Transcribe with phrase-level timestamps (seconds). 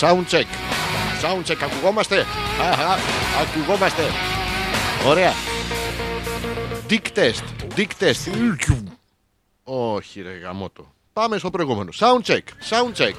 [0.00, 0.46] Soundcheck.
[1.22, 2.26] Soundcheck, ακουγόμαστε;
[2.70, 2.98] Αχα,
[3.40, 4.02] ακουγόμαστε.
[5.06, 5.32] Ωραία.
[6.90, 7.42] Dick test.
[7.76, 8.32] Dick test.
[9.64, 10.92] Όχι ρε γαμότο.
[11.12, 11.90] Πάμε στο προηγούμενο.
[11.98, 12.42] Soundcheck.
[12.70, 13.14] Soundcheck.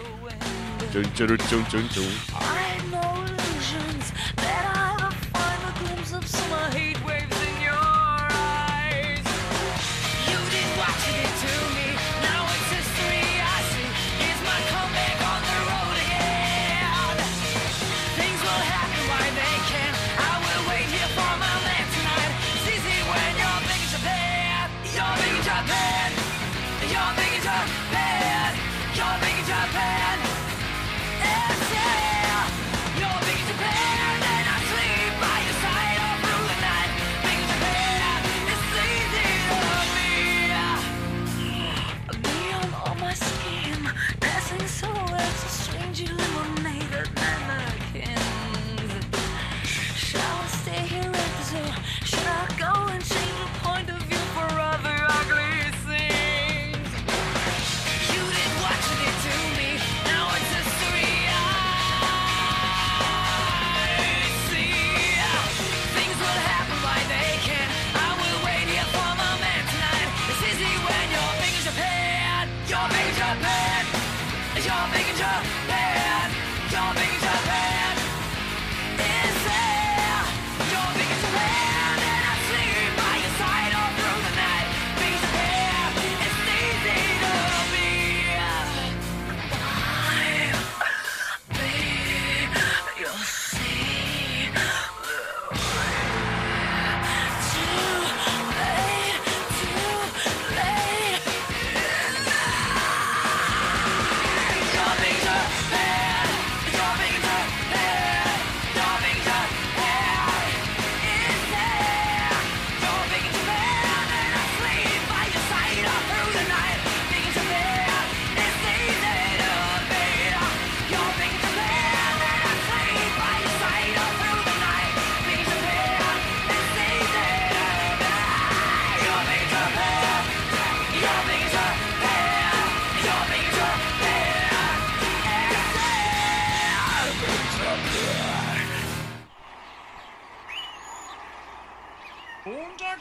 [0.92, 1.66] Τσουν.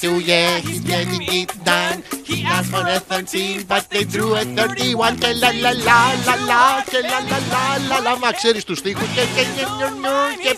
[0.00, 2.02] So yeah, he's getting it done.
[2.24, 5.18] He asked for a 13, but they drew a 31.
[5.18, 8.18] Και λα λα λα λα λα, και λα λα λα λα λα.
[8.18, 9.08] Μα ξέρεις τους στίχους.
[9.14, 9.96] Και και και και
[10.42, 10.56] και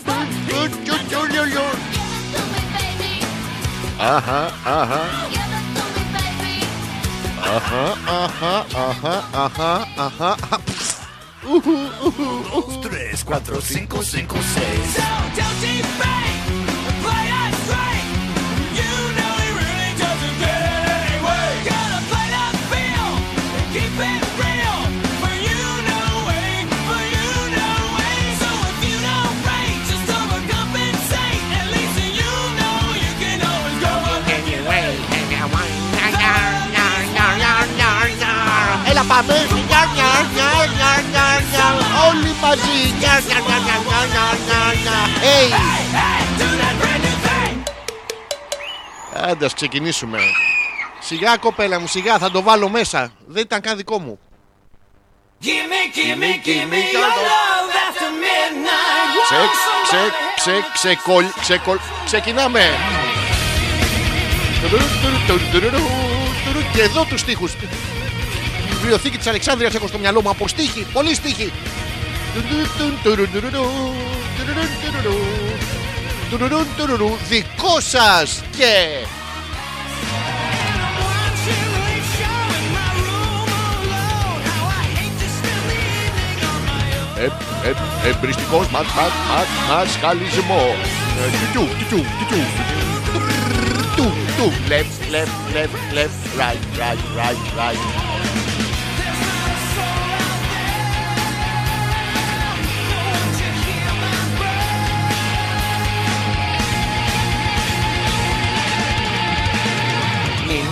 [3.97, 5.01] Αχα, αχα.
[7.55, 7.85] Αχα,
[8.23, 10.59] αχα, αχα, αχα, αχα, αχα.
[12.81, 15.22] 3, 4, 5, 5, 6.
[46.79, 47.55] Brand new thing.
[49.13, 50.19] Άντε, ας ξεκινήσουμε.
[50.99, 53.11] Σιγά κοπέλα μου, σιγά, θα το βάλω μέσα.
[53.25, 54.19] Δεν ήταν καν δικό μου.
[55.41, 59.13] Give me, give me, give me your love after midnight.
[59.23, 59.51] Ξε, Want
[59.83, 62.69] ξε, somebody ξε, ξεκολ, ξεκολ, ξεκινάμε.
[66.73, 67.55] Και εδώ τους στίχους.
[68.83, 71.51] Η βιβλιοθήκη της Αλεξάνδρειας έχω στο μυαλό μου από στίχη, πολύ στίχη.
[77.29, 78.73] Δικό σας και
[87.17, 87.25] ε,
[87.67, 90.75] ε, εμπριστικός μας, μας, μας, μας χαλισμό.
[91.19, 92.37] Ε, τιου, τιου, τιου, τιου.
[93.95, 98.62] Του, του, left, left, left, left, right, right, right, right.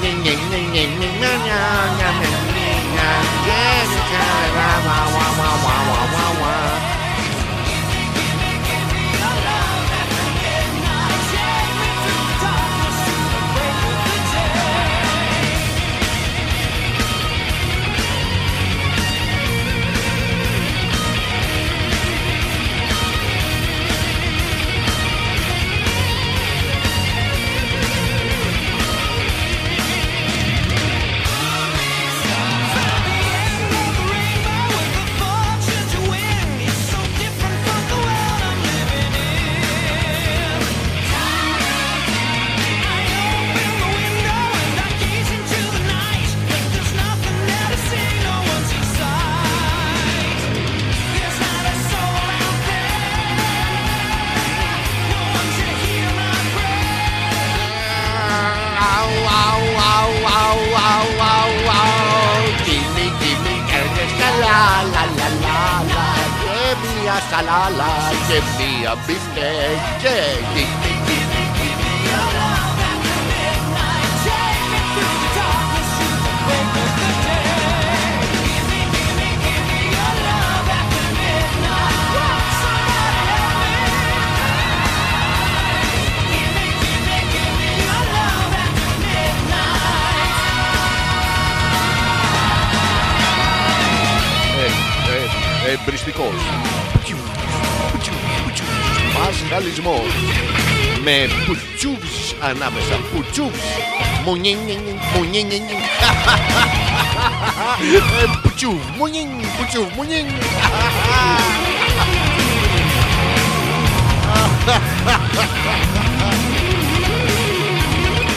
[0.02, 0.42] Jessica.
[67.42, 67.94] Μία σαλάλα
[68.28, 70.16] και μία μπιφτέκ και
[70.54, 71.92] gimme, gimme, gimme.
[94.58, 96.81] Ε, ε, εμπριστικός.
[99.32, 100.12] Μασχαλισμός.
[101.04, 102.96] Με πουτσούβς ανάμεσα.
[103.14, 103.60] Πουτσούβς.
[104.26, 104.80] Μουνίνιν,
[105.16, 105.62] μουνίνιν.
[108.22, 110.26] Ε, Πουτσούβ, μουνίν, πουτσούβ, μουνίν.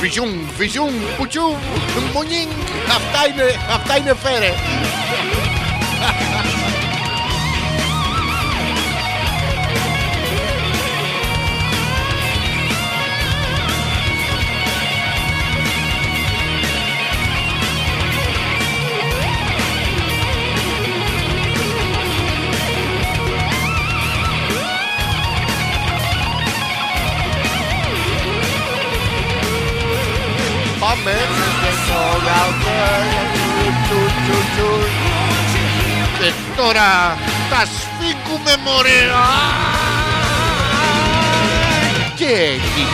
[0.00, 1.54] Βυζούν, βυζούν, πουτσούβ,
[2.14, 2.48] μουνίν.
[2.88, 4.52] Αυτά είναι, αυτά είναι φέρε.
[36.56, 37.18] Τώρα
[37.50, 39.02] τα σφίγγουμε μωρέ.
[39.12, 39.72] Α!
[42.14, 42.86] Και εκεί,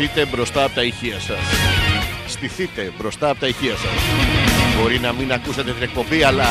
[0.00, 1.38] Στηθείτε μπροστά από τα ηχεία σας.
[2.26, 3.90] Στηθείτε μπροστά από τα ηχεία σας.
[4.76, 6.46] Μπορεί να μην ακούσετε την εκπομπή, αλλά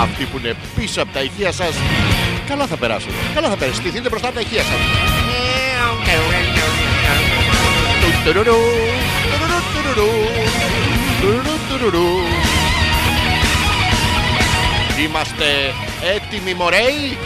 [0.00, 1.74] αυτοί που είναι πίσω από τα ηχεία σας,
[2.48, 3.12] καλά θα περάσουν.
[3.34, 3.80] Καλά θα περάσουν.
[3.80, 4.78] Στηθείτε μπροστά από τα ηχεία σας.
[8.24, 8.44] Τουρουρου,
[9.30, 10.10] τουρουρου, τουρουρου,
[11.20, 12.08] τουρουρου, τουρουρου.
[15.04, 15.74] Είμαστε
[16.14, 17.18] έτοιμοι μωρέοι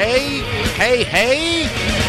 [0.00, 0.26] Hey,
[0.78, 2.07] hey, hey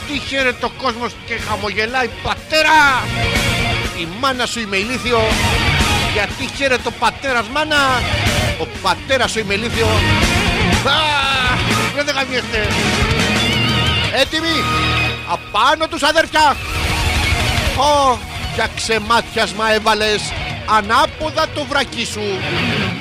[0.00, 3.04] Ω, Γιατί χαίρεται ο κόσμος και χαμογελάει πατέρα!
[4.00, 5.20] Η μάνα σου είμαι ηλίθιο
[6.12, 8.02] Γιατί χαίρεται ο πατέρας μάνα!
[8.60, 9.86] Ο πατέρας σου είμαι ηλίθιο
[10.84, 10.96] Α,
[11.94, 12.66] Δεν δεν γαμιέστε!
[14.20, 14.64] Έτοιμοι!
[15.32, 16.56] Απάνω τους αδέρφια!
[17.76, 18.18] Ω,
[18.54, 20.32] για ξεμάτιασμα έβαλες
[20.76, 22.22] ανάποδα το βρακί σου.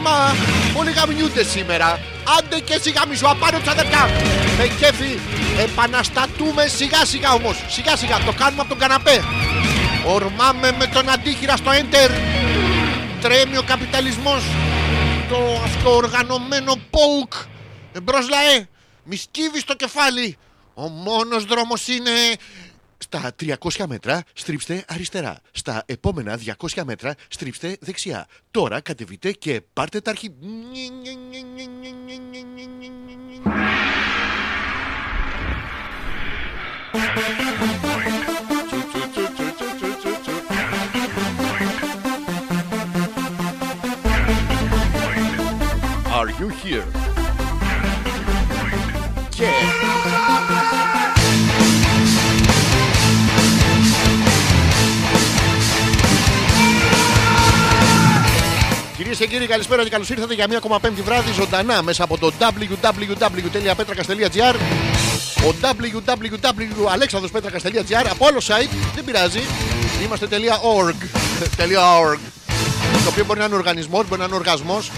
[0.02, 0.36] Μα
[0.78, 2.00] όλοι γαμιούνται σήμερα.
[2.38, 4.10] Άντε και εσύ γαμίσου απάνω τους αδερφιά.
[4.58, 5.20] Με κέφι
[5.60, 7.64] επαναστατούμε σιγά σιγά όμως.
[7.68, 9.24] Σιγά σιγά το κάνουμε από τον καναπέ.
[10.08, 12.10] Ορμάμε με τον αντίχειρα στο enter.
[13.22, 14.44] Τρέμει ο καπιταλισμός.
[15.30, 17.46] Το αυτοοργανωμένο poke.
[17.94, 18.68] Εμπρός λαέ.
[19.04, 20.38] Μη σκύβεις το κεφάλι.
[20.74, 22.12] Ο μόνος δρόμος είναι
[23.00, 25.40] στα 300 μέτρα στρίψτε αριστερά.
[25.52, 26.40] Στα επόμενα
[26.70, 28.28] 200 μέτρα στρίψτε δεξιά.
[28.52, 30.34] Τώρα κατεβείτε και πάρτε τα αρχή.
[46.20, 46.86] Are you here?
[49.30, 49.46] Και...
[59.00, 62.18] Κυρίες και κύριοι, καλησπέρα και καλώς ήρθατε για μία ακόμα πέμπτη βράδυ ζωντανά μέσα από
[62.18, 64.56] το www.petrakas.gr.
[65.48, 69.40] Ο www.alexandrospetραkas.gr από άλλο site δεν πειράζει.
[70.04, 70.28] Είμαστε
[70.64, 70.96] .org.
[72.04, 72.20] .org.
[73.10, 74.92] Το οποίο μπορεί να είναι οργανισμός, μπορεί να είναι οργασμός.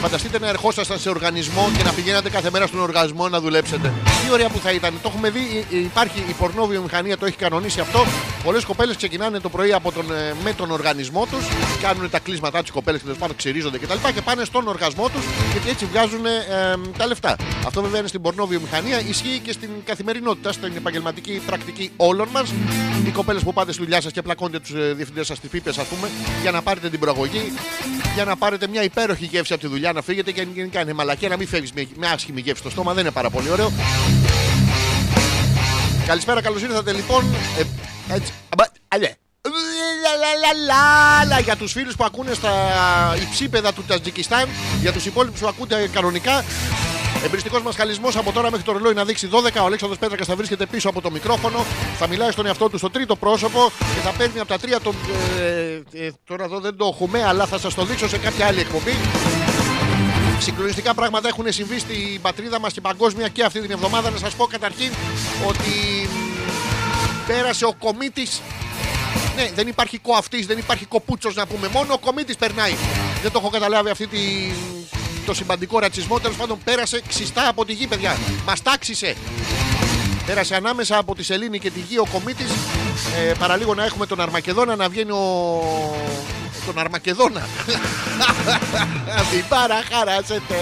[0.00, 3.92] Φανταστείτε να ερχόσασταν σε οργανισμό και να πηγαίνατε κάθε μέρα στον οργανισμό να δουλέψετε.
[4.04, 4.92] Τι ωραία που θα ήταν.
[5.02, 8.04] Το έχουμε δει, ε, υπάρχει η πορνόβιομηχανία, το έχει κανονίσει αυτό.
[8.44, 11.44] Πολλές κοπέλες ξεκινάνε το πρωί από τον, ε, με τον οργανισμό τους,
[11.82, 13.94] κάνουν τα κλείσματά τους κοπέλες και τέλο πάντων ξυρίζονται κτλ.
[14.06, 16.32] Και, και πάνε στον οργασμό τους γιατί έτσι βγάζουν ε,
[16.98, 17.36] τα λεφτά.
[17.66, 22.52] Αυτό βέβαια είναι στην πορνόβιομηχανία, ισχύει και στην καθημερινότητα, στην επαγγελματική πρακτική όλων μας.
[23.06, 25.86] Οι κοπέλες που πάτε στη δουλειά σας και πλακώνετε τους διευθυντές σας στις πίπες, ας
[25.86, 26.10] πούμε,
[26.42, 27.43] για να πάρετε την προαγωγή,
[28.14, 31.28] για να πάρετε μια υπέροχη γεύση από τη δουλειά, να φύγετε και γενικά είναι μαλακία
[31.28, 33.72] να μην φεύγεις με, με άσχημη γεύση στο στόμα, δεν είναι πάρα πολύ ωραίο.
[36.06, 37.24] Καλησπέρα, καλώς ήρθατε λοιπόν.
[37.58, 38.32] Ε, έτσι.
[38.48, 39.10] αμπα, αλέ.
[40.04, 42.52] Λαλαλαλαλα, Για τους φίλους που ακούνε στα
[43.22, 44.48] υψίπεδα του Τατζικιστάν,
[44.80, 46.44] για τους υπόλοιπους που ακούτε κανονικά,
[47.24, 49.60] Εμπριστικός μα χαλισμό από τώρα μέχρι το ρολόι να δείξει 12.
[49.60, 51.64] Ο Αλέξανδρος Πέτρακας θα βρίσκεται πίσω από το μικρόφωνο.
[51.98, 54.94] Θα μιλάει στον εαυτό του στο τρίτο πρόσωπο και θα παίρνει από τα τρία το.
[55.40, 58.60] Ε, ε, τώρα εδώ δεν το έχουμε, αλλά θα σας το δείξω σε κάποια άλλη
[58.60, 58.92] εκπομπή.
[60.38, 64.10] Συγκλονιστικά πράγματα έχουν συμβεί στην πατρίδα μας και παγκόσμια και αυτή την εβδομάδα.
[64.10, 64.92] Να σας πω καταρχήν
[65.48, 65.70] ότι
[66.06, 68.26] μ, πέρασε ο κομίτη.
[69.36, 71.68] Ναι, δεν υπάρχει κοαυτής, δεν υπάρχει κοπούτσος να πούμε.
[71.68, 72.74] Μόνο ο κομίτη περνάει.
[73.22, 74.18] Δεν το έχω καταλάβει αυτή τη,
[75.24, 76.20] το συμπαντικό ρατσισμό.
[76.20, 78.16] Τέλος πάντων, πέρασε ξιστά από τη γη, παιδιά.
[78.46, 79.16] Μας τάξισε.
[80.26, 82.50] Πέρασε ανάμεσα από τη Σελήνη και τη γη ο κομίτης.
[83.28, 85.22] Ε, παραλίγο να έχουμε τον Αρμακεδόνα να βγαίνει ο.
[86.66, 87.48] Τον Αρμακεδόνα.
[89.32, 90.54] Μην παραχαράσετε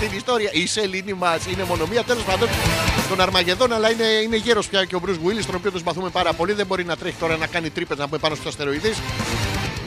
[0.00, 0.50] την ιστορία.
[0.52, 2.02] Η Σελήνη μας είναι μόνο μία.
[2.02, 2.48] Τέλος πάντων,
[3.08, 6.08] τον Αρμαγεδόνα, αλλά είναι, είναι γέρος πια και ο Μπρουζ Γουίλι, τον οποίο τον συμπαθούμε
[6.08, 6.52] πάρα πολύ.
[6.52, 8.96] Δεν μπορεί να τρέχει τώρα να κάνει τρύπες να πούμε πάνω στους αστεροειδείς.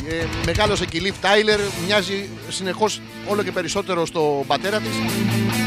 [0.09, 4.91] Ε, μεγάλωσε και η Λιβ Τάιλερ, μοιάζει συνεχώς όλο και περισσότερο στον πατέρα της.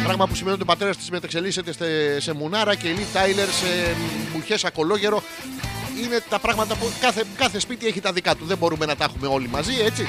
[0.04, 3.46] Πράγμα που σημαίνει ότι ο πατέρας της μεταξελίσσεται σε, σε μουνάρα και η Λιβ Τάιλερ
[3.48, 3.96] σε
[4.32, 5.22] μπουχές ακολόγερο.
[6.04, 8.44] Είναι τα πράγματα που κάθε, κάθε σπίτι έχει τα δικά του.
[8.44, 10.06] Δεν μπορούμε να τα έχουμε όλοι μαζί, έτσι.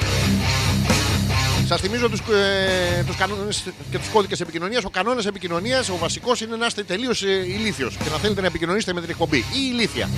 [1.66, 4.84] Σας θυμίζω τους ε, τους κανόνες και τους κώδικες επικοινωνίας.
[4.84, 8.46] Ο κανόνας επικοινωνίας, ο βασικός είναι να είστε τελείως ε, ηλίθιος και να θέλετε να
[8.46, 10.08] επικοινωνήσετε με την εκπομπή ή ηλίθια.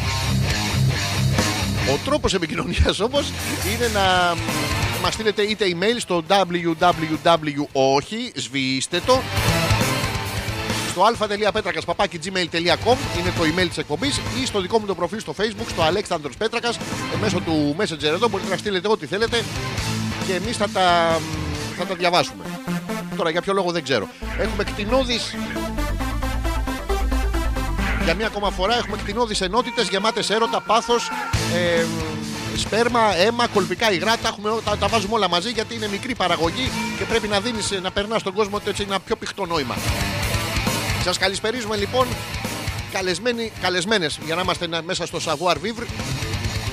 [1.93, 3.33] Ο τρόπος επικοινωνίας όμως
[3.75, 4.35] είναι να
[5.03, 9.21] μας στείλετε είτε email στο www όχι, σβήστε το
[10.97, 11.03] στο
[11.49, 15.83] α.πέτρακας.gmail.com είναι το email της εκπομπής ή στο δικό μου το προφίλ στο facebook στο
[15.83, 16.77] Αλέξανδρος Πέτρακας.
[16.77, 16.81] Ε,
[17.21, 19.45] μέσω του messenger εδώ μπορείτε να στείλετε ό,τι θέλετε
[20.27, 21.19] και εμείς θα τα,
[21.79, 22.45] θα τα διαβάσουμε.
[23.17, 24.09] Τώρα για ποιο λόγο δεν ξέρω.
[24.39, 25.35] Έχουμε κτηνώδεις
[28.07, 31.11] για μία ακόμα φορά έχουμε κτηνώδεις ενότητες γεμάτες έρωτα, πάθος,
[31.55, 31.85] ε,
[32.57, 34.17] σπέρμα, αίμα, κολπικά υγρά.
[34.17, 37.71] Τα, έχουμε, τα, τα βάζουμε όλα μαζί γιατί είναι μικρή παραγωγή και πρέπει να δίνεις,
[37.83, 39.75] να περνάς στον κόσμο ότι έτσι είναι ένα πιο πηχτό νόημα.
[41.05, 42.07] Σας καλησπερίζουμε λοιπόν
[42.93, 45.87] καλεσμένοι, καλεσμένες, για να είμαστε να- μέσα στο savoir vivre,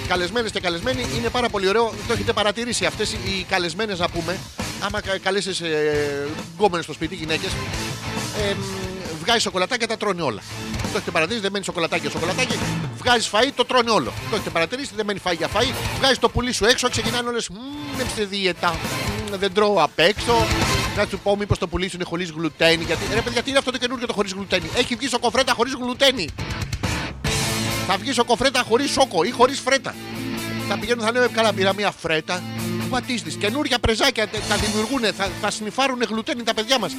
[0.08, 1.94] καλεσμένες και καλεσμένοι, είναι πάρα πολύ ωραίο.
[2.08, 4.38] Το έχετε παρατηρήσει αυτές οι καλεσμένες να πούμε,
[4.80, 7.52] άμα κα- καλέσεις ε, γκόμενες στο σπίτι, γυναίκες,
[8.50, 8.56] ε,
[9.24, 10.42] βγάζει σοκολατάκια τα τρώνε όλα.
[10.82, 12.58] Το έχετε παρατηρήσει, δεν μένει σοκολατάκι για σοκολατάκι.
[12.98, 14.14] Βγάζεις φαΐ, το τρώνε όλο.
[14.30, 15.74] Το έχετε παρατηρήσει, δεν μένει φαΐ για φαΐ.
[15.98, 17.50] Βγάζεις το πουλί σου έξω, ξεκινάνε όλες.
[17.98, 18.70] Δεν στη δίαιτα.
[19.30, 20.46] Μμμ, Δεν τρώω απ' έξω.
[20.98, 22.84] Να σου πω, μήπως το πουλί σου είναι χωρίς γλουτένι.
[22.84, 24.70] Γιατί, ρε παιδιά, τι είναι αυτό το καινούργιο το χωρίς γλουτένι.
[24.76, 26.28] Έχει βγει σοκοφρέτα χωρίς γλουτένι.
[27.88, 29.96] Θα βγει σοκοφρέτα χωρίς σόκο ή χωρίς φρέτα.
[30.68, 32.44] Θα πηγαίνουν, θα λένε καλά, πήρα μια φρέτα.
[32.92, 33.34] What is this?
[33.40, 36.96] Καινούργια πρεζάκια τε- τα δημιουργούν, θα, θα σνιφάρουν γλουτένι τα παιδιά μας.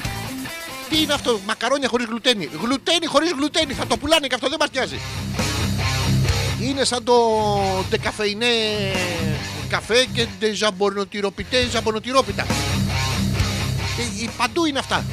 [0.94, 2.48] Τι είναι αυτό, μακαρόνια χωρίς γλουτένι.
[2.62, 5.00] Γλουτένι χωρίς γλουτένι, θα το πουλάνε και αυτό δεν μας νοιάζει.
[6.60, 7.14] Είναι σαν το
[7.88, 8.46] ντεκαφεϊνέ
[9.68, 12.46] καφέ και ντεζαμπονοτυροπιτέ ζαμπονοτυρόπιτα.
[13.98, 15.04] Ε, ε, Παντού είναι αυτά.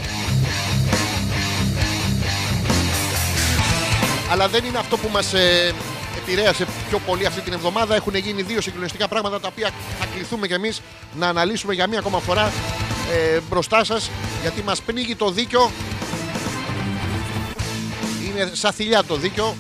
[4.32, 5.74] Αλλά δεν είναι αυτό που μας ε,
[6.22, 7.96] επηρέασε πιο πολύ αυτή την εβδομάδα.
[7.96, 10.82] Έχουν γίνει δύο συγκλονιστικά πράγματα τα οποία θα κληθούμε κι εμείς
[11.16, 12.52] να αναλύσουμε για μία ακόμα φορά
[13.12, 14.10] ε, μπροστά σας
[14.42, 15.72] γιατί μας πνίγει το δίκιο.
[18.26, 19.56] Είναι σαν θηλιά το δίκιο.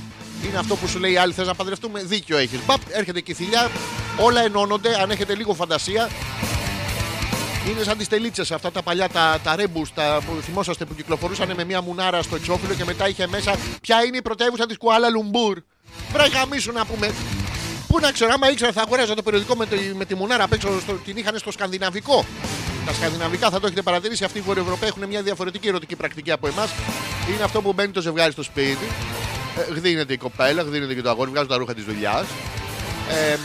[0.45, 2.59] Είναι αυτό που σου λέει η άλλη θες να παντρευτούμε; Δίκιο έχεις.
[2.65, 3.71] Μπαπ, έρχεται και η θηλιά.
[4.17, 5.01] Όλα ενώνονται.
[5.01, 6.09] Αν έχετε λίγο φαντασία.
[7.69, 11.53] Είναι σαν τις τελίτσες αυτά τα παλιά, τα, τα ρέμπους τα, που θυμόσαστε που κυκλοφορούσαν
[11.55, 15.09] με μια μουνάρα στο εξώφυλλο και μετά είχε μέσα ποια είναι η πρωτεύουσα της Κουάλα
[15.09, 15.57] Λουμπούρ.
[16.13, 17.11] Βρε γαμίσου να πούμε.
[17.87, 20.53] Πού να ξέρω, άμα ήξερα θα αγοράζα το περιοδικό με, τη, με τη μουνάρα απ'
[20.53, 22.25] έξω, στο, την είχαν στο σκανδιναβικό.
[22.85, 24.23] Τα σκανδιναβικά θα το έχετε παρατηρήσει.
[24.23, 26.69] Αυτοί οι Βορειοευρωπαίοι έχουν μια διαφορετική ερωτική πρακτική από εμάς.
[27.33, 28.85] Είναι αυτό που μπαίνει το ζευγάρι στο σπίτι.
[29.69, 32.25] Ε, γδίνεται η κοπέλα, γδίνεται και το αγόρι, βγάζουν τα ρούχα της δουλειάς.
[33.09, 33.37] Ε,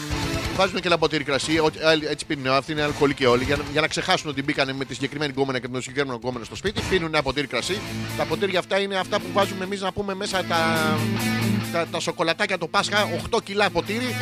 [0.56, 1.58] βάζουν και ένα ποτήρι κρασί.
[1.58, 1.66] ό-
[2.06, 2.46] ε, Έτσι πίνουν.
[2.46, 3.44] Αυτοί είναι αλκοολικοί όλοι.
[3.44, 6.18] Για, να- για να ξεχάσουν ότι μπήκαν με τη συγκεκριμένη γκόμενα και με τον συγκεκριμένο
[6.22, 6.80] γκόμενα στο σπίτι.
[6.90, 7.78] Πίνουν ένα ποτήρι κρασί.
[8.16, 10.58] Τα ποτήρια αυτά είναι αυτά που βάζουμε εμείς να πούμε μέσα τα,
[11.72, 13.08] τα, τα σοκολατάκια το Πάσχα.
[13.30, 14.14] 8 κιλά ποτήρι.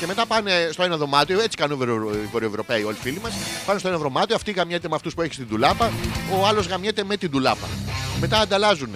[0.00, 1.40] Και μετά πάνε στο ένα δωμάτιο.
[1.40, 3.32] Έτσι κάνουν οι Βορειο- οι Βορειοευρωπαίοι όλοι οι φίλοι μας.
[3.66, 4.34] Πάνε στο ένα δωμάτιο.
[4.36, 5.90] Αυτή γαμιέται με αυτούς που έχεις στην τουλάπα.
[6.40, 7.66] Ο άλλος γαμιέται με την τουλάπα.
[8.20, 8.90] Μετά ανταλλάζουν.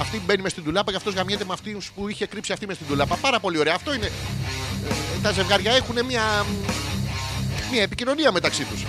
[0.00, 2.76] Αυτή μπαίνει μες στην τουλάπα και αυτός γαμιέται με αυτή που είχε κρύψει αυτή μες
[2.76, 3.16] στην τουλάπα.
[3.16, 3.74] Πάρα πολύ ωραία.
[3.74, 4.10] Αυτό είναι
[5.22, 6.46] τα ζευγάρια έχουν μια,
[7.72, 8.84] μια επικοινωνία μεταξύ τους.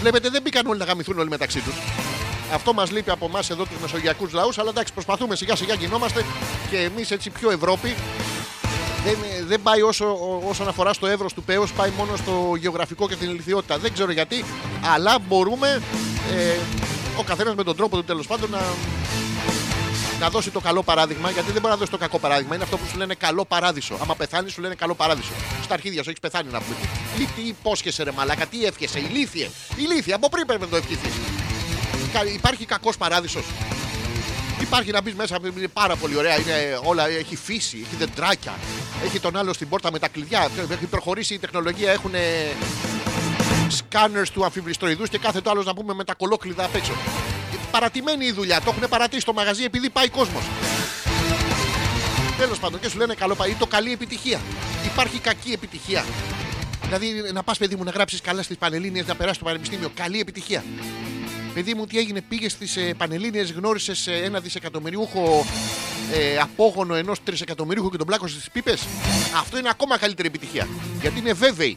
[0.00, 1.74] Βλέπετε, δεν μπήκαν όλοι να γαμηθούν όλοι μεταξύ τους.
[2.52, 6.24] Αυτό μας λείπει από εμάς εδώ τους μεσογειακούς λαούς, αλλά εντάξει, προσπαθούμε σιγά σιγά γινόμαστε
[6.70, 7.94] και εμείς έτσι πιο Ευρώπη.
[9.04, 13.08] Δεν, δεν πάει όσο, ό- όσον αφορά στο εύρος του πέος, πάει μόνο στο γεωγραφικό
[13.08, 13.78] και την ηλικιότητα.
[13.78, 14.44] Δεν ξέρω γιατί,
[14.94, 15.82] αλλά μπορούμε
[16.36, 16.56] ε,
[17.18, 18.60] ο καθένας με τον τρόπο του τέλος πάντων να,
[20.20, 22.54] να δώσει το καλό παράδειγμα, γιατί δεν μπορεί να δώσει το κακό παράδειγμα.
[22.54, 23.98] Είναι αυτό που σου λένε καλό παράδεισο.
[24.02, 25.30] Άμα πεθάνεις, σου λένε καλό παράδεισο.
[25.62, 26.76] Στα αρχίδια σου έχεις πεθάνει να πούμε.
[27.16, 29.48] Τι, τι, τι υπόσχεσαι, ρε Μαλάκα, τι εύχεσαι, ηλίθιε.
[29.76, 31.12] Ηλίθιε, από πριν πρέπει να το ευχηθείς.
[32.34, 33.44] Υπάρχει κακός παράδεισος.
[34.60, 36.40] Υπάρχει να μπεις μέσα, είναι πάρα πολύ ωραία.
[36.40, 38.54] Είναι όλα, έχει φύση, έχει δεντράκια.
[39.04, 40.48] Έχει τον άλλο στην πόρτα με τα κλειδιά.
[40.70, 42.12] Έχει προχωρήσει η τεχνολογία, έχουν
[43.68, 46.92] σκάνερ του αμφιβριστοειδού και κάθε το άλλος να πούμε με τα κολόκλειδα απ' έξω.
[47.78, 50.42] Παρατημένη η δουλειά, το έχουν παρατήσει στο μαγαζί επειδή πάει κόσμος.
[52.38, 53.50] Τέλος πάντων, και σου λένε καλό πάει.
[53.50, 54.40] Ή το καλή επιτυχία.
[54.84, 56.04] Υπάρχει κακή επιτυχία.
[56.84, 59.90] Δηλαδή να πας, παιδί μου, να γράψεις καλά στις Πανελλήνιες, να περάσεις το πανεπιστήμιο.
[59.94, 60.64] Καλή επιτυχία.
[61.54, 65.46] Παιδί μου, τι έγινε, πήγες στις ε, Πανελλήνιες, γνώρισες ένα δισεκατομμυριούχο
[66.12, 68.86] ε, απόγονο ενός τρισεκατομμυριούχου και τον πλάκωσε στις πίπες;
[69.40, 70.68] Αυτό είναι ακόμα καλύτερη επιτυχία.
[71.00, 71.76] Γιατί είναι βέβαιη.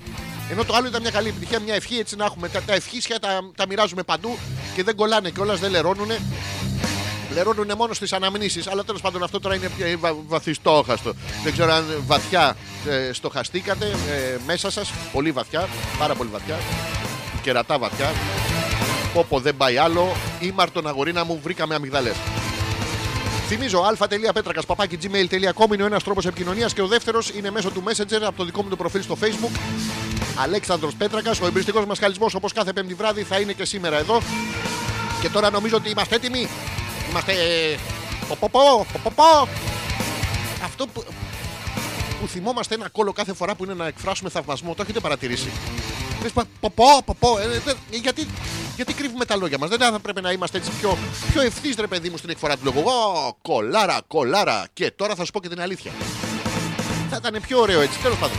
[0.52, 2.50] Ενώ το άλλο ήταν μια καλή επιτυχία, μια ευχή έτσι να έχουμε.
[2.50, 4.38] Τα, τα ευχήσια τα, τα μοιράζουμε παντού
[4.76, 6.20] και δεν κολλάνε κιόλα, δεν λερώνουνε.
[7.34, 11.14] Λερώνουν μόνο στις αναμνήσεις Αλλά τέλος πάντων αυτό τώρα είναι πια βα, βαθιστόχαστο.
[11.44, 12.56] Δεν ξέρω αν βαθιά
[12.88, 14.92] ε, στοχαστήκατε ε, μέσα σας.
[15.12, 16.58] Πολύ βαθιά, πάρα πολύ βαθιά.
[17.42, 18.12] Κερατά βαθιά.
[19.14, 20.16] Πόπο δεν πάει άλλο.
[20.40, 22.16] Ήμαρτον αγορίνα μου, βρήκαμε αμυγδαλές.
[23.52, 27.84] Θυμίζω α.πέτρακα παπάκι gmail.com είναι ο ένας τρόπος επικοινωνίας και ο δεύτερος είναι μέσω του
[27.88, 29.60] Messenger από το δικό μου το προφίλ στο Facebook.
[30.44, 34.22] Αλέξανδρος Πέτρακας, ο εμπριστικός μας χαλισμός όπως κάθε πέμπτη βράδυ θα είναι και σήμερα εδώ.
[35.22, 36.48] Και τώρα νομίζω ότι είμαστε έτοιμοι.
[37.10, 37.32] Είμαστε.
[37.32, 37.78] ε,
[38.28, 39.48] Πο, πο, πο, πο, πο, πο.
[40.64, 41.04] Αυτό που,
[42.22, 45.52] που θυμόμαστε ένα κόλλο κάθε φορά που είναι να εκφράσουμε θαυμασμό, το έχετε παρατηρήσει.
[46.22, 48.28] Λες, πο, πο, πο, πο, πο, ε, ε, ε, γιατί,
[48.76, 50.98] γιατί κρύβουμε τα λόγια μας; Δεν θα πρέπει να είμαστε έτσι πιο,
[51.32, 52.80] πιο ευθύς, ρε παιδί μου, στην εκφορά του λόγου.
[52.80, 54.68] Ω, κολάρα, κολάρα.
[54.74, 55.92] Και τώρα θα σου πω και την αλήθεια.
[57.10, 58.38] Θα ήταν πιο ωραίο έτσι, τέλος πάντων.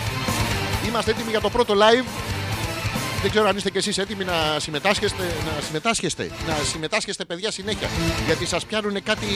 [0.87, 2.30] Είμαστε έτοιμοι για το πρώτο live.
[3.22, 7.88] Δεν ξέρω αν είστε κι εσείς έτοιμοι να συμμετάσχεστε, να συμμετάσχεστε, να συμμετάσχεστε παιδιά συνέχεια.
[8.26, 9.26] Γιατί σας πιάνουν κάτι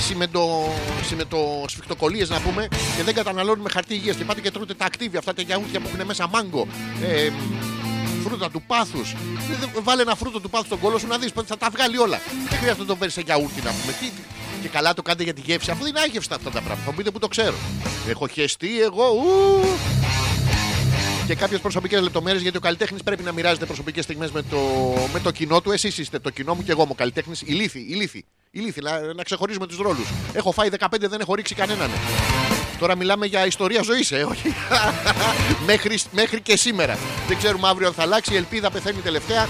[0.00, 0.74] συμμετο,
[1.06, 5.34] συμμετοσφιχτοκολλίες να πούμε και δεν καταναλώνουμε χαρτί υγείας και πάτε και τρώτε τα ακτίβια, αυτά
[5.34, 6.66] τα γιαούρτια που έχουν μέσα μάγκο,
[7.02, 7.30] ε,
[8.24, 9.12] φρούτα του πάθους.
[9.12, 12.20] Ε, Βάλε ένα φρούτο του πάθους στον κόλο σου να δεις, θα τα βγάλει όλα.
[12.48, 13.92] Δεν χρειάζεται να το φέρεις σε γιαούρτι να πούμε.
[13.92, 14.10] Τι,
[14.62, 16.82] Και καλά το κάνετε για τη γεύση, αφού δεν είναι άγευστα αυτά τα πράγματα.
[16.84, 17.54] Θα μου πείτε που το ξέρω.
[18.08, 19.04] Έχω χεστεί εγώ.
[19.04, 19.64] Ου,
[21.28, 24.58] και κάποιες προσωπικές λεπτομέρειες γιατί ο καλλιτέχνης πρέπει να μοιράζεται προσωπικές στιγμές με το,
[25.12, 25.70] με το κοινό του.
[25.70, 27.42] Εσείς είστε το κοινό μου και εγώ είμαι ο καλλιτέχνης.
[27.42, 28.24] Ηλίθι, ηλίθι.
[28.50, 30.08] ηλίθι να, να ξεχωρίζουμε τους ρόλους.
[30.32, 31.90] Έχω φάει 15, δεν έχω ρίξει κανέναν.
[32.78, 34.54] Τώρα μιλάμε για ιστορία ζωής, ε, όχι.
[35.70, 36.98] μέχρι, μέχρι και σήμερα.
[37.28, 38.32] Δεν ξέρουμε αύριο αν θα αλλάξει.
[38.32, 39.46] Η ελπίδα πεθαίνει τελευταία.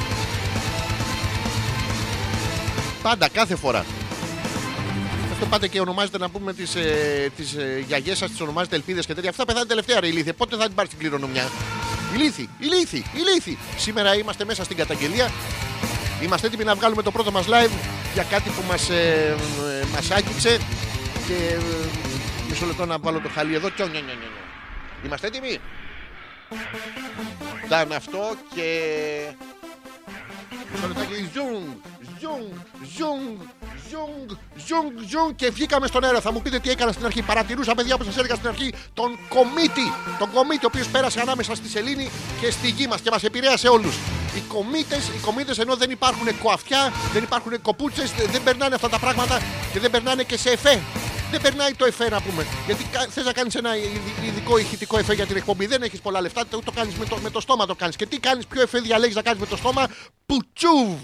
[3.03, 3.85] Πάντα, κάθε φορά.
[5.39, 9.07] Αυτό πάτε και ονομάζετε να πούμε τις ε, τις, ε, γιαγιές σας, τις ονομάζετε ελπίδες
[9.07, 9.31] και τέτοια.
[9.31, 10.33] Αυτά πεθάνε τελευταία, ρε ηλίθιε.
[10.33, 11.49] Πότε θα την πάρει την κληρονομιά;
[12.15, 13.59] Ηλίθι, ηλίθι, ηλίθι.
[13.77, 15.31] Σήμερα είμαστε μέσα στην καταγγελία.
[16.23, 17.71] Είμαστε έτοιμοι να βγάλουμε το πρώτο μας live
[18.15, 19.37] για κάτι που μας, ε,
[19.83, 20.59] ε, μας άγγιξε
[21.27, 21.59] και ε,
[22.49, 23.71] μισό λεπτό να βάλω το χαλί εδώ.
[23.71, 24.45] Τσο, νιο, νιο, νιο, νιο.
[25.05, 25.59] Είμαστε έτοιμοι;
[27.65, 28.69] Ήταν αυτό και...
[30.73, 31.31] Μισό λεπτάκι.
[31.35, 31.67] Ζουνγκ,
[32.21, 32.51] ζουνγκ,
[32.97, 33.39] ζουνγκ,
[33.89, 34.29] ζουνγκ,
[34.67, 36.21] ζουνγκ, ζουνγκ και βγήκαμε στον αέρα.
[36.21, 37.23] Θα μου πείτε τι έκανα στην αρχή.
[37.23, 39.93] Παρατηρούσα, παιδιά, όπως σας έλεγα στην αρχή, τον κομίτη.
[40.19, 43.69] Τον κομίτη, ο οποίος πέρασε ανάμεσα στη σελήνη και στη γη μας και μας επηρέασε
[43.69, 43.97] όλους.
[44.37, 48.99] Οι κομίτες, οι κομίτες, ενώ δεν υπάρχουν κοαφιά, δεν υπάρχουν κοπούτσες, δεν περνάνε αυτά τα
[48.99, 49.41] πράγματα
[49.73, 50.81] και δεν περνάνε και σε εφέ.
[51.31, 52.47] Δεν περνάει το εφέ να πούμε.
[52.67, 55.67] Γιατί θες να κάνεις ένα ειδι- ειδικό ηχητικό εφέ για την εκπομπή.
[55.67, 57.97] Δεν έχεις πολλά λεφτά, το, το κάνεις με το, με το στόμα το κάνεις.
[57.97, 59.87] Και τι κάνεις, ποιο εφέ διαλέγεις να κάνεις με το στόμα;
[60.27, 60.95] Πουτσούβ.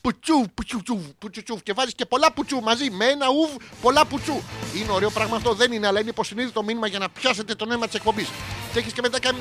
[0.00, 1.60] Πουτσούβ, πουτσούβ, πουτσούβ.
[1.62, 2.90] Και βάζεις και πολλά πουτσού μαζί.
[2.90, 3.50] Με ένα ουβ,
[3.82, 4.40] πολλά πουτσού.
[4.76, 7.86] Είναι ωραίο πράγμα αυτό, δεν είναι, αλλά είναι υποσυνείδητο μήνυμα για να πιάσετε το νόημα
[7.86, 8.28] της εκπομπής.
[8.72, 9.38] Και έχεις και μετά κάνει,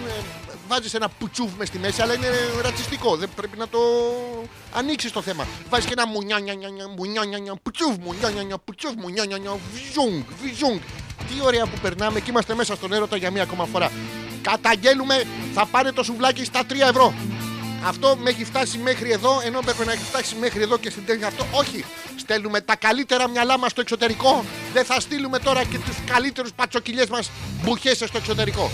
[0.68, 2.28] βάζεις ένα πουτσούβ μες στη μέση, αλλά είναι
[2.62, 3.16] ρατσιστικό.
[3.16, 3.80] Δεν πρέπει να το
[4.74, 5.48] ανοίξεις το θέμα.
[5.70, 6.54] Βάζεις και ένα μουνιάνια,
[6.98, 9.40] μουνιάνια, πουτσούβ, μουνιάνια, πουτσούβ, μουνιάνια,
[9.74, 10.80] βιζούγκ, βιζούγκ.
[11.28, 13.92] Τι ωραία που περνάμε και είμαστε μέσα στον έρωτα για μία ακόμα φορά.
[14.42, 17.14] Καταγγέλουμε, θα πάρει το σουβλάκι στα 3 ευρώ.
[17.86, 21.06] Αυτό με έχει φτάσει μέχρι εδώ, ενώ έπρεπε να έχει φτάσει μέχρι εδώ και στην
[21.06, 21.46] τέλεια αυτό.
[21.52, 21.86] Όχι.
[22.16, 24.46] Στέλνουμε τα καλύτερα μυαλά μας στο εξωτερικό.
[24.74, 27.32] Δεν θα στείλουμε τώρα και τους καλύτερους πατσοκυλιές μας
[27.64, 28.72] μπουχές στο εξωτερικό.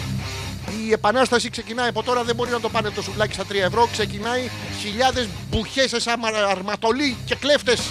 [0.88, 3.88] Η επανάσταση ξεκινάει από τώρα, δεν μπορεί να το πάνε το σουβλάκι στα 3 ευρώ.
[3.92, 4.50] Ξεκινάει
[4.82, 7.82] χιλιάδες μπουχές σαν αρματολοί και κλέφτες.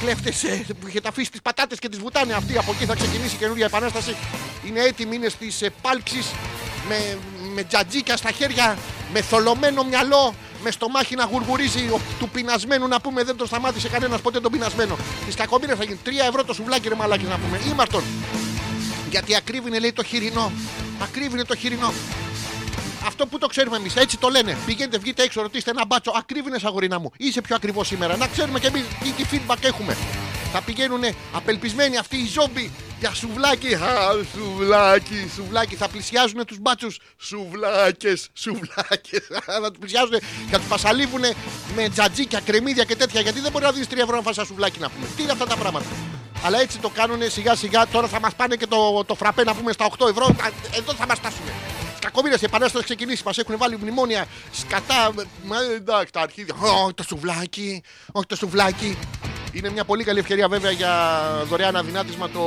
[0.00, 0.44] Κλέφτες
[0.80, 2.32] που είχε τα αφήσει τις πατάτες και τις βουτάνε.
[2.32, 4.16] Αυτή από εκεί θα ξεκινήσει η καινούργια επανάσταση.
[4.66, 6.26] Είναι έτοιμοι, είναι στις επάλξεις
[6.88, 7.18] με,
[7.54, 8.76] με τζατζίκα στα χέρια,
[9.12, 13.88] με θολωμένο μυαλό, με στομάχι να γουργουρίζει ο, του πεινασμένου να πούμε δεν το σταμάτησε
[13.88, 14.96] κανένας ποτέ τον πεινασμένο.
[15.28, 17.60] Τη κακομοίρα θα γίνει 3 ευρώ το σουβλάκι ρε μαλάκι να πούμε.
[17.70, 18.02] Ήμαρτον.
[19.14, 20.52] Γιατί ακρίβεινε λέει το χοιρινό.
[21.02, 21.92] Ακρίβεινε το χοιρινό.
[23.06, 24.56] Αυτό που το ξέρουμε εμείς, έτσι το λένε.
[24.66, 26.12] Πηγαίνετε, βγείτε έξω, ρωτήστε ένα μπάτσο.
[26.16, 27.10] Ακρίβεινε, αγορίνα μου.
[27.16, 28.16] Είσαι πιο ακριβώ σήμερα.
[28.16, 29.96] Να ξέρουμε και εμείς τι, τι feedback έχουμε.
[30.52, 33.74] Θα πηγαίνουν απελπισμένοι αυτοί οι ζόμπι για σουβλάκι.
[33.74, 33.80] Α,
[34.34, 35.74] σουβλάκι, σουβλάκι.
[35.76, 36.98] Θα πλησιάζουν τους μπάτσους.
[37.18, 39.26] Σουβλάκες, σουβλάκες.
[39.44, 41.22] θα τους πλησιάζουν και θα τους πασαλίβουν
[41.74, 43.20] με τζατζίκια, κρεμμύδια και τέτοια.
[43.20, 45.06] Γιατί δεν μπορεί να δει 3 ευρώ να φας ένα σουβλάκι να πούμε.
[45.16, 45.86] Τι είναι αυτά τα πράγματα.
[46.44, 47.86] Αλλά έτσι το κάνουν σιγά σιγά.
[47.86, 50.26] Τώρα θα μας πάνε και το, το φραπέ να πούμε στα 8 ευρώ.
[50.26, 51.44] Α, Εδώ θα μας φτάσουν.
[52.00, 53.22] Κακομοίρα, η επανάσταση θα ξεκινήσει.
[53.24, 55.12] Μας έχουν βάλει μνημόνια σκατά.
[55.44, 56.54] Μα εντάξει, τα αρχίδια.
[56.84, 57.82] Όχι το σουβλάκι.
[58.12, 58.98] Όχι το σουβλάκι.
[59.52, 62.40] Είναι μια πολύ καλή ευκαιρία βέβαια για δωρεάν αδυνάτισμα το,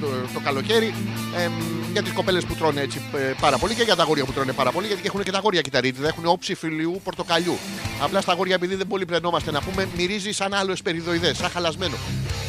[0.00, 0.94] το, το, το καλοκαίρι.
[1.36, 1.50] Ε,
[1.92, 4.52] για τις κοπέλες που τρώνε έτσι ε, πάρα πολύ και για τα αγόρια που τρώνε
[4.52, 4.86] πάρα πολύ.
[4.86, 6.08] Γιατί έχουν και τα αγόρια κυταρίτιδα.
[6.08, 7.58] Έχουν όψη φιλιού πορτοκαλιού.
[8.00, 11.96] Απλά στα αγόρια, επειδή δεν πολύ πλενόμαστε να πούμε, μυρίζει σαν άλλο εσπεριδοειδέ, σαν χαλασμένο.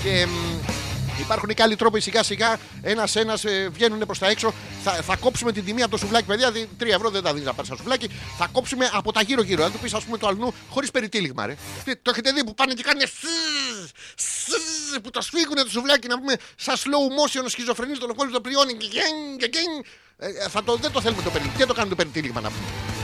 [0.03, 0.29] Και εμ,
[1.19, 2.57] Υπάρχουν και άλλοι τρόποι σιγά σιγά.
[2.81, 4.53] Ένα-ένα ε, βγαίνουν προς τα έξω.
[4.83, 6.51] Θα, θα κόψουμε την τιμή από το σουβλάκι, παιδιά.
[6.51, 8.09] 3 ευρώ δεν τα δίνεις να πάρεις ένα σουβλάκι.
[8.37, 9.63] Θα κόψουμε από τα γύρω-γύρω.
[9.63, 11.55] Αν του πεις, ας πούμε, το αλνού χωρίς περιτύλιγμα, ρε.
[11.83, 13.01] Τι, το έχετε δει που πάνε και κάνουν.
[13.07, 18.31] σζζ, σζζ, που το σφίγγουν το σουβλάκι να πούμε σαν slow motion σχιζοφρενή στον κόσμο
[18.33, 18.73] το πριώνει.
[18.73, 19.85] και γκέν, και γκέν.
[20.19, 21.61] Ε, ε, θα το, δεν το θέλουμε το περιτύλιγμα.
[21.61, 22.63] Τι το κάνουμε το περιτύλιγμα να πούμε.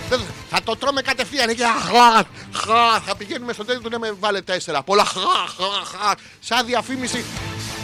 [0.10, 1.56] Δεν- Θα το τρώμε κατευθείαν.
[1.56, 2.14] Και χα,
[2.60, 4.84] χα, θα πηγαίνουμε στο τέλος του λέμε βάλε τέσσερα.
[4.84, 6.14] Πολλά χα, χα, χα.
[6.40, 7.24] Σαν διαφήμιση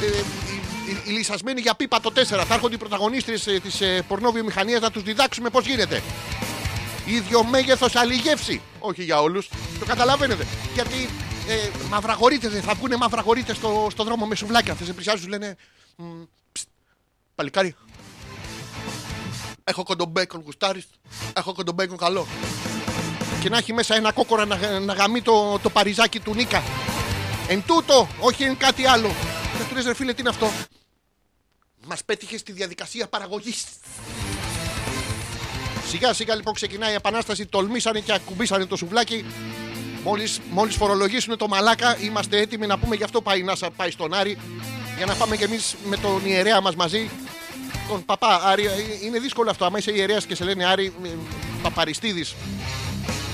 [0.02, 2.46] ε, η- η- η λυσασμένη για πίπα το 4.
[2.46, 6.02] Θα έρχονται οι πρωταγωνίστρες ε, της ε, πορνόβιομηχανίας να τους διδάξουμε πώς γίνεται.
[7.06, 8.62] Ίδιο μέγεθος άλλη γεύση.
[8.80, 9.50] Όχι για όλους.
[9.80, 10.46] Το καταλαβαίνετε.
[10.74, 11.10] Γιατί
[11.48, 14.74] ε, μαυραγορείτες, ε, θα βγουν μαυραγορείτες στο, στο δρόμο με σουβλάκια.
[14.76, 15.56] Θα σε πλησιάζουν, σου λένε
[15.96, 16.04] «Μ,
[16.52, 16.68] ψτ,
[17.36, 17.76] Παλικάρι.
[19.64, 20.88] Έχω κοντομπέικον γουστάρις.
[21.34, 22.28] Έχω κοντομπέικον καλό.
[23.42, 26.64] Και να έχει μέσα ένα κόκορα να, να γαμεί το, το παριζάκι του Νίκα.
[27.48, 29.12] Εν τούτο, όχι εν κάτι άλλο.
[29.60, 30.52] Και του λες ρε φίλε, τι είναι αυτό;
[31.86, 33.66] Μας πέτυχε στη διαδικασία παραγωγής.
[35.88, 37.46] Σιγά σιγά λοιπόν ξεκινάει η επανάσταση.
[37.46, 39.26] Τολμήσανε και ακουμπήσανε το σουβλάκι.
[40.04, 43.92] Μόλις, μόλις φορολογήσουν το μαλάκα, είμαστε έτοιμοι να πούμε γι' αυτό πάει η Νάσα, πάει
[43.92, 44.38] στον Άρη.
[44.98, 47.10] Για να πάμε κι εμείς με τον ιερέα μας μαζί.
[47.90, 48.66] Τον παπά Άρη.
[48.66, 48.72] Ε,
[49.04, 49.66] Είναι δύσκολο αυτό.
[49.66, 51.10] Άμα είσαι ιερέας και σε λένε Άρη, ε,
[51.62, 52.36] παπαριστίδης.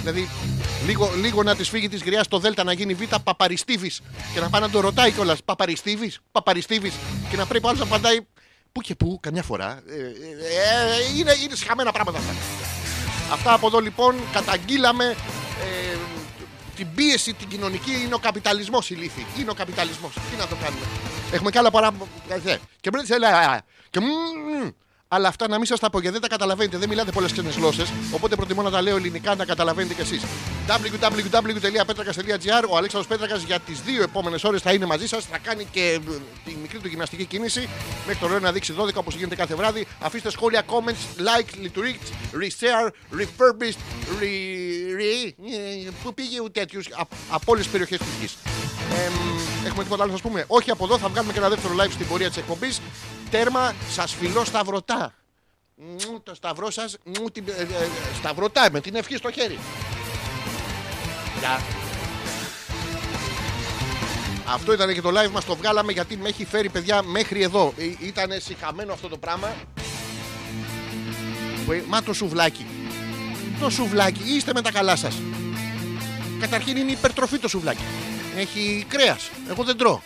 [0.05, 0.29] Δηλαδή
[0.85, 4.01] Λίγο, λίγο να της φύγει της γριάς στο Δέλτα να γίνει Β Παπαριστίβης
[4.33, 5.43] και να πάει να το ρωτάει κιόλας.
[5.43, 6.93] Παπαριστίβης, Παπαριστίβης
[7.29, 8.17] και να πρέπει ο άλλος να απαντάει
[8.71, 9.81] πού και πού, καμιά φορά.
[9.87, 12.33] Ε, ε, ε, είναι, είναι σχαμένα πράγματα αυτά.
[13.31, 15.05] Αυτά από εδώ λοιπόν καταγγείλαμε
[15.61, 15.97] ε,
[16.75, 19.25] την πίεση την κοινωνική είναι ο καπιταλισμός η λύθη.
[19.39, 20.13] Είναι ο καπιταλισμός.
[20.13, 20.85] Τι να το κάνουμε.
[21.31, 21.91] Έχουμε και άλλα παρά.
[22.45, 23.01] ε, Και μπρε
[23.89, 24.69] Και μμμ.
[25.07, 26.77] Αλλά αυτά να μην σας τα πω γιατί δεν τα καταλαβαίνετε.
[26.77, 27.91] Δεν μιλάτε πολλές ξένες γλώσσες.
[28.11, 30.21] Οπότε προτιμώ να τα λέω ελληνικά να τα καταλαβαίνετε κι εσείς.
[30.67, 35.25] www.petrakas.gr Ο Αλέξανδρος Πέτρακας για τις δύο επόμενες ώρες θα είναι μαζί σας.
[35.25, 35.99] Θα κάνει και ε,
[36.45, 37.69] τη μικρή του γυμναστική κίνηση.
[38.05, 39.87] Μέχρι το ρόλο να δείξει 12 όπως γίνεται κάθε βράδυ.
[40.01, 42.03] Αφήστε σχόλια, comments, like, retweet,
[42.41, 42.87] reshare,
[43.19, 43.79] refurbished,
[44.19, 44.33] re.
[44.99, 45.33] re
[45.85, 46.89] ε, Πού πήγε ο τέτοιος
[47.29, 48.37] από όλες τις περιοχές της γης.
[49.65, 51.91] έχουμε τίποτα άλλο να σας πούμε; Όχι από εδώ, θα βγάλουμε και ένα δεύτερο live
[51.91, 52.81] στην πορεία της εκπομπής.
[53.29, 55.13] Τέρμα, σας φιλώ σταυρωτά.
[55.75, 57.43] Μου, το σταυρό σας, μου την.
[57.47, 57.67] ε, ε,
[58.17, 59.59] σταυρωτά με την ευχή στο χέρι.
[61.39, 61.61] Γεια.
[64.47, 67.73] Αυτό ήταν και το live μας το βγάλαμε γιατί με έχει φέρει παιδιά μέχρι εδώ.
[67.99, 69.53] Ήταν συχαμένο αυτό το πράγμα.
[71.65, 72.65] Που, ε, Μα το σουβλάκι.
[73.59, 74.21] Το σουβλάκι.
[74.35, 75.15] Είστε με τα καλά σας.
[76.39, 77.83] Καταρχήν είναι υπερτροφή το σουβλάκι.
[78.35, 79.29] Έχει κρέας.
[79.49, 80.01] Εγώ δεν τρώω.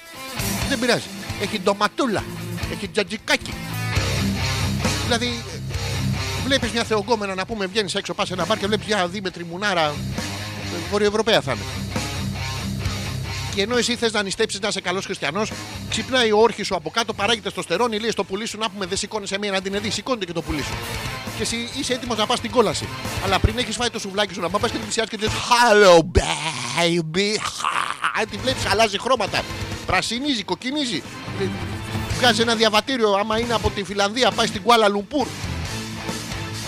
[0.70, 1.08] Δεν πειράζει.
[1.42, 2.24] Έχει ντοματούλα.
[2.72, 3.54] Έχει τζατζικάκι.
[5.04, 5.44] Δηλαδή,
[6.46, 9.46] βλέπεις μια θεογκόμενα να πούμε, βγαίνεις έξω, πας σε ένα μπαρ και βλέπεις μια δίμετρη
[9.46, 9.96] μουνάρα.
[10.92, 11.62] Βορειοευρωπαία θα είναι.
[13.56, 15.52] Και ενώ εσύ θες να νηστέψεις να είσαι καλός χριστιανός,
[15.90, 18.86] ξυπνάει ο όρχης σου από κάτω, παράγεται στο στερόνι, λέει στο πουλί σου να πούμε
[18.86, 20.74] δεν σηκώνει μία να την δει, σηκώνεται και το πουλί σου.
[21.38, 22.88] Και εσύ είσαι έτοιμος να πας στην κόλαση.
[23.24, 25.32] Αλλά πριν έχεις φάει το σουβλάκι σου, να πας και την πλησιάσει και τη λες
[25.34, 27.38] Hello baby.
[27.42, 28.26] Χα.
[28.26, 29.42] Τη βλέπεις, αλλάζει χρώματα.
[29.86, 31.04] Πρασινίζει, κοκκινίζει.
[32.20, 35.28] Ε, Βγάζει ένα διαβατήριο, άμα είναι από τη Φιλανδία, πάει στην Κουάλα Λουμπούρ.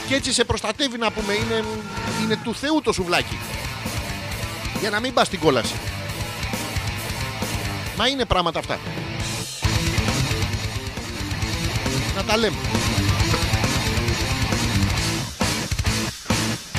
[0.08, 1.64] Και έτσι σε προστατεύει να πούμε, είναι,
[2.24, 3.38] είναι του Θεού το σουβλάκι.
[4.80, 5.74] Για να μην πας στην κόλαση.
[7.98, 8.80] Μα είναι πράγματα αυτά.
[12.16, 12.56] Να τα λέμε.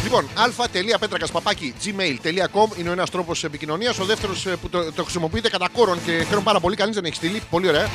[0.03, 3.99] Λοιπόν, α.πέτρακα.gmail.com είναι ο ένας τρόπος επικοινωνίας.
[3.99, 6.77] Ο δεύτερος που το, το χρησιμοποιείτε κατά κόρον και χαίρομαι πάρα πολύ.
[6.77, 7.43] Κανείς δεν έχει στείλει.
[7.51, 7.89] Πολύ ωραία.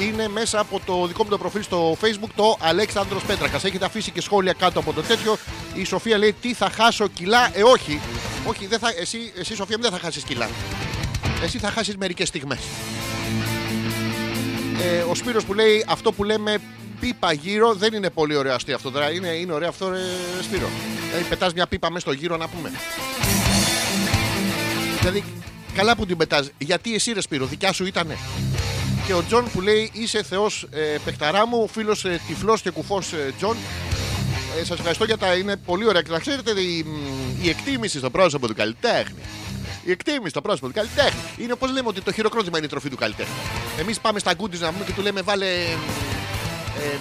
[0.00, 3.64] Είναι μέσα από το δικό μου το προφίλ στο facebook το Αλέξανδρος Πέτρακας.
[3.64, 5.36] Έχετε αφήσει και σχόλια κάτω από το τέτοιο.
[5.74, 8.00] Η Σοφία λέει τι θα χάσω κιλά; Ε, όχι.
[8.46, 10.48] Όχι, δεν θα, εσύ, εσύ Σοφία μου δεν θα χάσεις κιλά.
[11.42, 12.58] Εσύ θα χάσεις μερικές στιγμές.
[14.82, 16.58] Ε, ο Σπύρος που λέει αυτό που λέμε
[17.00, 19.10] πίπα γύρω δεν είναι πολύ ωραίο αστείο αυτό τώρα.
[19.12, 19.98] Είναι, είναι ωραίο αυτό, ρε,
[20.42, 20.68] Σπύρο.
[21.06, 22.72] Δηλαδή, πετάς μια πίπα μέσα στο γύρο να πούμε.
[24.98, 25.24] Δηλαδή,
[25.74, 26.50] καλά που την πετάς.
[26.58, 28.18] Γιατί εσύ, ρε Σπύρο, δικιά σου ήτανε;
[29.10, 33.12] Και ο Τζον που λέει είσαι θεός ε, παιχταρά μου, φίλος ε, τυφλός και κουφός
[33.12, 33.56] ε, Τζον.
[34.58, 36.02] Ε, σας ευχαριστώ για τα είναι πολύ ωραία.
[36.02, 39.22] Και να ξέρετε, η, μ, η εκτίμηση στο πρόσωπο του καλλιτέχνη.
[39.84, 41.20] Η εκτίμηση στο πρόσωπο του καλλιτέχνη.
[41.38, 43.34] Είναι όπως λέμε ότι το χειροκρότημα είναι η τροφή του καλλιτέχνη.
[43.78, 45.70] Εμείς πάμε στα γκούντι να πούμε και του λέμε βάλε ε,
[46.78, 46.98] ε,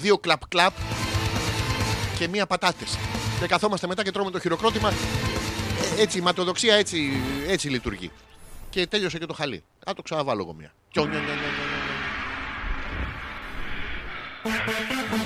[0.00, 0.72] δύο clap clap
[2.18, 2.98] και μία πατάτες.
[3.40, 4.90] Και καθόμαστε μετά και τρώμε το χειροκρότημα.
[5.98, 8.10] Ε, έτσι, η ματοδοξία έτσι, έτσι λειτουργεί.
[8.70, 9.64] Και τέλειωσε και το χαλί.
[9.84, 10.72] Α το ξαναβάλω εγώ μία.
[10.96, 11.50] Κιο, νιο, νιο, νιο,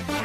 [0.08, 0.19] νιο,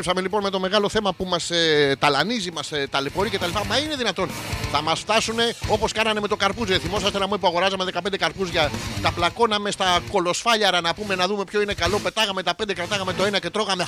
[0.00, 3.50] Επιστρέψαμε λοιπόν με το μεγάλο θέμα που μας ε, ταλανίζει, μας ε, ταλαιπωρεί κτλ.
[3.68, 4.30] Μα είναι δυνατόν.
[4.72, 5.34] Θα μας φτάσουν
[5.68, 6.78] όπως κάνανε με το καρπούζι.
[6.78, 8.70] Θυμόσαστε να μου που αγοράζαμε 15 καρπούζια.
[9.02, 11.98] Τα πλακώναμε στα κολοσφάλιαρα να πούμε να δούμε ποιο είναι καλό.
[11.98, 13.86] Πετάγαμε τα 5, κρατάγαμε το ένα και τρώγαμε.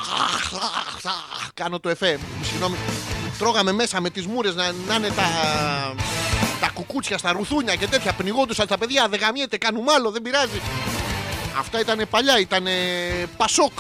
[1.55, 2.19] Κάνω το εφέ.
[2.43, 2.77] Συγγνώμη.
[3.39, 5.27] Τρώγαμε μέσα με τις μούρες να, να είναι τα,
[6.61, 8.13] τα κουκούτσια στα ρουθούνια και τέτοια.
[8.13, 9.09] Πνιγόντουσαν τα παιδιά.
[9.09, 10.61] Δεν γαμιέται, κάνουμε άλλο, δεν πειράζει.
[11.59, 12.67] Αυτά ήταν παλιά, ήταν
[13.37, 13.73] πασόκ.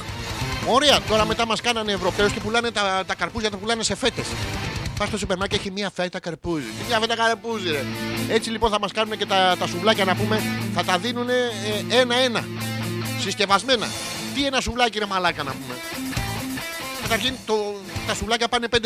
[0.66, 4.26] Ωραία, τώρα μετά μας κάνανε Ευρωπαίους και πουλάνε τα, τα καρπούζια, τα πουλάνε σε φέτες.
[4.98, 6.64] Πας στο σούπερ μάρκετ έχει μία φέτα καρπούζι.
[6.64, 7.84] Τι μία φέτα καρπούζι, ρε.
[8.28, 10.42] Έτσι λοιπόν θα μας κάνουν και τα, τα σουβλάκια να πούμε,
[10.74, 11.26] θα τα δίνουν
[11.88, 12.44] ένα-ένα.
[13.20, 13.86] Συσκευασμένα.
[14.34, 15.74] Τι ένα σουβλάκι είναι μαλάκα να πούμε.
[17.02, 17.74] Καταρχήν το,
[18.06, 18.76] τα σουβλάκια πάνε 5-5.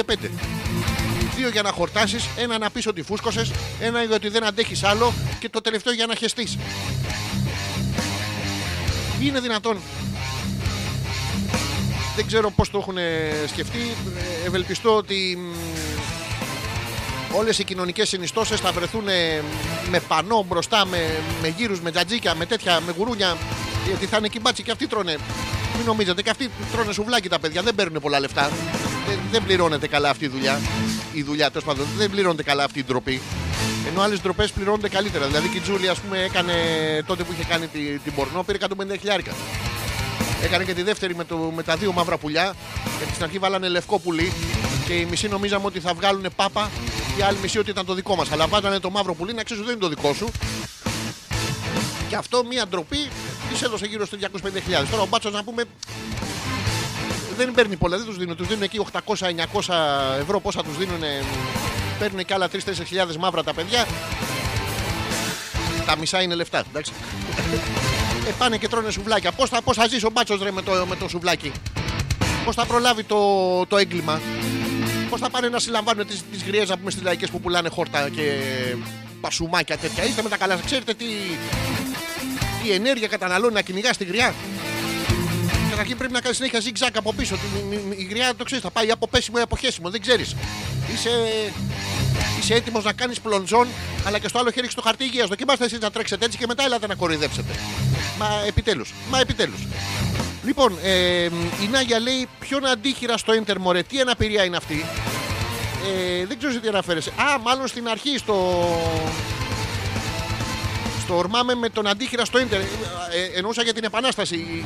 [1.37, 5.49] Δύο για να χορτάσεις, ένα να πεις ότι φούσκωσες, ένα γιατί δεν αντέχεις άλλο και
[5.49, 6.59] το τελευταίο για να χεστείς.
[9.21, 9.79] Είναι δυνατόν
[12.16, 12.96] δεν ξέρω πώς το έχουν
[13.46, 13.79] σκεφτεί.
[14.44, 15.55] Ε, Ευελπιστώ ότι μ,
[17.37, 19.42] όλες οι κοινωνικές συνιστώσεις θα βρεθούν ε,
[19.90, 23.37] με πανό μπροστά, με, με γύρους, με τζατζίκια, με τέτοια, με γουρούνια.
[23.87, 25.16] Γιατί θα είναι κυμπάτσι και αυτοί τρώνε
[25.76, 28.50] Μην νομίζετε και αυτοί τρώνε σουβλάκι τα παιδιά, δεν παίρνουν πολλά λεφτά.
[29.09, 30.61] Δεν, δεν πληρώνεται καλά αυτή η δουλειά.
[31.12, 33.20] Η δουλειά, τέλος πάντων, δεν πληρώνεται καλά αυτή η ντροπή.
[33.88, 35.26] Ενώ άλλες ντροπές πληρώνονται καλύτερα.
[35.26, 36.52] Δηλαδή και η Τζούλη, ας πούμε, έκανε
[37.07, 39.33] τότε που είχε κάνει τη, την πορνό, πήρε 150 χιλιάρικα.
[40.42, 42.55] Έκανε και τη δεύτερη με, το, με τα δύο μαύρα πουλιά.
[42.96, 44.33] Γιατί στην αρχή βάλανε λευκό πουλί
[44.87, 46.70] και οι μισοί νομίζαμε ότι θα βγάλουν πάπα
[47.14, 48.33] και οι άλλοι μισοί ότι ήταν το δικό μας.
[48.33, 50.29] Αλλά βάζανε το μαύρο πουλί να ξέρεις ότι δεν είναι το δικό σου.
[52.09, 53.09] Και αυτό μία ντροπή
[53.51, 54.29] της έδωσε γύρω στο 250.000.
[54.90, 55.64] Τώρα ο Μπάτσος να πούμε
[57.37, 58.37] δεν παίρνει πολλά, δεν τους δίνουν.
[58.37, 59.75] Τους δίνουν εκεί 800-900
[60.20, 61.03] ευρώ πόσα τους δίνουν.
[61.99, 63.87] Παίρνουν και άλλα 3-4 χιλιάδες μαύρα τα παιδιά.
[65.87, 66.92] Τα μισά είναι λεφτά, εντάξει.
[68.27, 69.33] Ε, πάνε και τρώνε σουβλάκια.
[69.33, 71.53] Πώς θα, πώς θα ζήσει ο μπάτσος ρε με το, με το σουβλάκι;
[72.45, 73.17] Πώς θα προλάβει το,
[73.67, 74.21] το έγκλημα;
[75.11, 78.09] Πώς θα πάνε να συλλαμβάνουν τι τις γριές να πούμε στις λαϊκές που πουλάνε χόρτα
[78.09, 78.33] και
[79.21, 80.57] πασουμάκια τέτοια; Είστε με τα καλά.
[80.57, 80.65] σας.
[80.65, 81.05] Ξέρετε τι,
[82.62, 84.35] τι ενέργεια καταναλώνει να κυνηγά τη γριά;
[85.71, 87.35] Καταρχήν πρέπει να κάνει συνέχεια zigzag από πίσω.
[87.37, 89.91] Την- η- η- Η γριά το ξέρεις, θα πάει από πέσιμο ή από χέσιμο.
[89.91, 90.37] Δεν ξέρεις.
[90.95, 91.11] Είσαι,
[92.39, 93.69] είσαι έτοιμος να κάνεις πλονζόν,
[94.07, 95.29] αλλά και στο άλλο χέρι έχεις το χαρτί υγείας.
[95.29, 97.53] Δοκιμάστε εσείς να τρέξετε έτσι και μετά έλατε να κοροϊδέψετε.
[98.19, 98.95] Μα επιτέλους.
[99.11, 99.61] Μα επιτέλους.
[100.45, 101.25] Λοιπόν, ε,
[101.62, 104.85] η Νάγια λέει ποιον αντίχειρα στο ίντερ μωρέ, τι αναπηρία είναι αυτή;
[106.21, 107.11] Ε, δεν ξέρω σε τι αναφέρεσαι.
[107.11, 108.65] Α, μάλλον στην αρχή, στο.
[111.03, 112.61] Στο ορμάμε με τον αντίχειρα στο ίντερ.
[112.61, 114.35] Ε, ε, εννοούσα για την επανάσταση.
[114.35, 114.65] Οι,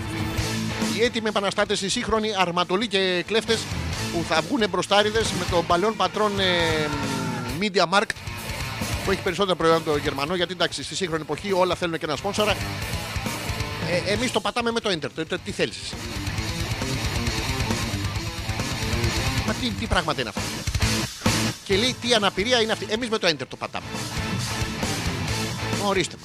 [0.94, 3.58] οι, οι έτοιμοι επαναστάτες, οι σύγχρονοι αρματολοί και κλέφτες
[4.12, 6.44] που θα βγουν μπροστάριδες με τον παλαιόν πατρόν ε,
[7.60, 8.10] Media Markt
[9.04, 10.34] που έχει περισσότερα προϊόντα το Γερμανό.
[10.34, 12.56] Γιατί εντάξει, στη σύγχρονη εποχή όλα θέλουν και ένα σπόνσορα.
[14.06, 15.12] Ε, Εμείς το πατάμε με το ίντερ.
[15.12, 15.76] Το- το- Τι θέλεις.
[19.46, 20.40] Μα τι, τι πράγματα είναι αυτά.
[21.64, 22.86] Και λέει τι αναπηρία είναι αυτή.
[22.88, 23.86] Εμείς με το ίντερ το πατάμε.
[25.84, 26.24] Ορίστε με.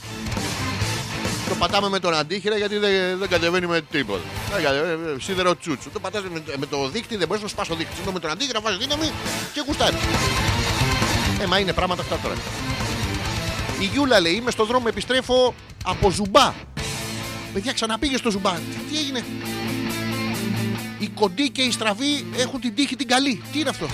[1.49, 4.23] Το πατάμε με τον αντίχειρα γιατί δεν, δεν κατεβαίνει με τίποτα.
[4.53, 5.89] Δεν κατεβαίνει, ε, Σίδερο τσούτσου.
[5.93, 7.95] Το πατάς με, με το δίκτυ, δεν μπορείς να σπάσει το δίκτυ.
[8.01, 9.11] Ενώ με τον αντίχειρα βάζεις δύναμη
[9.53, 9.99] και γουστάρεις.
[11.41, 12.35] Ε, μα είναι πράγματα αυτά τώρα.
[13.79, 15.53] Η Γιούλα λέει: Είμαι στο δρόμο, επιστρέφω
[15.85, 16.53] από ζουμπά.
[17.53, 18.51] Παιδιά, ξαναπήγε στο ζουμπά.
[18.51, 19.23] Τι, τι έγινε;
[20.99, 23.41] Οι κοντοί και οι στραβοί έχουν την τύχη την καλή.
[23.51, 23.85] Τι είναι αυτό;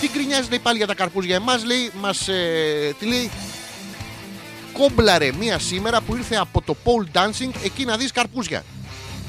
[0.00, 1.34] Τι γκρινιάζεται πάλι για τα καρπούζια.
[1.34, 2.28] Εμάς λέει, μας.
[2.28, 3.30] Ε, τι λέει,
[4.72, 8.64] κόμπλαρε μία σήμερα που ήρθε από το pole dancing εκεί να δεις καρπούζια.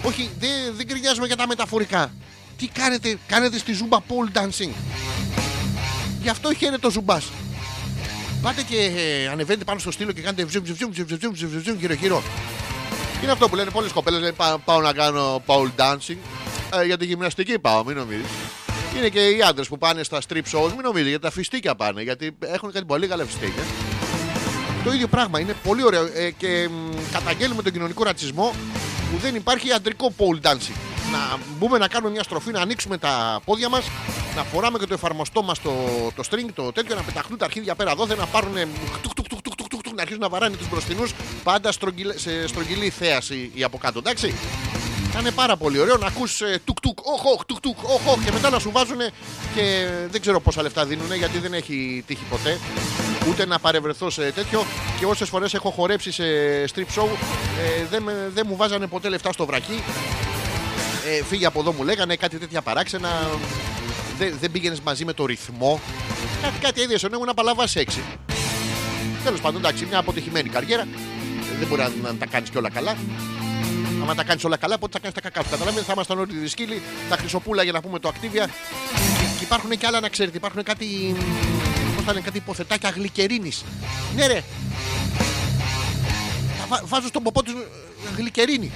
[0.04, 2.12] Όχι, δεν, δεν γκρινιάζουμε για τα μεταφορικά.
[2.58, 4.70] Τι κάνετε, κάνετε στη ζούμπα pole dancing;
[6.22, 7.26] Γι' αυτό χαίρεται ο ζουμπάς.
[8.42, 11.78] Πάτε και ε, ανεβαίνετε πάνω στο στήλο και κάνετε βζουμ, βζουμ, βζουμ, βζουμ, βζουμ, βζουμ,
[11.78, 12.24] γύρω γύρω.
[13.24, 16.18] Είναι αυτό που λένε πολλές κοπέλες, λένε «Πά- πάω να κάνω pole dancing.
[16.82, 18.26] Ε, για τη γυμναστική πάω, μην νομίζεις.
[18.98, 22.02] Είναι και οι άντρες που πάνε στα strip shows, μην νομίζετε, για τα φιστίκια πάνε.
[22.02, 23.64] Γιατί έχουν κάτι πολύ καλά φιστίκια.
[24.84, 28.54] Το ίδιο πράγμα είναι πολύ ωραίο ε, και μ, καταγγέλνουμε τον κοινωνικό ρατσισμό
[29.12, 30.76] που δεν υπάρχει αντρικό pole dancing.
[31.12, 33.86] Να μπούμε να κάνουμε μια στροφή, να ανοίξουμε τα πόδια μας,
[34.36, 35.72] να φοράμε και το εφαρμοστό μας το,
[36.16, 38.68] το string, το τέτοιο, να πεταχτούν τα αρχίδια πέρα εδώ, να πάρουν ε,
[39.02, 41.14] τουκ, τουκ, τουκ, τουκ, τουκ, τουκ, τουκ, να αρχίσουν να βαράνε τους μπροστινούς,
[41.44, 44.34] πάντα στρογγυλ- σε στρογγυλή θέαση ή από κάτω, εντάξει.
[45.14, 48.08] Θα είναι πάρα πολύ ωραίο να ακούς ε, τουκ τουκ, όχ, όχ, τουκ τουκ, όχ,
[48.08, 48.98] όχ και μετά να σου βάζουν
[49.56, 52.60] και δεν ξέρω πόσα λεφτά δίνουν γιατί δεν έχει τύχει ποτέ
[53.30, 54.66] ούτε να παρευρεθώ σε τέτοιο
[55.00, 56.24] και όσες φορές έχω χορέψει σε
[56.76, 57.06] strip show
[57.80, 59.84] ε, δεν, με- δεν μου βάζανε ποτέ λεφτά στο βρακί
[61.20, 63.10] ε, φύγε από εδώ μου λέγανε κάτι τέτοια παράξενα
[64.18, 65.80] δεν, δεν πήγαινες μαζί με το ρυθμό
[66.42, 68.04] κάτι, κάτι ίδιο ενώ ήμουν απαλαβά έξι
[69.24, 70.82] Τέλος πάντων, εντάξει, μια αποτυχημένη καριέρα.
[70.82, 70.88] Ε,
[71.60, 72.96] Δεν μπορεί να, να τα κάνεις και όλα καλά.
[74.02, 75.50] Άμα τα κάνεις όλα καλά, πότε θα κάνεις τα κακά σου.
[75.50, 78.46] Καταλαβαίνετε, θα ήμασταν όλοι δυσκύλοι, τα χρυσοπούλα για να πούμε το ακτίβια.
[78.46, 81.16] Και, και υπάρχουν και άλλα να ξέρετε, υπάρχουν κάτι.
[82.02, 83.64] Πώ θα λένε, κάτι υποθετάκια γλυκερίνης.
[84.16, 84.44] Ναι, ρε.
[86.60, 87.54] Θα βά- βάζω στον ποπό τους
[88.18, 88.72] γλυκερίνη.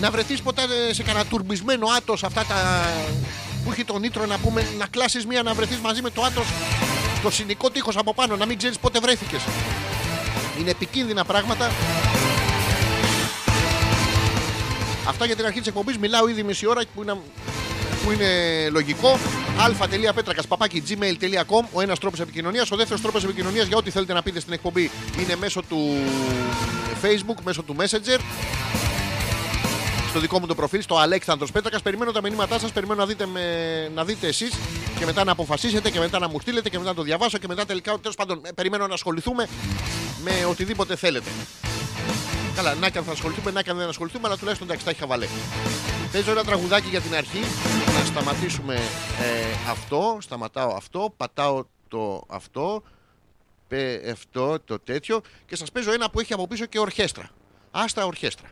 [0.00, 2.84] Να βρεθείς ποτέ ε, σε κανένα τουρμπισμένο άτος αυτά τα.
[3.64, 6.44] που έχει τον νήτρο να πούμε, να κλάσεις μία να βρεθείς μαζί με το άτος
[7.22, 9.40] το συνοικό τείχος από πάνω, να μην ξέρεις πότε βρέθηκες.
[10.60, 11.70] Είναι επικίνδυνα πράγματα.
[15.08, 15.98] Αυτά για την αρχή της εκπομπής.
[15.98, 17.16] Μιλάω ήδη μισή ώρα που είναι,
[18.04, 18.28] που είναι
[18.70, 19.18] λογικό.
[19.58, 22.70] αλφα.πέτρακας παπάκι gmail.com ο ένας τρόπος επικοινωνίας.
[22.70, 24.90] Ο δεύτερος τρόπος επικοινωνίας για ό,τι θέλετε να πείτε στην εκπομπή
[25.20, 25.96] είναι μέσω του
[27.02, 28.20] Facebook, μέσω του Messenger.
[30.08, 33.26] Στο δικό μου το προφίλ, στο Αλέξανδρος Πέτρακας Περιμένω τα μηνύματά σας, περιμένω να δείτε,
[33.26, 33.40] με,
[33.94, 34.54] να δείτε εσείς
[34.98, 37.46] και μετά να αποφασίσετε και μετά να μου στείλετε και μετά να το διαβάσω και
[37.48, 39.48] μετά τελικά, τέλος πάντων, ε, περιμένω να ασχοληθούμε
[40.24, 41.30] με οτιδήποτε θέλετε.
[42.56, 44.90] Καλά, να και αν θα ασχοληθούμε, να και αν δεν ασχοληθούμε, αλλά τουλάχιστον εντάξει, τα
[44.90, 45.26] έχει χαβαλέ.
[46.14, 47.40] Παίζω ένα τραγουδάκι για την αρχή.
[47.98, 50.18] Να σταματήσουμε ε, αυτό.
[50.20, 51.14] Σταματάω αυτό.
[51.16, 52.82] Πατάω το αυτό.
[53.68, 55.20] Πε, αυτό, το τέτοιο.
[55.46, 57.28] Και σας παίζω ένα που έχει από πίσω και ορχέστρα.
[57.70, 58.48] Άστα ορχέστρα.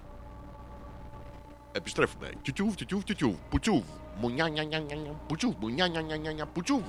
[1.72, 2.30] Επιστρέφουμε.
[2.42, 3.34] Τιουτιούβ, τιουτιούβ, τιουτιούβ.
[3.48, 3.84] Πουτσούβ.
[4.20, 5.20] Μουνιά, νιά, νιά, νιά, νιά.
[5.26, 6.46] Πουτσούβ, μουνιά, νιά, νιά, νιά, νιά.
[6.46, 6.82] Πουτσούβ.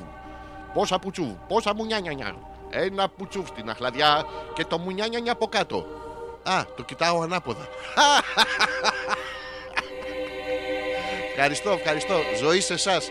[0.74, 2.36] Πόσα πουτσούβ, πόσα μουνιά, νιά, νιά.
[2.70, 5.86] Ένα πουτσούβ στην αχλαδιά και το μουνιά, νιά, νιά από κάτω.
[6.44, 7.68] Α, το κοιτάω ανάποδα.
[11.36, 12.16] Ευχαριστώ, ευχαριστώ.
[12.40, 13.10] Ζωή σε εσάς.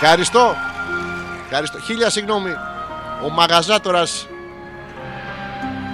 [0.00, 0.56] Ευχαριστώ.
[1.44, 1.78] Ευχαριστώ.
[1.78, 2.50] Χίλια συγγνώμη.
[3.24, 4.26] Ο μαγαζάτορας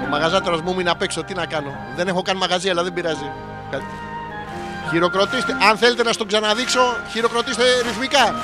[0.04, 1.22] Ο μαγαζάτορας μου έμεινε απ' έξω.
[1.22, 1.76] Τι να κάνω.
[1.96, 3.30] Δεν έχω καν μαγαζί, αλλά δεν πειράζει.
[3.64, 4.13] Ευχαριστώ.
[4.90, 5.56] Χειροκροτήστε.
[5.68, 8.34] Αν θέλετε να στον ξαναδείξω, χειροκροτήστε ρυθμικά.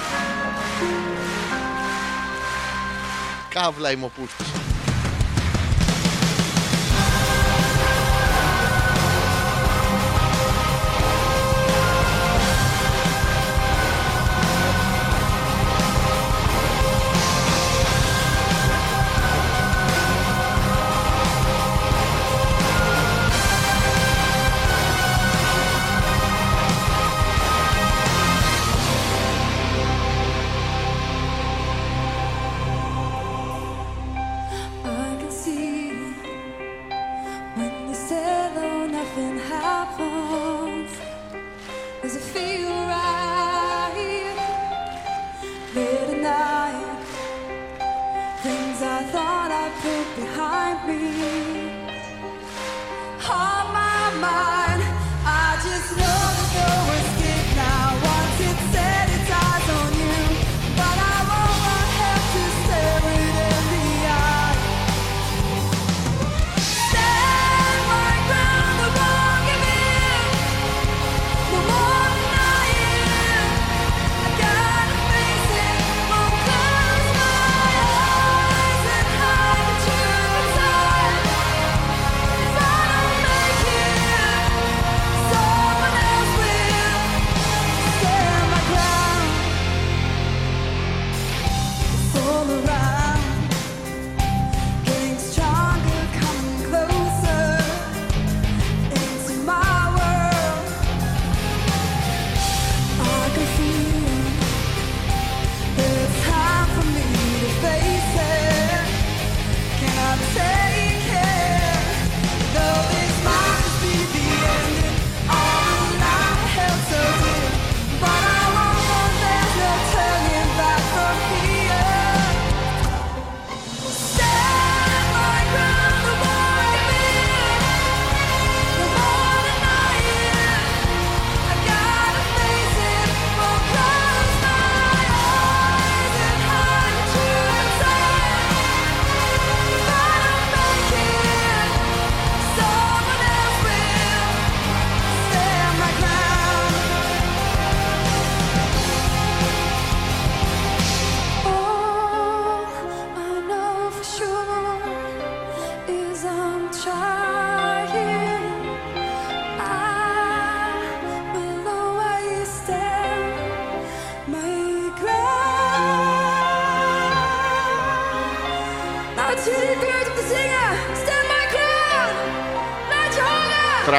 [3.49, 4.05] Καύλα είμαι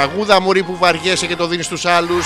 [0.02, 2.26] Τραγούδα μωρή που βαριέσαι και το δίνεις στους άλλους.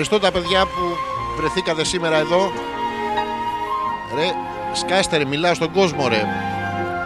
[0.00, 0.96] Ευχαριστώ τα παιδιά που
[1.36, 2.52] βρεθήκατε σήμερα εδώ.
[4.14, 4.30] Ρε,
[4.72, 6.26] σκάστε ρε, μιλάω στον κόσμο ρε.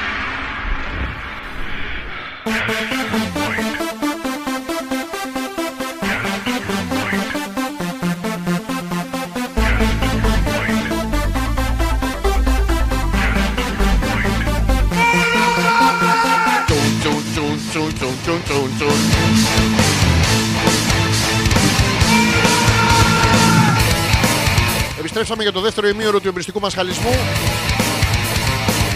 [24.99, 27.15] Επιστρέψαμε για το δεύτερο ημίωρο του εμπριστικού μας χαλισμού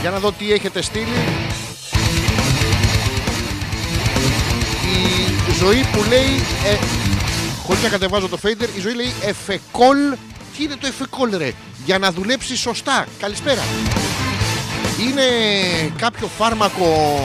[0.02, 1.49] για να δω τι έχετε στείλει
[5.60, 6.36] ζωή που λέει
[6.66, 6.78] ε,
[7.66, 9.97] χωρίς να κατεβάζω το fader η ζωή λέει εφεκόλ
[10.57, 11.53] τι είναι το εφεκόλ ρε
[11.86, 13.62] για να δουλέψει σωστά καλησπέρα
[14.99, 15.24] είναι
[15.97, 17.22] κάποιο φάρμακο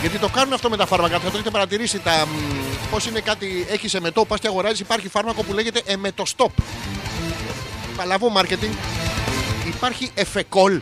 [0.00, 1.18] γιατί το κάνουν αυτό με τα φάρμακα.
[1.18, 2.26] Θα το έχετε παρατηρήσει τα.
[2.90, 3.66] Πώς είναι κάτι.
[3.70, 4.80] Έχεις εμετό, πας και αγοράζεις.
[4.80, 6.50] Υπάρχει φάρμακο που λέγεται εμετοστόπ.
[7.96, 8.74] Παλαβό marketing.
[9.66, 10.80] Υπάρχει εφεκόλ.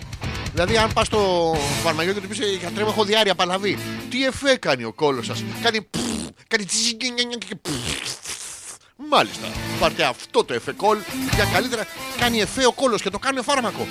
[0.56, 3.78] Δηλαδή, αν πας στο φαρμακείο και του πεις γιατρέ μου, έχω διάρκεια παλαβή.
[4.10, 5.44] Τι εφέ κάνει ο κόλος σας.
[5.62, 5.82] Κάνει.
[5.82, 6.00] πφ,
[6.48, 6.64] Κάνει.
[6.64, 7.70] τσιγκινγκινγκ και πφ.
[9.10, 9.46] Μάλιστα.
[9.80, 10.98] Πάρτε αυτό το εφεκόλ
[11.34, 11.86] για καλύτερα.
[12.18, 13.86] Κάνει εφέ ο κόλος και το κάνουν φάρμακο.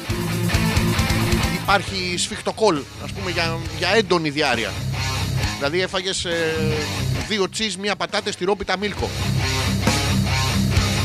[1.61, 4.73] Υπάρχει σφιχτοκόλ, ας πούμε, για, για έντονη διάρκεια.
[5.55, 6.25] Δηλαδή έφαγες
[7.27, 9.09] δύο τσίζ, μία πατάτε στη ρόπιτα μίλκο.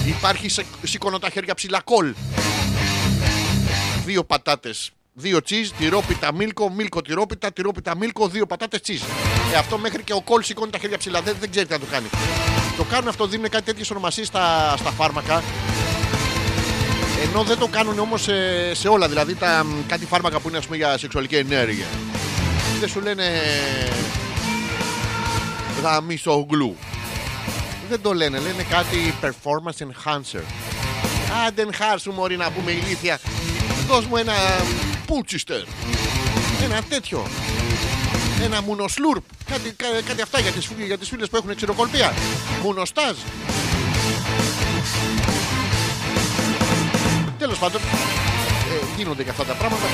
[0.07, 2.15] Υπάρχει σε, σήκωνο τα χέρια ψηλά κόλ.
[4.05, 4.93] Δύο πατάτες.
[5.21, 9.01] Δύο τσίζ, τυρόπιτα μίλκο, μίλκο τυρόπιτα, τυρόπιτα μίλκο, δύο πατάτες τσίζ.
[9.53, 11.23] Ε, αυτό μέχρι και ο κόλ σηκώνει τα χέρια ψηλά.
[11.23, 12.07] Δεν, δεν ξέρει τι να το κάνει.
[12.77, 15.43] Το κάνουν αυτό, δίνουν κάτι τέτοιες ονομασίες στα, στα φάρμακα.
[17.23, 19.09] Ενώ δεν το κάνουν όμως σε, σε όλα.
[19.09, 21.87] Δηλαδή τα, μ, κάτι φάρμακα που είναι ας πούμε, για σεξουαλική ενέργεια.
[22.81, 23.25] Δεν σου λένε
[25.83, 26.77] γαμίσο γλου.
[27.89, 30.43] Δεν το λένε, λένε κάτι performance enhancer.
[31.47, 33.19] Άντε χάρσου μωρή να πούμε ηλίθεια.
[33.87, 34.33] Δώσ' μου ένα
[35.15, 35.61] πούτσιστερ.
[36.63, 37.27] Ένα τέτοιο.
[38.43, 39.23] Ένα μουνοσλούρπ.
[39.51, 42.15] Κάτι, κα- κάτι αυτά για τις, φίλες- για τις φίλες που έχουν ξηροκολπία.
[42.63, 43.17] Μουνοστάζ.
[47.39, 49.85] Τέλος πάντων, ε, γίνονται και αυτά τα πράγματα.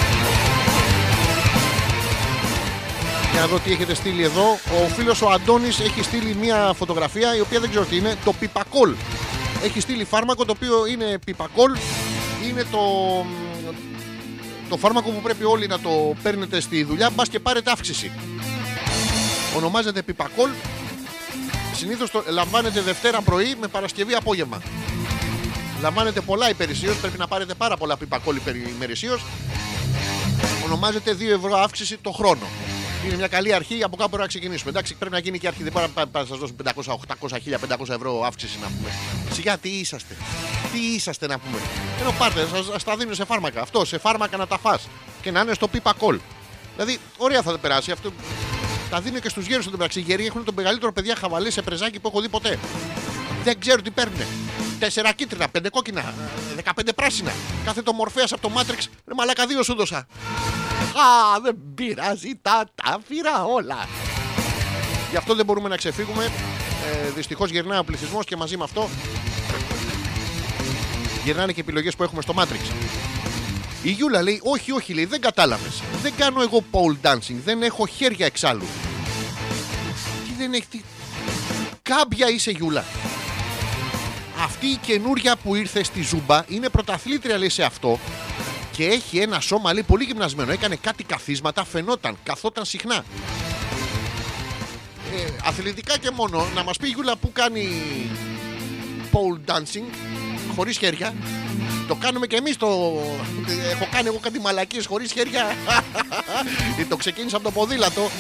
[3.33, 4.59] Για να δω τι έχετε στείλει εδώ.
[4.85, 8.17] Ο φίλος ο Αντώνης έχει στείλει μια φωτογραφία η οποία δεν ξέρω τι είναι.
[8.25, 8.95] Το πιπακόλ.
[9.65, 11.77] Έχει στείλει φάρμακο το οποίο είναι πιπακόλ.
[12.49, 12.79] Είναι το,
[14.69, 17.11] το φάρμακο που πρέπει όλοι να το παίρνετε στη δουλειά.
[17.11, 18.11] Μπας και πάρετε αύξηση.
[19.57, 20.51] Ονομάζεται πιπακόλ.
[21.75, 24.63] Συνήθως το λαμβάνετε Δευτέρα πρωί με Παρασκευή απόγευμα.
[25.81, 26.95] Λαμβάνετε πολλά υπηρεσίω.
[27.01, 28.37] Πρέπει να πάρετε πάρα πολλά πιπακόλ
[28.77, 29.19] υπηρεσίω.
[30.65, 32.47] Ονομάζεται 2 ευρώ αύξηση το χρόνο.
[33.07, 34.71] Είναι μια καλή αρχή, από κάπου πρέπει να ξεκινήσουμε.
[34.71, 35.63] Εντάξει, πρέπει να γίνει και αρχή.
[35.63, 37.37] Δεν μπορεί να, να σας δώσουν 500, 800,
[37.79, 38.91] 1500 ευρώ αύξηση να πούμε.
[39.33, 40.17] Σιγά τι είσαστε;
[40.73, 41.59] Τι είσαστε να πούμε;
[42.01, 43.61] Ενώ πάρτε, σας τα δίνουν σε φάρμακα.
[43.61, 44.79] Αυτό, σε φάρμακα να τα φά.
[45.23, 46.19] Και να είναι στο pipa call.
[46.75, 48.13] Δηλαδή, ωραία θα περάσει αυτό.
[48.91, 49.99] Τα δίνουν και στους γέρους στην πράξη.
[49.99, 52.59] Οι γέροι έχουν το μεγαλύτερο παιδιά χαβαλέ σε πρεζάκι που έχω δει ποτέ.
[53.45, 54.19] Δεν ξέρω τι παίρνουν.
[54.79, 56.15] Τέσσερα κίτρινα, πέντε κόκκινα,
[56.55, 57.33] δεκαπέντε πράσινα.
[57.65, 58.87] Κάθε το μορφέας από το Matrix.
[59.07, 59.97] Ρε μαλάκα δύο σου δώσα.
[59.97, 63.89] Α, δεν πειράζει, τα τα φύρα όλα.
[65.11, 66.25] Γι' αυτό δεν μπορούμε να ξεφύγουμε.
[66.25, 68.89] Ε, Δυστυχώς γυρνάει ο πληθυσμός και μαζί με αυτό
[71.25, 72.73] γυρνάνε και επιλογές που έχουμε στο Matrix.
[73.83, 75.83] Η Γιούλα λέει: Όχι, όχι, λέει, δεν κατάλαβες.
[76.03, 77.37] Δεν κάνω εγώ pole dancing.
[77.45, 78.65] Δεν έχω χέρια εξάλλου.
[80.27, 80.67] Τι δεν έχει.
[80.71, 80.83] τι-
[81.83, 82.85] Κάμπια είσαι Γιούλα.
[84.43, 87.99] Αυτή η καινούρια που ήρθε στη Ζούμπα είναι πρωταθλήτρια λέει σε αυτό
[88.73, 90.53] και έχει ένα σώμα λέει πολύ γυμνασμένο.
[90.53, 93.05] Έκανε κάτι καθίσματα, φαινόταν, καθόταν συχνά.
[95.17, 97.69] Ε, αθλητικά και μόνο, να μας πει η Γιούλα που κάνει
[99.13, 99.85] pole dancing
[100.57, 101.15] χωρίς χέρια.
[101.89, 102.67] Το κάνουμε και εμείς το...
[103.71, 105.57] Έχω κάνει εγώ κάτι μαλακίες χωρίς χέρια.
[106.89, 108.11] το ξεκίνησα από το ποδήλατο.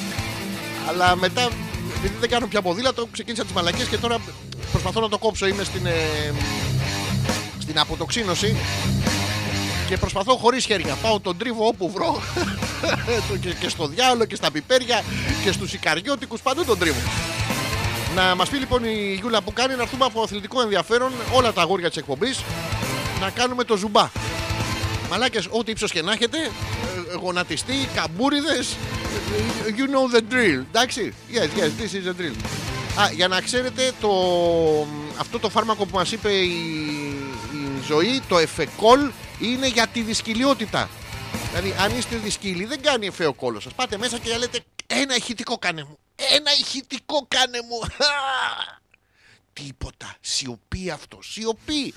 [0.89, 1.49] Αλλά μετά,
[1.97, 4.18] επειδή δεν κάνω πια ποδήλατο, ξεκίνησα τις μαλακίες και τώρα
[4.70, 5.47] προσπαθώ να το κόψω.
[5.47, 6.32] Είμαι στην, ε,
[7.59, 8.57] στην αποτοξίνωση
[9.88, 10.94] και προσπαθώ χωρίς χέρια.
[11.03, 12.20] Πάω τον τρίβο όπου βρω.
[13.42, 15.03] και, και στο διάλογο και στα πιπέρια
[15.44, 17.01] και στους Ικαριώτικους παντού τον τρίβο.
[18.14, 21.61] Να μας πει λοιπόν η Γιούλα που κάνει να έρθουμε από αθλητικό ενδιαφέρον όλα τα
[21.61, 22.40] αγόρια της εκπομπής
[23.20, 24.11] να κάνουμε το ζουμπά.
[25.11, 28.77] Μαλάκες, ό,τι ύψος και να έχετε, ε, γονατιστή, καμπούριδες,
[29.67, 30.65] ε, you know the drill.
[30.69, 32.35] Εντάξει, yes, yes, this is the drill.
[33.01, 34.11] Α, για να ξέρετε, το,
[35.19, 36.49] αυτό το φάρμακο που μας είπε η,
[37.53, 40.89] η ζωή, το εφεκόλ, είναι για τη δυσκυλιότητα.
[41.49, 43.73] Δηλαδή, αν είστε δυσκύλοι, δεν κάνει εφέ ο κόλος σας.
[43.73, 45.99] Πάτε μέσα και λέτε, ένα ηχητικό κάνε μου.
[46.17, 47.81] Ένα ηχητικό κάνε μου.
[49.65, 50.15] τίποτα.
[50.21, 51.19] Σιωπή αυτό.
[51.23, 51.95] Σιωπή.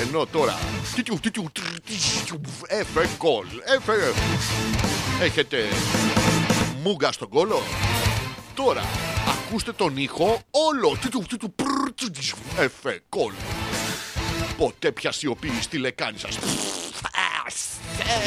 [0.00, 0.58] Ενώ τώρα.
[0.94, 3.46] τιτιου, τιτιου, τρ, τιτιου, Έφε κόλ.
[3.64, 3.92] Έφε.
[5.22, 5.68] Έχετε
[6.82, 7.62] μούγκα στον κόλο.
[8.54, 8.82] Τώρα
[9.28, 10.96] ακούστε τον ήχο όλο.
[11.00, 13.32] Τιτιου, τιτιου, πρ, τιτιου, Έφε κόλ.
[14.56, 16.38] Ποτέ πια σιωπή στη λεκάνη σας.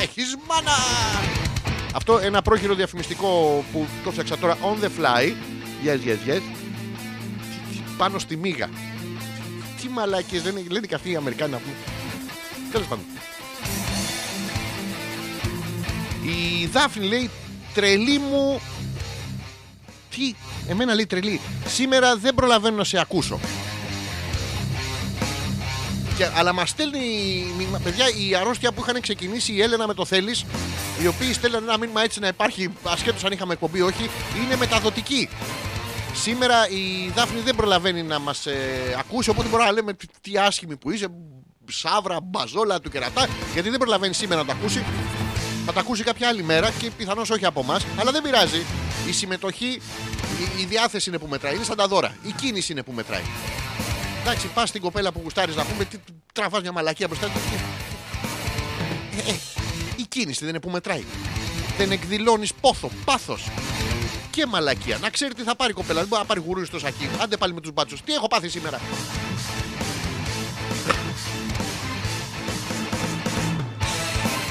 [0.02, 0.78] Έχεις μάνα.
[1.94, 5.34] Αυτό ένα πρόχειρο διαφημιστικό που το φτιάξα τώρα on the fly.
[5.86, 6.67] Yes, yes, yes.
[7.98, 8.70] Πάνω στη μίγα.
[9.82, 11.76] Τι μαλάκες λένε, λένε και αυτοί οι Αμερικάνοι να πούμε.
[12.72, 13.06] Τέλος πάντων.
[16.24, 17.30] Η Δάφνη λέει
[17.74, 18.62] τρελή μου.
[20.10, 20.36] Τι,
[20.68, 21.42] εμένα λέει τρελή.
[21.68, 23.40] Σήμερα δεν προλαβαίνω να σε ακούσω.
[26.18, 27.00] Και, αλλά μας στέλνει
[27.58, 30.46] μήνυμα, παιδιά, η αρρώστια που είχαν ξεκινήσει η Έλενα με το θέλεις,
[31.02, 34.10] οι οποίοι στέλνουν ένα μήνυμα έτσι να υπάρχει, ασχέτως αν είχαμε εκπομπή ή όχι,
[34.46, 35.30] είναι μεταδοτική.
[36.22, 38.46] Σήμερα η Δάφνη δεν προλαβαίνει να μας
[39.00, 41.08] ακούσει, οπότε μπορούμε να λέμε τι- τι άσχημη που είσαι,
[41.72, 44.84] σαύρα, μπαζόλα του κερατά, γιατί δεν προλαβαίνει σήμερα να τα ακούσει.
[45.66, 48.62] Θα τα ακούσει κάποια άλλη μέρα και πιθανώς όχι από εμάς, αλλά δεν πειράζει.
[49.08, 49.82] Η συμμετοχή,
[50.58, 51.56] η, η διάθεση είναι που μετράει.
[51.56, 52.16] Είναι σαν τα δώρα.
[52.24, 53.22] Η κίνηση είναι που μετράει.
[54.22, 55.98] Εντάξει, πας στην κοπέλα που γουστάρεις να πούμε, τι
[56.34, 57.40] τραβάς μια μαλακία μπροστά του.
[59.18, 59.36] Ε, ε,
[59.96, 61.04] η κίνηση δεν είναι που μετράει.
[61.78, 63.48] Δεν εκδηλώνεις πόθο, πάθος
[64.38, 64.98] και μαλακία.
[65.02, 66.00] Να ξέρει τι θα πάρει η κοπέλα.
[66.00, 67.10] Δεν μπορεί να πάρει γουρούρι στο σακί.
[67.22, 68.02] Άντε πάλι με τους μπάτσους.
[68.02, 68.80] Τι έχω πάθει σήμερα;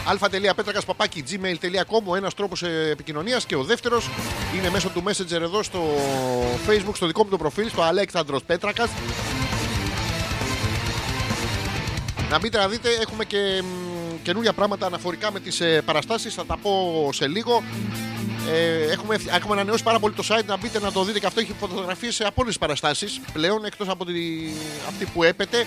[0.07, 4.11] αλφα.πέτρακα παπάκι gmail.com ο ένας τρόπος επικοινωνίας και ο δεύτερος
[4.57, 5.81] είναι μέσω του Messenger εδώ στο
[6.69, 8.91] Facebook, στο δικό μου το προφίλ, στο Αλέξανδρος Πέτρακας.
[12.31, 13.63] Να μπείτε να δείτε, έχουμε και
[14.27, 17.63] μ, καινούργια πράγματα αναφορικά με τις ε, παραστάσεις, θα τα πω σε λίγο.
[18.51, 21.41] Ε, έχουμε, έχουμε ανανεώσει πάρα πολύ το site, να μπείτε να το δείτε και αυτό
[21.41, 24.13] έχει φωτογραφίες από όλες τις παραστάσεις πλέον, εκτός από τη,
[24.89, 25.67] αυτή που έπεται.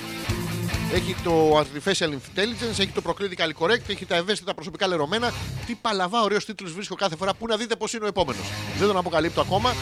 [0.94, 5.32] Έχει το Artificial Intelligence, έχει το Proclinical Correct, έχει τα ευαίσθητα προσωπικά λερωμένα.
[5.66, 8.46] Τι παλαβά ωραίους τίτλους βρίσκω κάθε φορά που να δείτε πώς είναι ο επόμενος.
[8.78, 9.74] Δεν τον αποκαλύπτω ακόμα.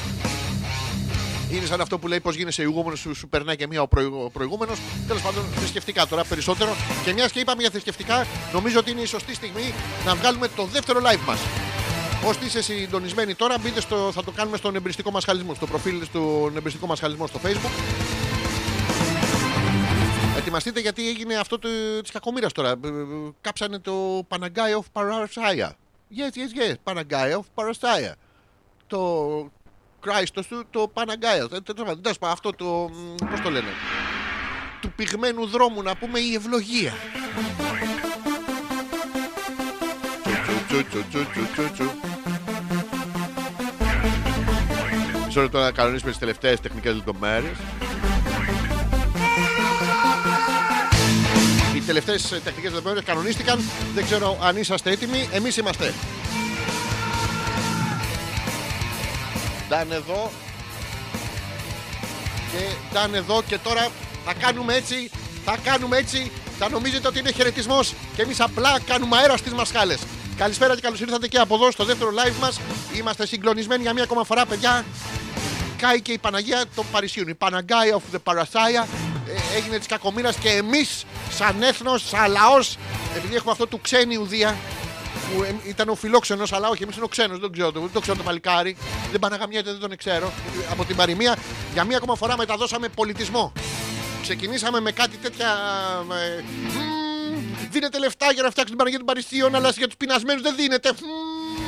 [1.52, 4.22] Είναι σαν αυτό που λέει πώς γίνεσαι ηγούμενος, σου, σου περνάει και μία ο, προηγου,
[4.24, 4.80] ο προηγούμενος.
[5.08, 6.76] Τέλος πάντων, θρησκευτικά τώρα περισσότερο.
[7.04, 9.74] Και μιας και είπαμε για θρησκευτικά, νομίζω ότι είναι η σωστή στιγμή
[10.06, 11.40] να βγάλουμε το δεύτερο live μας.
[12.26, 16.08] Όσοι είστε συντονισμένοι τώρα, μπείτε στο, θα το κάνουμε στον εμπριστικό μας χαλισμό, στο προφίλ
[16.12, 17.72] του εμπριστικό μας χαλισμό στο facebook.
[20.38, 21.70] Ετοιμαστείτε γιατί έγινε αυτό το,
[22.02, 22.70] της κακομήρας τώρα.
[22.70, 22.92] Ε, ε,
[23.42, 25.70] Κάψανε το Panagaia of Parasaya.
[26.18, 26.76] Yes, yes, yes.
[26.84, 28.14] Panagaia of Parasaya.
[28.88, 29.52] Το
[30.06, 31.52] Christos του, το Panagaia.
[31.52, 33.68] Ε, τέλος πάντων, τέλος πάντων, Αυτό το, μ, πώς το λένε.
[34.82, 36.94] Του πυγμένου δρόμου να πούμε η ευλογία.
[40.68, 41.90] Τσου, τσου, τσου, τσου, τσου, τσου.
[45.26, 47.58] Μισό λεπτό να κανονίσουμε τις τελευταίες τεχνικές λεπτομέρειες.
[51.76, 53.60] Οι τελευταίες τεχνικές λεπτομέρειες κανονίστηκαν.
[53.96, 55.30] Δεν ξέρω αν είσαστε έτοιμοι.
[55.32, 55.94] Εμείς είμαστε.
[59.70, 60.32] Νταν εδώ.
[62.52, 62.64] Και
[62.94, 63.88] Νταν εδώ και τώρα
[64.26, 65.12] θα κάνουμε έτσι.
[65.46, 66.32] Θα κάνουμε έτσι.
[66.60, 69.96] Θα νομίζετε ότι είναι χαιρετισμός και εμείς απλά κάνουμε αέρα στις μασχάλε.
[70.38, 72.60] Καλησπέρα και καλώς ήρθατε και από εδώ στο δεύτερο live μας.
[72.94, 74.86] Είμαστε συγκλονισμένοι για μία ακόμα φορά, παιδιά.
[75.78, 77.28] Κάει και η Παναγία των Παρισίων.
[77.28, 78.86] Η Παναγκάια of the Parasaya
[79.28, 82.78] ε, έγινε της κακομοίρας και εμείς, σαν έθνος, σαν λαός,
[83.16, 84.56] επειδή έχουμε αυτό του ξένη ουδία,
[85.36, 87.90] που ε, ήταν ο φιλόξενος, αλλά όχι, εμείς είναι ο ξένος, δεν ξέρω το, δεν
[87.94, 88.78] το ξέρω το παλικάρι.
[89.12, 90.32] Δεν παναγαμιέται, δεν τον ξέρω.
[90.72, 91.36] Από την παροιμία,
[91.74, 93.52] για μία ακόμα φορά μεταδώσαμε πολιτισμό.
[94.22, 95.48] Ξεκινήσαμε με κάτι τέτοια.
[96.38, 100.42] ε, μμμ, δίνετε λεφτά για να φτιάξουν την Παναγία των Παρισίων, αλλά για τους πεινασμένους
[100.42, 100.92] δεν δίνετε.
[100.92, 101.66] Μμμ.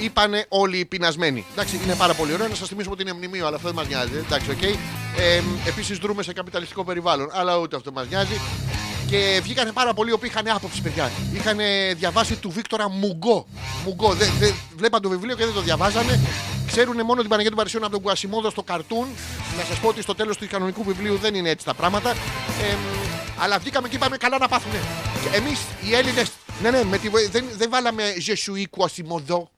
[0.00, 1.46] Είπανε όλοι οι πεινασμένοι.
[1.52, 3.86] Εντάξει, είναι πάρα πολύ ωραίο να σας θυμίσουμε ότι είναι μνημείο, αλλά αυτό δεν μας
[3.86, 4.16] νοιάζει.
[4.16, 4.62] Εντάξει, οκ.
[4.62, 8.40] Ε, Επίσης, δρούμε σε καπιταλιστικό περιβάλλον, αλλά ούτε αυτό μας νοιάζει.
[9.08, 11.10] Και βγήκανε πάρα πολλοί οι οποίοι είχαν άποψη, παιδιά.
[11.34, 11.58] Είχαν
[11.96, 13.46] διαβάσει του Βίκτορα Μουγκό.
[13.84, 14.12] Μουγκό.
[14.14, 16.20] Δε, δε, βλέπαν το βιβλίο και δεν το διαβάζανε.
[16.66, 19.06] Ξέρουν μόνο την Παναγία των Παρισιών από τον Κουασιμόδο στο καρτούν.
[19.58, 22.10] Να σας πω ότι στο τέλος του κανονικού βιβλίου δεν είναι έτσι τα πράγματα.
[22.10, 22.76] Ε,
[23.38, 24.78] αλλά βγήκαμε και είπαμε καλά να πάθουνε.
[25.32, 26.30] Εμείς οι Έλληνες.
[26.62, 29.50] Ναι, ναι, με τη, βο- δεν, δεν βάλαμε Ζεσουή Κουασιμόδο.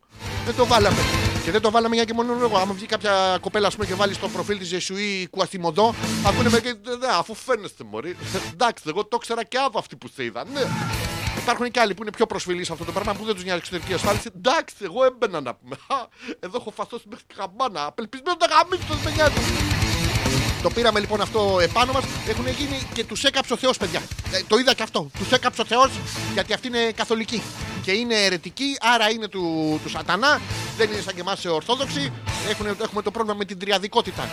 [0.46, 0.98] Δεν το βάλαμε.
[1.46, 2.56] Και δεν το βάλαμε για και μόνο εγώ.
[2.58, 5.94] Άμα βγει κάποια κοπέλα ας πούμε, και βάλει στο προφίλ της Ζεσουή Κουαστιμοντό,
[6.26, 6.76] ακούνε με και.
[6.98, 8.16] Ναι, αφού φαίνεστε, Μωρή.
[8.52, 10.48] Εντάξει, εγώ το ήξερα και από αυτοί που σε είδαν.
[10.52, 10.60] Ναι.
[11.42, 13.58] Υπάρχουν και άλλοι που είναι πιο προσφυλείς σε αυτό το πράγμα που δεν τους νοιάζει
[13.58, 14.30] εξωτερική ασφάλιση.
[14.36, 15.76] Εντάξει, εγώ έμπαινα να πούμε.
[15.86, 15.96] Α,
[16.40, 17.84] Εδώ έχω φασώσει μέχρι καμπάνα.
[17.84, 19.75] Απελπισμένος να γαμίσω, δεν με νοιάζει.
[20.62, 22.04] Το πήραμε λοιπόν αυτό επάνω μας.
[22.28, 24.02] Έχουν γίνει και τους έκαψε ο Θεός, παιδιά.
[24.32, 25.10] Ε, το είδα και αυτό.
[25.18, 25.90] Τους έκαψε ο Θεός
[26.32, 27.42] γιατί αυτοί είναι καθολικοί.
[27.82, 30.40] Και είναι αιρετικοί, άρα είναι του, του σατανά.
[30.76, 32.12] Δεν είναι σαν και εμάς Ορθόδοξοι.
[32.50, 34.28] Έχουν, έχουμε το πρόβλημα με την τριαδικότητα.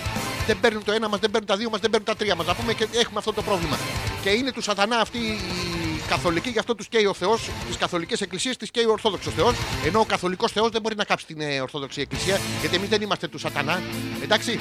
[0.48, 2.46] Δεν παίρνουν το ένα μας, δεν παίρνουν τα δύο μας, δεν παίρνουν τα τρία μας.
[2.46, 3.78] Να πούμε και έχουμε αυτό το πρόβλημα.
[4.24, 5.73] Και είναι του σατανά αυτή η
[6.16, 7.50] καθολική, γι' αυτό τους καίει ο Θεός.
[7.68, 9.56] Τις καθολικές εκκλησίες τις καίει ο Ορθόδοξος Θεός.
[9.86, 13.02] Ενώ ο καθολικός Θεός δεν μπορεί να κάψει την ε, Ορθόδοξη Εκκλησία, γιατί εμείς δεν
[13.02, 13.82] είμαστε του σατανά.
[14.24, 14.60] Εντάξει.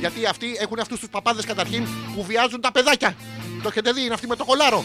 [0.00, 3.16] Γιατί αυτοί έχουν αυτούς τους παπάδες καταρχήν που βιάζουν τα παιδάκια.
[3.62, 4.84] Το έχετε δει, είναι αυτοί με το κολάρο.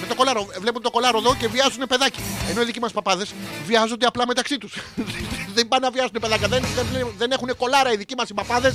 [0.00, 0.46] Με το κολάρο.
[0.60, 2.20] Βλέπουν το κολάρο εδώ και βιάζουν παιδάκι.
[2.50, 3.34] Ενώ οι δικοί μας παπάδες
[3.66, 4.74] βιάζονται απλά μεταξύ τους.
[5.56, 6.48] δεν πάνε να βιάζουν παιδάκια.
[6.48, 8.74] Δεν, δεν, δεν έχουν κολάρα οι δικοί μας οι παπάδες.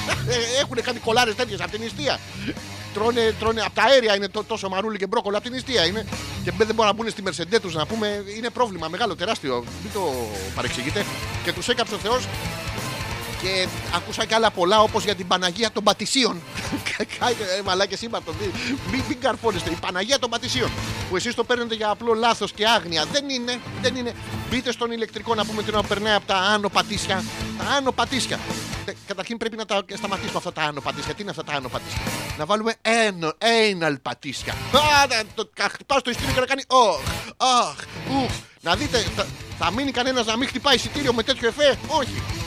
[0.62, 2.18] έχουν κάνει κολάρες τέτοιες από την νηστεία.
[2.94, 6.06] Τρώνε, τρώνε από τα αέρια είναι τό- τόσο μαρούλι και μπρόκολα από την νηστεία είναι.
[6.44, 8.24] Και δεν μπορούν να μπουν στη Μερσεντέ τους να πούμε.
[8.36, 9.64] Είναι πρόβλημα μεγάλο, τεράστιο.
[9.82, 10.12] Μην το
[10.54, 11.04] παρεξηγείτε.
[11.44, 12.26] Και τους έκαψε ο Θεός
[13.42, 16.42] και ακούσα και άλλα πολλά όπως για την Παναγία των Πατησίων.
[17.58, 18.30] ε, Μαλάκες είπατε.
[18.90, 19.70] Μην, μην καρφώνεστε.
[19.70, 20.70] Η Παναγία των Πατησίων.
[21.08, 23.04] Που εσείς το παίρνετε για απλό λάθος και άγνοια.
[23.12, 23.60] Δεν είναι.
[23.82, 24.14] Δεν είναι.
[24.50, 27.24] Μπείτε στον ηλεκτρικό να πούμε τι να περνάει από τα άνω πατήσια.
[27.58, 28.38] Τα άνω πατήσια.
[28.84, 31.14] Ε, Καταρχήν πρέπει να τα σταματήσουμε αυτά τα άνω πατήσια.
[31.14, 32.00] Τι είναι αυτά τα άνω πατήσια;
[32.38, 34.52] Να βάλουμε ένα, ένα πατήσια.
[34.52, 36.62] Α, να το χτυπάς στο ειστήριο και να κάνει.
[36.66, 37.00] Οχ,
[37.36, 37.76] αχ,
[38.10, 38.32] ουχ.
[38.60, 39.26] Να δείτε, θα,
[39.58, 42.39] θα μείνει κανένας να μην χτυπάει εισιτήριο με τέτοιο εφέ; Όχι.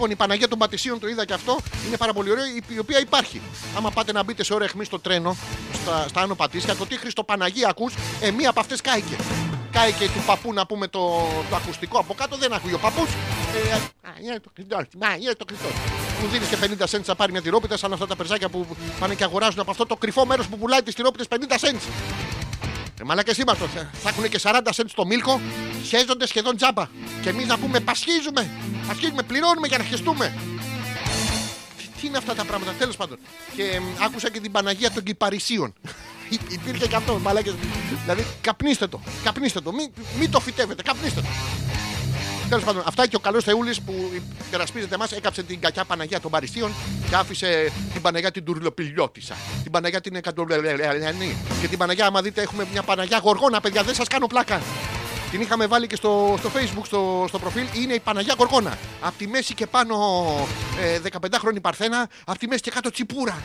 [0.00, 1.58] Λοιπόν, η Παναγία των Πατησίων το είδα και αυτό.
[1.86, 3.40] Είναι πάρα πολύ ωραίο, η- η οποία υπάρχει.
[3.76, 5.36] Άμα πάτε να μπείτε σε ώρα αιχμή στο τρένο,
[5.82, 9.16] στα, στα άνω πατήσια, το τι Χριστοπαναγία ακούς, ε, μία από αυτές κάηκε.
[9.72, 13.08] Κάηκε του παππού να πούμε το, το ακουστικό από κάτω, δεν ακούει ο παππούς.
[13.70, 13.78] Ε, α,
[14.22, 15.68] είναι το Χριστό, μα, είναι το Χριστό.
[16.22, 18.66] Μου δίνεις και 50 cents να πάρει μια τυρόπιτα, σαν αυτά τα περσάκια που
[19.00, 21.82] πάνε και αγοράζουν από αυτό το κρυφό μέρος που πουλάει τις τυρόπιτες 50 cents.
[23.00, 23.88] Ε, μαλάκες είμαστε.
[24.02, 25.40] Θα έχουν και 40 cents στο μίλκο,
[25.84, 26.86] χέζονται σχεδόν τζάμπα.
[27.22, 28.50] Και εμείς να πούμε πασχίζουμε,
[28.86, 30.34] πασχίζουμε, πληρώνουμε για να χεστούμε.
[31.76, 33.18] Τι, τι είναι αυτά τα πράγματα, τέλος πάντων.
[33.56, 35.74] Και εμ, άκουσα και την Παναγία των Κυπαρισίων.
[36.30, 37.54] Υ- Υπήρχε και αυτό, μαλάκες.
[38.02, 41.26] Δηλαδή, καπνίστε το, καπνίστε το, μην, μην το φυτεύετε, καπνίστε το.
[42.48, 44.10] Τέλος πάντων, αυτά και ο καλός Θεούλης που
[44.46, 46.72] υπερασπίζεται εμά έκαψε την κακιά Παναγία των Παριστίων
[47.08, 49.34] και άφησε την Παναγία την Τουρλοπηλιώτησα.
[49.62, 51.36] Την Παναγία την Εκατολελελελελελελη.
[51.60, 54.60] Και την Παναγία, άμα δείτε, έχουμε μια Παναγιά Γοργόνα, παιδιά, δεν σα κάνω πλάκα.
[55.30, 57.66] Την είχαμε βάλει και στο, στο facebook, στο, στο προφίλ.
[57.74, 58.78] Είναι η Παναγιά Γοργόνα.
[59.00, 59.96] Απ' τη μέση και πάνω
[60.80, 63.42] ε, 15χρονη Παρθένα, απ' τη μέση και κάτω τσιπούρα.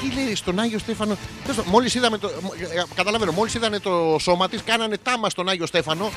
[0.00, 1.16] Τι λέει στον Άγιο Στέφανο.
[1.64, 2.28] Μόλις είδαμε το.
[2.74, 6.10] ε, Καταλαβαίνω, μόλις είδανε το σώμα της, κάνανε τάμα στον Άγιο Στέφανο.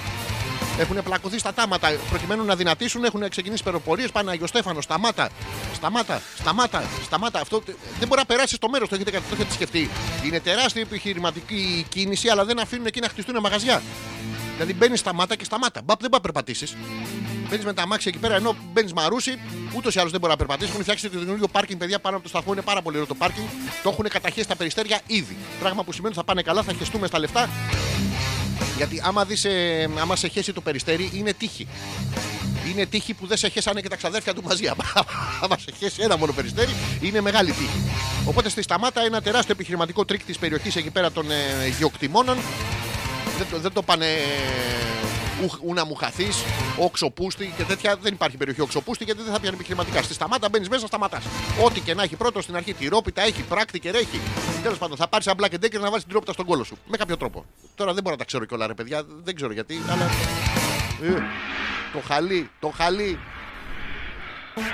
[0.77, 3.03] Έχουν πλακωθεί στα τάματα προκειμένου να δυνατήσουν.
[3.03, 4.11] Έχουν ξεκινήσει περοπορίες.
[4.11, 5.29] Πάνε Άγιο Στέφανο, σταμάτα,
[5.73, 7.39] σταμάτα, σταμάτα, σταμάτα.
[7.39, 8.89] Αυτό τε- δεν μπορεί να περάσει στο μέρος.
[8.89, 9.89] Το έχετε, το έχετε σκεφτεί.
[10.25, 13.81] Είναι τεράστια επιχειρηματική κίνηση, αλλά δεν αφήνουν εκεί να χτιστούν μαγαζιά.
[14.53, 15.81] Δηλαδή μπαίνεις Σταμάτα και σταμάτα.
[15.83, 16.75] Μπαπ, δεν μπορεί να περπατήσεις.
[17.49, 19.39] Μπαίνεις με τα αμάξια εκεί πέρα ενώ μπαίνεις Μαρούσι,
[19.75, 20.69] ούτως ή άλλως δεν μπορεί να περπατήσεις.
[20.69, 22.53] Έχουν φτιάξει το καινούριο πάρκινγκ, παιδιά, πάνω από το σταθμό.
[22.53, 23.45] Είναι πάρα πολύ ωραίο το πάρκινγκ.
[23.83, 25.37] Το έχουν καταχέσει τα περιστέρια ήδη.
[25.59, 27.49] Πράγμα που σημαίνει ότι θα πάνε καλά, θα χεστούμε στα λεφτά.
[28.77, 31.67] Γιατί άμα, δεις, ε, άμα σε χέσει το περιστέρι, είναι τύχη.
[32.71, 34.67] Είναι τύχη που δεν σε χέσανε και τα ξαδέρφια του μαζί.
[35.41, 37.81] Άμα σε χέσει ένα μόνο περιστέρι, είναι μεγάλη τύχη.
[38.25, 41.35] Οπότε στη Σταμάτα ένα τεράστιο επιχειρηματικό τρικ της περιοχής εκεί πέρα των ε,
[41.77, 42.37] γεωκτημόνων.
[43.37, 44.05] Δεν το, δεν το πάνε
[45.03, 45.12] Ου-
[45.61, 46.43] ούνα μου χαθείς,
[46.77, 47.97] οξοπούστη και τέτοια.
[48.01, 50.01] Δεν υπάρχει περιοχή οξοπούστη γιατί δεν θα πιάνει επιχειρηματικά.
[50.01, 51.23] Στη σταμάτα μπαίνεις μέσα, σταματάς.
[51.63, 54.19] Ό,τι και να έχει πρώτο στην αρχή, τη ρόπιτα έχει, πράκτη και ρέχει.
[54.63, 56.77] Τέλος πάντων, θα πάρεις ένα black and decker να βάλει την ρόπιτα στον κόλο σου.
[56.87, 57.45] Με κάποιο τρόπο.
[57.75, 60.05] Τώρα δεν μπορώ να τα ξέρω κιόλα, ρε παιδιά, δεν ξέρω γιατί, αλλά.
[61.03, 61.21] Ε,
[61.93, 63.19] το χαλί, το χαλί.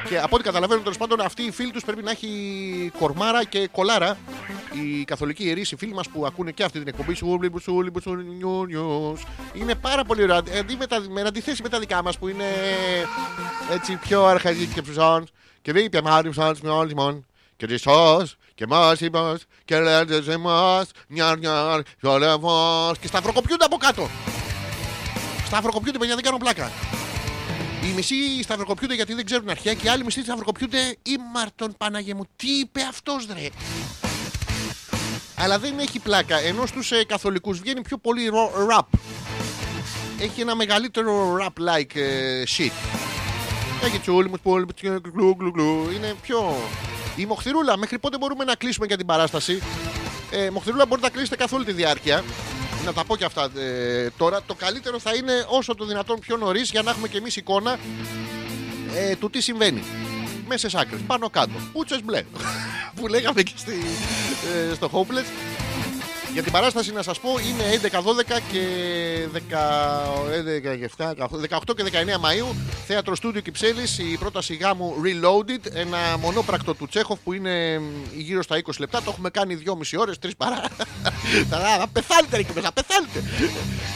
[0.10, 3.68] Και από ό,τι καταλαβαίνω, τέλος πάντων, αυτοί οι φίλοι τους πρέπει να έχει κορμάρα και
[3.72, 4.18] κολάρα.
[4.74, 8.26] Οι καθολικοί ιερείς, οι φίλοι μας που ακούνε και αυτή την εκπομπή, Σούλη, Μπουσούλη, Μπουσούλη,
[9.54, 10.38] είναι πάρα πολύ ωραία.
[10.60, 12.46] Αντί με, τα, με αντιθέσει με τα δικά μας που είναι
[13.72, 15.28] έτσι πιο αρχαϊκοί και ψουσόν.
[15.62, 17.24] Και δεν είπε μάρι ψουσόν με όλοι μόνο.
[17.58, 20.86] Και τη σω και μας είπα και λέτε σε εμά.
[21.08, 22.92] Νιάρ, νιάρ, ζωρεύω.
[23.00, 24.10] Και σταυροκοπιούνται από κάτω.
[25.46, 26.72] Σταυροκοπιούνται, παιδιά, δεν κάνω πλάκα.
[27.84, 32.24] Οι μισοί σταυροκοπιούνται γιατί δεν ξέρουν αρχαία και οι άλλοι μισοί σταυροκοπιούνται ήμαρτον Παναγία μου.
[32.36, 33.48] Τι είπε αυτός, ρε;
[35.36, 36.38] Αλλά δεν έχει πλάκα.
[36.40, 39.00] Ενώ στους ε, καθολικούς βγαίνει πιο πολύ ρο- rap.
[40.20, 42.72] Έχει ένα μεγαλύτερο rap-like ε, shit.
[43.84, 44.66] Έχει τσούλι μου, πόλη,
[45.14, 45.90] γλου, γλου, γλου.
[45.96, 46.58] Είναι πιο.
[47.16, 49.62] Η Μοχθηρούλα, μέχρι πότε μπορούμε να κλείσουμε για την παράσταση;
[50.32, 52.24] Ε, Μοχθηρούλα, μπορείτε να κλείσετε καθ' όλη τη διάρκεια.
[52.86, 54.42] Να τα πω και αυτά ε, τώρα.
[54.46, 57.80] Το καλύτερο θα είναι όσο το δυνατόν πιο νωρίς για να έχουμε και εμείς εικόνα
[58.96, 59.84] ε, του τι συμβαίνει.
[60.48, 61.52] Μέσες άκρες, πάνω κάτω.
[61.72, 62.24] Πούτσε μπλε.
[62.96, 63.74] που λέγαμε και στη,
[64.72, 65.59] ε, στο Hopeless.
[66.34, 68.02] Για την παράσταση να σας πω είναι 11, 12
[68.52, 68.66] και
[69.34, 69.40] 10,
[70.58, 71.14] 11, 17,
[71.50, 72.56] 18 και 19 Μαΐου
[72.88, 77.82] Θέατρο Στούντιο Κυψέλης η πρόταση γάμου Reloaded Ένα μονόπρακτο του Τσέχοφ που είναι
[78.16, 80.62] γύρω στα 20 λεπτά Το έχουμε κάνει 2,5 ώρες, 3 παρά
[81.50, 83.24] Θα θα πεθάνετε εκεί μέσα, πεθάνετε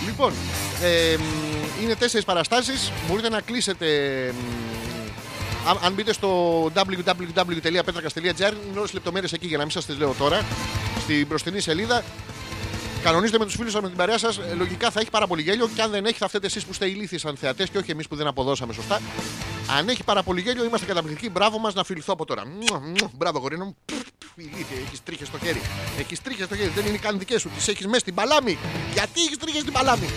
[0.06, 0.34] Λοιπόν,
[0.84, 1.18] ε,
[1.84, 3.88] είναι τέσσερις παραστάσεις Μπορείτε να κλείσετε
[5.68, 10.16] αν, αν μπείτε στο www.petrakas.gr είναι όλες λεπτομέρειες εκεί για να μην σας τις λέω
[10.18, 10.42] τώρα.
[11.04, 12.04] Στην μπροστινή σελίδα.
[13.04, 14.40] Κανονίστε με τους φίλους σας, με την παρέα σας.
[14.58, 15.70] Λογικά θα έχει πάρα πολύ γέλιο.
[15.76, 18.08] Και αν δεν έχει, θα φταίτε εσείς που είστε ηλίθιοι σαν θεατές και όχι εμείς
[18.08, 19.02] που δεν αποδώσαμε σωστά.
[19.78, 21.30] Αν έχει πάρα πολύ γέλιο, είμαστε καταπληκτικοί.
[21.30, 22.44] Μπράβο μας να φιληθώ από τώρα.
[22.48, 23.12] Μουα, μουα.
[23.14, 23.76] Μπράβο, γορίνο μου.
[23.86, 25.62] Πφ, πφ, Ηλίθεια, έχεις τρίχες στο χέρι.
[26.00, 26.70] Έχεις τρίχες στο χέρι.
[26.70, 27.50] Δεν είναι καν δικές σου.
[27.56, 28.58] Τις έχεις μέσα στην παλάμη.
[28.94, 30.10] Γιατί έχεις τρίχες στην παλάμη;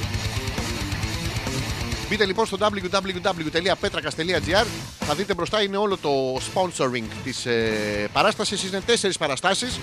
[2.08, 4.66] Μπείτε λοιπόν στο www.petrakas.gr
[4.98, 9.80] Θα δείτε μπροστά είναι όλο το sponsoring της ε, παράστασης Είναι τέσσερις παραστάσεις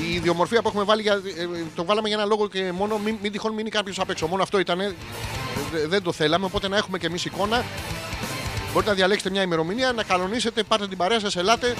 [0.00, 3.16] Η ιδιομορφία που έχουμε βάλει για, ε, Το βάλαμε για ένα λόγο και μόνο μην,
[3.22, 4.94] μην τυχόν μείνει κάποιος απ' έξω Μόνο αυτό ήταν
[5.86, 7.64] Δεν το θέλαμε οπότε να έχουμε και εμείς εικόνα
[8.72, 11.74] Μπορείτε να διαλέξετε μια ημερομηνία Να κανονίσετε, πάρτε την παρέα σας, ελάτε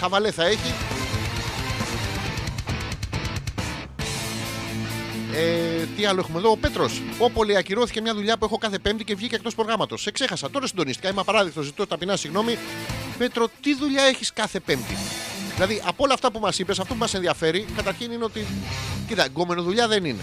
[0.00, 0.74] Χαβαλέ θα έχει
[5.38, 7.02] Ε, τι άλλο έχουμε εδώ, ο Πέτρος.
[7.18, 10.02] Όπω λέει, ακυρώθηκε μια δουλειά που έχω κάθε Πέμπτη και βγήκε εκτός προγράμματος.
[10.02, 11.08] Σε ξέχασα, τώρα συντονίστηκα.
[11.08, 12.58] Είμαι απαράδεκτο, ζητώ ταπεινά συγγνώμη.
[13.18, 14.96] Πέτρο, τι δουλειά έχεις κάθε Πέμπτη;
[15.58, 18.46] Δηλαδή, από όλα αυτά που μας είπες, αυτό που μας ενδιαφέρει, καταρχήν είναι ότι.
[19.08, 20.22] Κοίτα, γκόμενο δουλειά δεν είναι.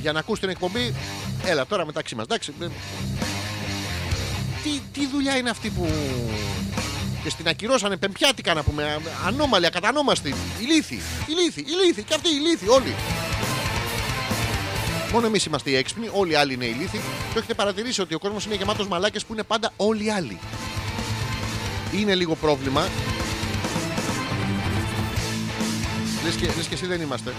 [0.00, 0.94] Για να ακούς την εκπομπή,
[1.44, 2.24] έλα τώρα μεταξύ μας.
[2.24, 2.52] Εντάξει.
[2.60, 2.66] ε,
[4.62, 5.88] Τι, τι δουλειά είναι αυτή που.
[7.22, 8.82] Και στην ακυρώσανε πεμπιάτικα να πούμε.
[8.84, 10.34] α- Ανώμαλη, ακατανόμαστη.
[10.60, 12.02] Ηλίθι, ηλίθι, ηλίθι.
[12.02, 12.94] Και αυτοί ηλίθι, όλοι.
[15.12, 17.00] Μόνο εμείς είμαστε οι έξυπνοι, όλοι οι άλλοι είναι ηλίθιοι.
[17.32, 20.38] Το έχετε παρατηρήσει ότι ο κόσμος είναι γεμάτος μαλάκες που είναι πάντα όλοι οι άλλοι.
[21.96, 22.88] Είναι λίγο πρόβλημα.
[26.24, 27.32] Λες και, λες και εσύ δεν είμαστε.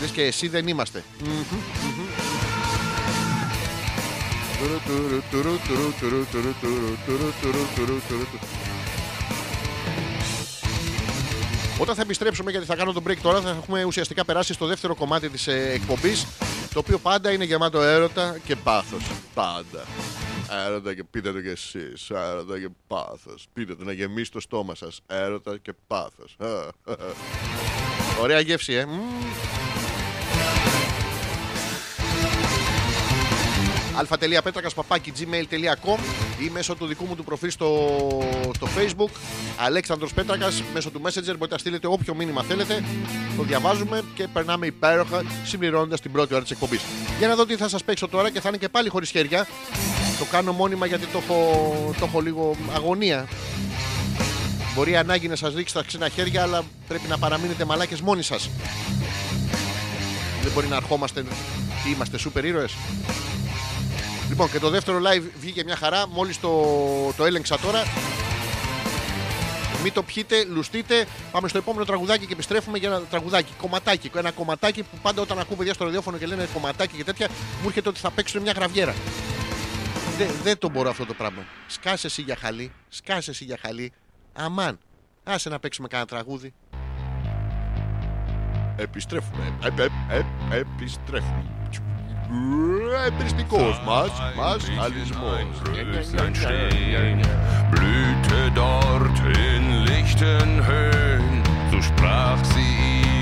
[0.00, 1.04] Λες και εσύ δεν είμαστε.
[11.78, 14.94] Όταν θα επιστρέψουμε, γιατί θα κάνω τον break τώρα, θα έχουμε ουσιαστικά περάσει στο δεύτερο
[14.94, 16.26] κομμάτι της ε, εκπομπής,
[16.72, 19.02] το οποίο πάντα είναι γεμάτο έρωτα και πάθος.
[19.34, 19.86] Πάντα.
[20.50, 22.10] Έρωτα και πείτε το κι εσείς.
[22.10, 23.46] Έρωτα και πάθος.
[23.52, 25.00] Πείτε το να γεμίσει το στόμα σας.
[25.06, 26.36] Έρωτα και πάθος.
[28.22, 28.86] Ωραία γεύση, ε.
[28.86, 29.00] Μμμ.
[34.00, 35.98] αλφα.πέτρακα.gmail.com
[36.40, 37.88] ή μέσω του δικού μου του προφίλ στο,
[38.54, 39.10] στο facebook
[39.56, 42.84] Αλέξανδρος Πέτρακας μέσω του Messenger μπορείτε να στείλετε όποιο μήνυμα θέλετε
[43.36, 46.80] το διαβάζουμε και περνάμε υπέροχα συμπληρώνοντας την πρώτη ώρα της εκπομπής
[47.18, 49.46] για να δω τι θα σας παίξω τώρα και θα είναι και πάλι χωρίς χέρια
[50.20, 53.28] το κάνω μόνιμα γιατί το έχω, το έχω λίγο αγωνία
[54.74, 58.22] Μπορεί η ανάγκη να σας ρίξει τα ξένα χέρια αλλά πρέπει να παραμείνετε μαλάκες μόνοι
[58.22, 58.50] σας
[60.42, 61.22] δεν μπορεί να αρχόμαστε
[61.84, 62.72] τι είμαστε σούπερ ήρωες
[64.30, 66.08] Λοιπόν, και το δεύτερο live βγήκε μια χαρά.
[66.08, 66.50] Μόλις το,
[67.16, 67.82] το έλεγξα τώρα.
[69.82, 71.06] Μην το πιείτε, λουστείτε.
[71.32, 73.52] Πάμε στο επόμενο τραγουδάκι και επιστρέφουμε για ένα τραγουδάκι.
[73.58, 74.10] Κομματάκι.
[74.16, 77.66] Ένα κομματάκι που πάντα όταν ακούω παιδιά στο ραδιόφωνο και λένε κομματάκι και τέτοια, μου
[77.66, 78.94] έρχεται ότι θα παίξουν μια γραβιέρα.
[80.20, 81.42] Δεν, δεν το μπορώ αυτό το πράγμα.
[81.66, 82.72] Σκάσε εσύ για χαλί.
[82.88, 83.92] Σκάσε εσύ για χαλί.
[84.32, 84.78] Αμάν.
[85.24, 86.54] Άσε να παίξουμε κανένα τραγούδι.
[88.76, 89.58] Επιστρέφουμε.
[89.62, 91.44] Ε, ε, ε, επιστρέφουμε.
[93.06, 95.62] εμπριστικός μας, μας αλυσμός.
[95.64, 97.20] Röslein stehen,
[97.72, 99.18] blühte dort
[99.48, 101.28] in lichten Höhen,
[101.70, 102.76] so sprach sie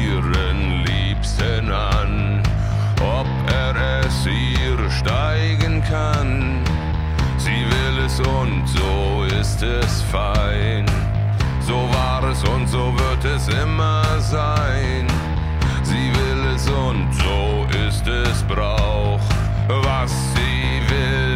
[0.08, 2.42] ihren Liebsten an,
[3.18, 3.30] ob
[3.64, 6.57] er es ihr steigen kann.
[8.08, 10.86] Es und so ist es fein.
[11.60, 15.06] So war es und so wird es immer sein.
[15.82, 19.20] Sie will es und so ist es Brauch.
[19.68, 21.27] Was sie will,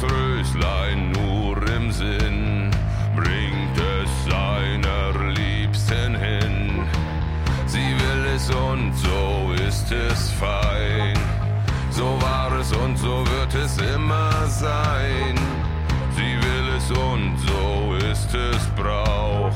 [0.00, 2.70] das Röslein nur im Sinn,
[3.16, 6.82] bringt es seiner Liebsten hin.
[7.66, 11.16] Sie will es und so ist es fein.
[11.90, 15.34] So war es und so wird es immer sein.
[16.16, 19.52] Sie will es und so ist es Brauch.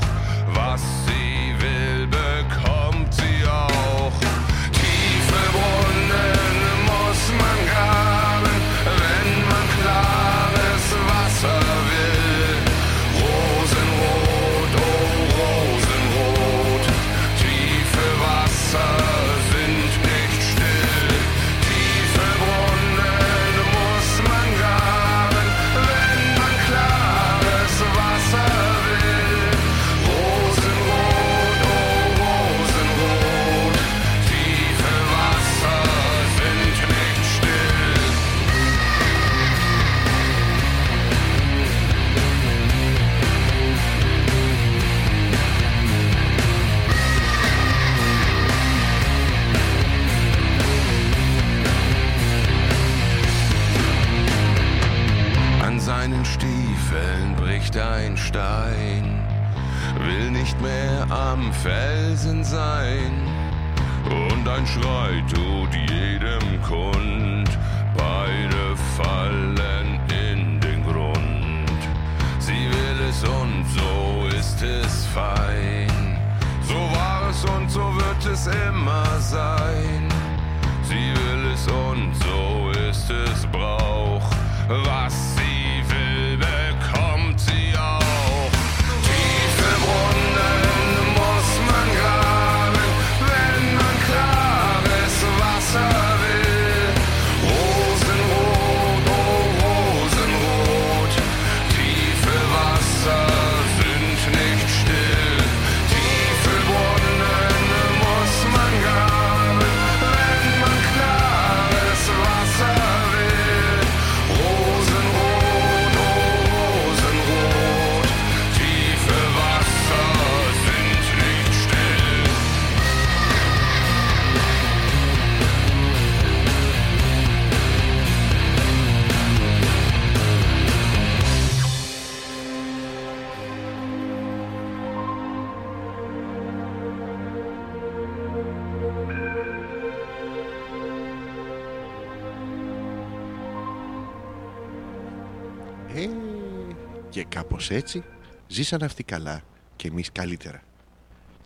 [147.75, 148.05] Έτσι
[148.47, 149.43] ζήσαν αυτοί καλά
[149.77, 150.63] και εμείς καλύτερα.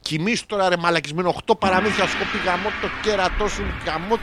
[0.00, 4.16] Κοιμήσου τώρα ρε μαλακισμένο 8 παραμύθια σου κοπεί γαμό το κέρατό σου γαμό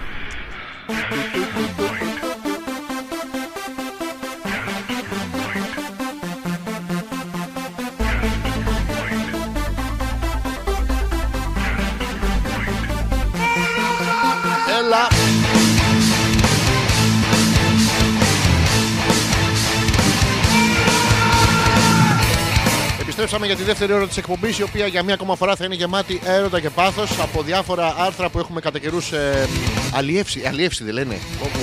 [23.23, 25.75] Επιστρέψαμε για τη δεύτερη ώρα της εκπομπής, η οποία για μία ακόμα φορά θα είναι
[25.75, 29.47] γεμάτη έρωτα και πάθος από διάφορα άρθρα που έχουμε κατά καιρούς ε,
[29.91, 30.43] αλλιεύσει.
[30.47, 31.17] Αλλιεύσει δεν λένε.
[31.43, 31.59] Όπου,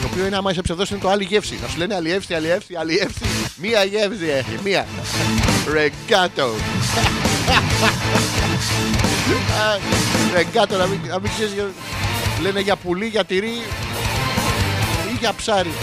[0.00, 1.58] το οποίο είναι, άμα είσαι ψευδός, είναι το άλλη γεύση.
[1.62, 3.20] Να σου λένε αλλιεύσει, αλλιεύσει, αλλιεύσει.
[3.56, 4.58] Μία γεύση έχει.
[4.64, 4.86] Μία.
[5.72, 6.44] Ρεγκάτο.
[9.62, 9.78] Α,
[10.34, 11.70] Ρεγκάτο, να μην, να μην ξέρεις, για-
[12.42, 13.52] Λένε για πουλί, για τυρί
[15.12, 15.70] ή για ψάρι.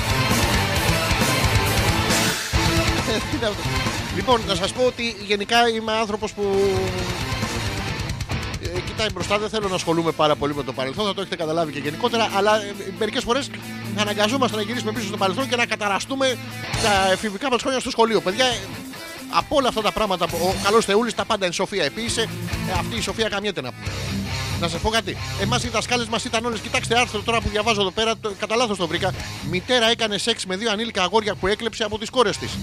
[3.32, 6.44] Τι είναι αυτό; Λοιπόν, να σας πω ότι γενικά είμαι άνθρωπος που
[8.76, 9.38] ε, κοιτάει μπροστά.
[9.40, 12.30] Δεν θέλω να ασχολούμαι πάρα πολύ με το παρελθόν, θα το έχετε καταλάβει και γενικότερα.
[12.36, 13.50] Αλλά ε, μερικές φορές
[13.96, 16.38] θα αναγκαζόμαστε να γυρίσουμε πίσω στο παρελθόν και να καταραστούμε
[16.84, 18.22] τα εφηβικά μας χρόνια στο σχολείο.
[18.22, 18.58] Παιδιά, ε,
[19.30, 22.22] από όλα αυτά τα πράγματα, που- ο καλός Θεούλης τα πάντα εν σοφία επίησε.
[22.70, 23.92] Ε, αυτή η σοφία καμιέται να πούμε.
[24.62, 25.18] Να σας πω κάτι.
[25.42, 26.60] Εμάς οι δασκάλες μας ήταν όλες.
[26.60, 28.18] Κοιτάξτε άρθρο τώρα που διαβάζω εδώ πέρα.
[28.22, 29.14] Το, κατά λάθος το βρήκα.
[29.50, 32.58] Μητέρα έκανε σεξ με δύο ανήλικα αγόρια που έκλεψε από τις κόρες της.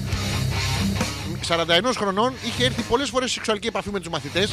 [1.49, 4.53] 41 χρονών είχε έρθει πολλές φορές σε σεξουαλική επαφή με τους μαθητές.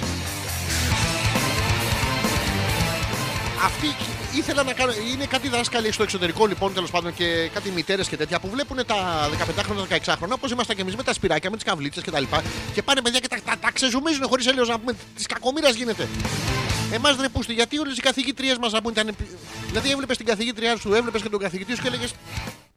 [3.66, 3.88] Αυτοί
[4.38, 4.96] ήθελαν να κάνουν.
[5.14, 8.86] Είναι κάτι δάσκαλοι στο εξωτερικό λοιπόν τέλος πάντων και κάτι μητέρες και τέτοια που βλέπουν
[8.86, 12.24] τα 15χρονα, 16χρονα όπως ήμασταν και εμείς με τα σπυράκια, με τις καβλίτσε κτλ.
[12.24, 12.41] Και,
[12.74, 14.96] και πάνε παιδιά και τα, τα, τα ξεζουμίζουν χωρίς έλεος να πούμε.
[15.16, 16.08] Της κακομοίρας γίνεται.
[16.91, 19.08] Εμάς ρε πούστη, γιατί όλες οι καθηγήτριέ μας να πούμε ήταν.
[19.08, 19.28] επι-
[19.68, 22.12] Δηλαδή έβλεπες την καθηγήτριά σου, έβλεπες και τον καθηγητή σου και έλεγες.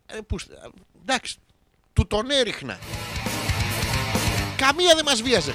[0.07, 0.71] Ε, πούστη, α,
[1.03, 1.37] εντάξει,
[1.93, 2.79] του τον έριχνα.
[4.57, 5.55] Καμία δεν μας βίαζε.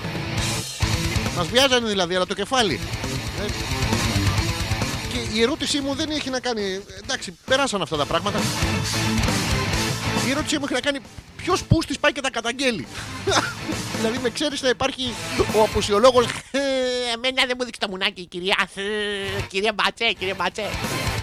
[1.38, 2.80] Μας βιάζανε δηλαδή, αλλά το κεφάλι.
[3.40, 3.52] Ε,
[5.12, 6.82] και η ερώτησή μου δεν έχει να κάνει.
[7.04, 8.40] Εντάξει, περάσαν αυτά τα πράγματα.
[10.28, 11.00] Η ερώτησή μου έχει να κάνει
[11.36, 12.88] ποιος πούστη πάει και τα καταγγέλει.
[13.98, 15.14] δηλαδή με ξέρεις να υπάρχει
[15.56, 16.22] ο αποσιολόγο.
[17.14, 18.70] Εμένα δεν μου δείξει το μουνάκι, κυρία.
[18.76, 18.82] Ε,
[19.48, 20.70] Κυρία Μπατσέ, κυρία Μπατσέ.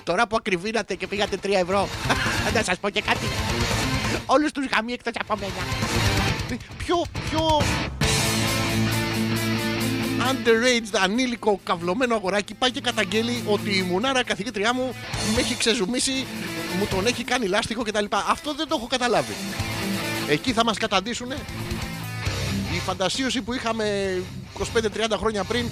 [0.05, 1.89] Τώρα που ακριβήνατε και πήγατε 3 ευρώ.
[2.55, 3.27] να σας πω και κάτι.
[4.27, 6.08] Όλους τους γαμί εκτός από μένα.
[6.51, 7.61] Ε, Πιο, πιο
[10.31, 14.95] underaged ανήλικο καυλωμένο αγοράκι πάει και καταγγέλει ότι η μουνάρα καθηγήτριά μου
[15.35, 16.27] με έχει ξεζουμίσει,
[16.79, 18.05] μου τον έχει κάνει λάστιχο κτλ.
[18.29, 19.35] Αυτό δεν το έχω καταλάβει.
[20.29, 21.37] Εκεί θα μας καταντήσουνε.
[22.75, 24.19] Η φαντασίωση που είχαμε
[24.59, 24.65] 25-30
[25.17, 25.69] χρόνια πριν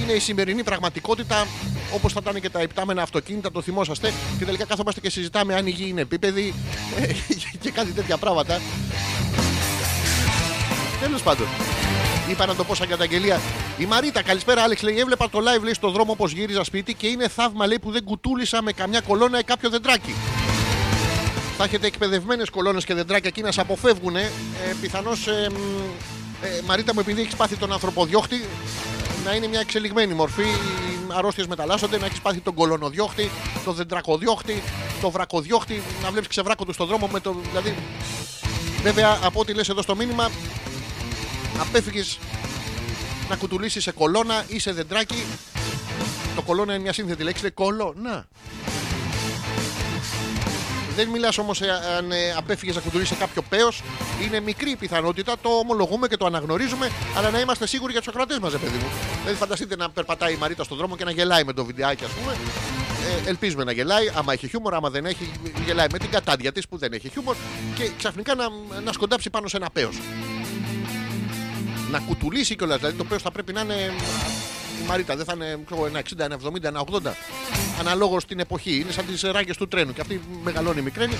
[0.00, 1.46] είναι η σημερινή πραγματικότητα
[1.94, 5.66] όπως θα ήταν και τα υπτάμενα αυτοκίνητα, το θυμόσαστε και τελικά κάθομαστε και συζητάμε αν
[5.66, 6.54] η γη είναι επίπεδη
[7.00, 7.12] ε,
[7.62, 8.60] και κάτι τέτοια πράγματα.
[11.00, 11.46] Τέλος πάντων.
[12.30, 13.40] Είπα να το πω σαν καταγγελία.
[13.78, 14.82] Η Μαρίτα, καλησπέρα, Άλεξ.
[14.82, 17.90] Λέει: Έβλεπα το live λέει, στο δρόμο όπως γύριζα σπίτι και είναι θαύμα λέει, που
[17.90, 20.14] δεν κουτούλησα με καμιά κολόνα ή κάποιο δεντράκι.
[21.56, 24.16] Θα έχετε εκπαιδευμένες κολόνες και δεντράκια εκεί να σε αποφεύγουν.
[24.16, 24.30] Ε,
[24.80, 25.54] Πιθανώς, ε, μ,
[26.44, 28.44] ε, Μαρίτα μου, επειδή έχεις πάθει τον ανθρωποδιώχτη,
[29.24, 30.42] να είναι μια εξελιγμένη μορφή.
[30.42, 33.30] Οι αρρώστιες μεταλλάσσονται, να έχεις πάθει τον κολονοδιώχτη,
[33.64, 34.62] τον δεντρακοδιώχτη,
[35.00, 37.36] τον βρακοδιώχτη, να βλέπεις ξεβράκο του στον δρόμο με το.
[37.48, 37.74] Δηλαδή,
[38.82, 40.30] βέβαια, από ό,τι λες εδώ στο μήνυμα,
[41.60, 42.18] απέφυγες
[43.28, 45.24] να κουτουλήσεις σε κολόνα ή σε δεντράκι.
[46.34, 48.26] Το κολόνα είναι μια σύνθετη λέξη, είναι κολόνα.
[50.96, 51.62] Δεν μιλάς όμως
[51.96, 53.68] αν ε, απέφυγες να κουτουλήσεις σε κάποιο παίο.
[54.22, 58.08] Είναι μικρή η πιθανότητα, το ομολογούμε και το αναγνωρίζουμε, αλλά να είμαστε σίγουροι για τους
[58.08, 58.90] ακροατές μας, παιδί μου.
[59.20, 62.10] Δηλαδή, φανταστείτε να περπατάει η Μαρίτα στον δρόμο και να γελάει με το βιντεάκι, ας
[62.10, 62.36] πούμε.
[63.24, 64.12] Ε, ελπίζουμε να γελάει.
[64.14, 65.30] Άμα έχει χιούμορ, άμα δεν έχει,
[65.64, 67.36] γελάει με την κατάντια της που δεν έχει χιούμορ
[67.74, 68.44] και ξαφνικά να,
[68.84, 69.90] να σκοντάψει πάνω σε ένα παίο
[71.90, 72.78] να κουτουλήσει κιόλας.
[72.78, 73.74] Δηλαδή το πέος θα πρέπει να είναι.
[74.82, 77.14] Η Μαρίτα δεν θα είναι ξέρω, ένα 60, ένα 70, ένα 80.
[77.80, 78.76] Αναλόγως στην εποχή.
[78.76, 79.92] Είναι σαν τις ράγες του τρένου.
[79.92, 81.14] Και αυτή μεγαλώνει μικραίνει.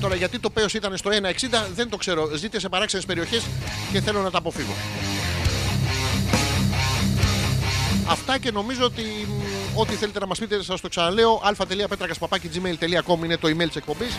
[0.00, 2.30] Τώρα γιατί το πέος ήταν στο 1,60 δεν το ξέρω.
[2.36, 3.46] Ζείτε σε παράξενες περιοχές
[3.92, 4.72] και θέλω να τα αποφύγω.
[8.06, 11.42] Αυτά και νομίζω ότι μ, ό,τι θέλετε να μας πείτε, σας το ξαναλέω.
[11.44, 14.18] α.πέτρακα.gmail.com είναι το email της εκπομπής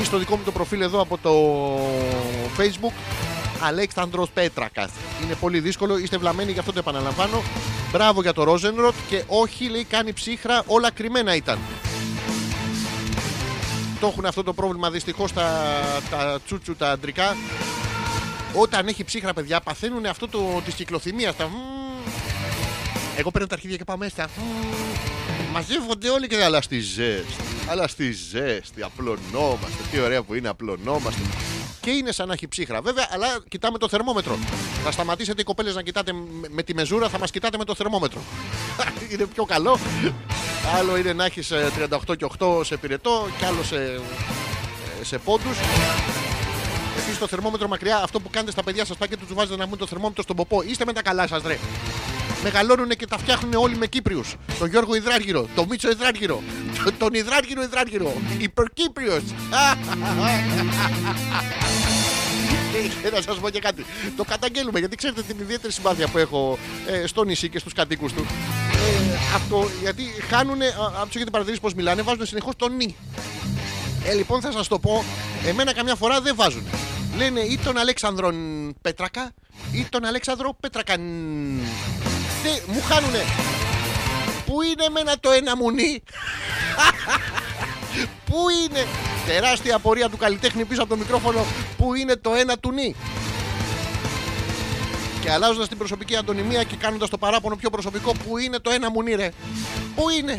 [0.00, 1.32] ή στο δικό μου το προφίλ εδώ από το
[2.58, 2.92] Facebook.
[3.64, 4.90] Αλέξανδρος Πέτρακας.
[5.24, 7.42] Είναι πολύ δύσκολο, είστε βλαμμένοι, γι' αυτό το επαναλαμβάνω.
[7.92, 11.58] Μπράβο για το Ρόζενροτ και όχι, λέει, κάνει ψύχρα, όλα κρυμμένα ήταν.
[14.00, 15.70] Το έχουν αυτό το πρόβλημα δυστυχώς τα,
[16.10, 17.36] τα τσούτσου, τα αντρικά.
[18.54, 21.34] Όταν έχει ψύχρα, παιδιά, παθαίνουν αυτό το, τη κυκλοθυμία.
[21.34, 21.48] Τα...
[21.48, 21.74] μμμ.
[23.16, 24.28] Εγώ παίρνω τα αρχίδια και πάω μέσα.
[24.36, 25.52] Μμμ.
[25.52, 27.34] Μαζεύονται όλοι και αλλά στη ζέστη.
[27.68, 28.82] Αλλά στη ζέστη.
[28.82, 29.82] Απλωνόμαστε.
[29.90, 31.20] Τι ωραία που είναι, απλωνόμαστε.
[31.84, 32.80] Και είναι σαν να έχει ψύχρα.
[32.80, 34.38] Βέβαια, αλλά κοιτάμε το θερμόμετρο.
[34.84, 37.74] Θα σταματήσετε οι κοπέλες να κοιτάτε με, με τη μεζούρα, θα μας κοιτάτε με το
[37.74, 38.20] θερμόμετρο.
[39.12, 39.78] είναι πιο καλό.
[40.76, 41.52] Άλλο είναι να έχεις
[42.08, 45.58] 38 και 8 σε πυρετό και άλλο σε, ε, σε πόντους.
[46.98, 49.66] Εσεί το θερμόμετρο μακριά, αυτό που κάνετε στα παιδιά σας, πάει και τους βάζετε να
[49.66, 50.62] μπουν το θερμόμετρο στον ποπό.
[50.62, 51.58] Είστε με τα καλά σας, ρε.
[52.44, 54.34] Μεγαλώνουν και τα φτιάχνουν όλοι με Κύπριους.
[54.58, 56.42] Τον Γιώργο Ιδράργυρο, τον Μίτσο Ιδράργυρο,
[56.84, 59.22] τον- τον Ιδράργυρο Ιδράργυρο, Υπερκύπριος.
[63.02, 63.84] Και να σας πω και κάτι.
[64.16, 68.12] Το καταγγέλουμε γιατί ξέρετε την ιδιαίτερη συμπάθεια που έχω ε, στο νησί και στους κατοίκους
[68.12, 68.26] του.
[68.72, 70.62] Ε, αυτό γιατί χάνουν.
[71.00, 72.96] Αν του έχετε παρατηρήσει πώς μιλάνε, βάζουν συνεχώς το νι.
[74.04, 75.04] Ε, λοιπόν, θα σας το πω.
[75.46, 76.62] Εμένα καμιά φορά δεν βάζουν.
[77.16, 78.32] Λένε ή τον Αλέξανδρο
[78.82, 79.32] Πέτρακα
[79.72, 80.94] ή τον Αλέξανδρο Πέτρακα.
[82.44, 83.22] Δεν, μου χάνουνε.
[84.46, 86.02] Πού είναι εμένα το ένα μουνί;
[88.28, 88.86] Πού είναι;
[89.26, 91.44] Τεράστια απορία του καλλιτέχνη πίσω από το μικρόφωνο.
[91.76, 92.94] Πού είναι το ένα του νι;
[95.20, 98.90] Και αλλάζοντας την προσωπική αντωνυμία και κάνοντας το παράπονο πιο προσωπικό, πού είναι το ένα
[98.90, 99.30] μουνί, ρε;
[99.94, 100.38] Πού είναι;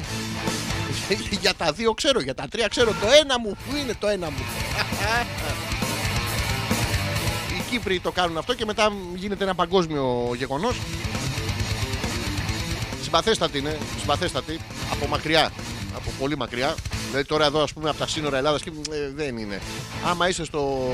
[1.42, 2.92] για τα δύο ξέρω, για τα τρία ξέρω.
[2.92, 4.38] Το ένα μου, πού είναι το ένα μου;
[7.58, 10.76] Οι Κύπροι το κάνουν αυτό και μετά γίνεται ένα παγκόσμιο γεγονός.
[13.06, 14.60] Συμπαθέστατη είναι, συμπαθέστατη.
[14.92, 15.52] Από μακριά,
[15.96, 16.76] από πολύ μακριά.
[17.10, 19.62] Δηλαδή τώρα εδώ, ας πούμε, από τα σύνορα Ελλάδας και ε, δεν είναι.
[20.06, 20.92] Άμα είσαι στο,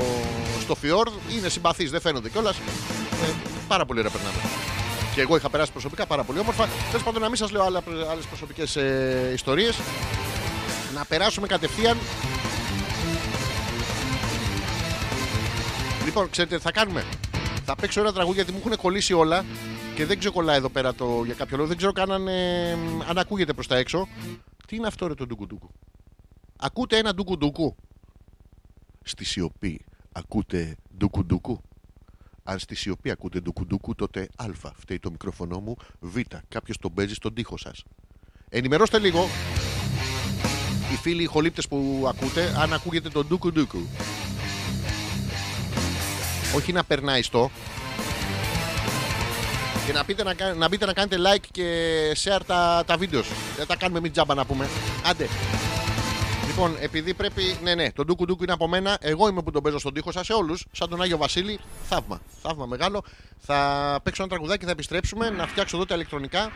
[0.60, 2.56] στο Φιόρδ, είναι συμπαθείς, δεν φαίνονται κιόλας.
[2.56, 3.32] Ε,
[3.68, 4.36] πάρα πολύ ρε περνάμε.
[5.14, 6.68] Και εγώ είχα περάσει προσωπικά πάρα πολύ όμορφα.
[6.90, 7.62] Τέλος πάντων, να μην σας λέω
[8.10, 9.78] άλλες προσωπικές ε, ιστορίες.
[10.94, 11.96] Να περάσουμε κατευθείαν.
[16.04, 17.04] Λοιπόν, ξέρετε τι θα κάνουμε;
[17.64, 19.44] Θα παίξω ένα τραγούδι γιατί μου έχουν κολλήσει όλα
[19.94, 21.68] και δεν ξεκολλάει εδώ πέρα το, για κάποιο λόγο.
[21.68, 22.72] Δεν ξέρω καν αν, ε,
[23.08, 24.08] αν ακούγεται προς τα έξω.
[24.66, 25.70] Τι είναι αυτό ρε το ντουκουντούκου;
[26.56, 27.76] Ακούτε ένα ντουκουντούκου;
[29.02, 31.60] Στη σιωπή ακούτε ντουκουντούκου;
[32.42, 34.46] Αν στη σιωπή ακούτε ντουκουντούκου, τότε Α.
[34.76, 35.76] Φταίει το μικρόφωνο μου.
[36.00, 36.16] Β.
[36.48, 37.82] Κάποιος τον παίζει στον τοίχο σας.
[38.48, 39.28] Ενημερώστε λίγο
[40.92, 43.86] οι φίλοι ηχολήπτες που ακούτε αν ακούγεται τον ντουκουντούκου.
[46.56, 47.50] Όχι να περνάει στο.
[49.86, 51.66] Και να, πείτε να, κα- να μπείτε να κάνετε like και
[52.24, 53.22] share τα, τα βίντεο.
[53.56, 54.68] Δεν τα κάνουμε μην τζάμπα να πούμε.
[55.06, 55.28] Άντε.
[56.46, 57.56] Λοιπόν, επειδή πρέπει.
[57.62, 58.98] Ναι, ναι, το ντούκου ντούκου είναι από μένα.
[59.00, 60.64] Εγώ είμαι που τον παίζω στον τοίχο σας σε όλους.
[60.72, 61.58] Σαν τον Άγιο Βασίλη.
[61.88, 62.20] Θαύμα.
[62.42, 63.02] Θαύμα μεγάλο.
[63.38, 65.30] Θα παίξω ένα τραγουδάκι, θα επιστρέψουμε.
[65.30, 66.50] Να φτιάξω εδώ τα ηλεκτρονικά.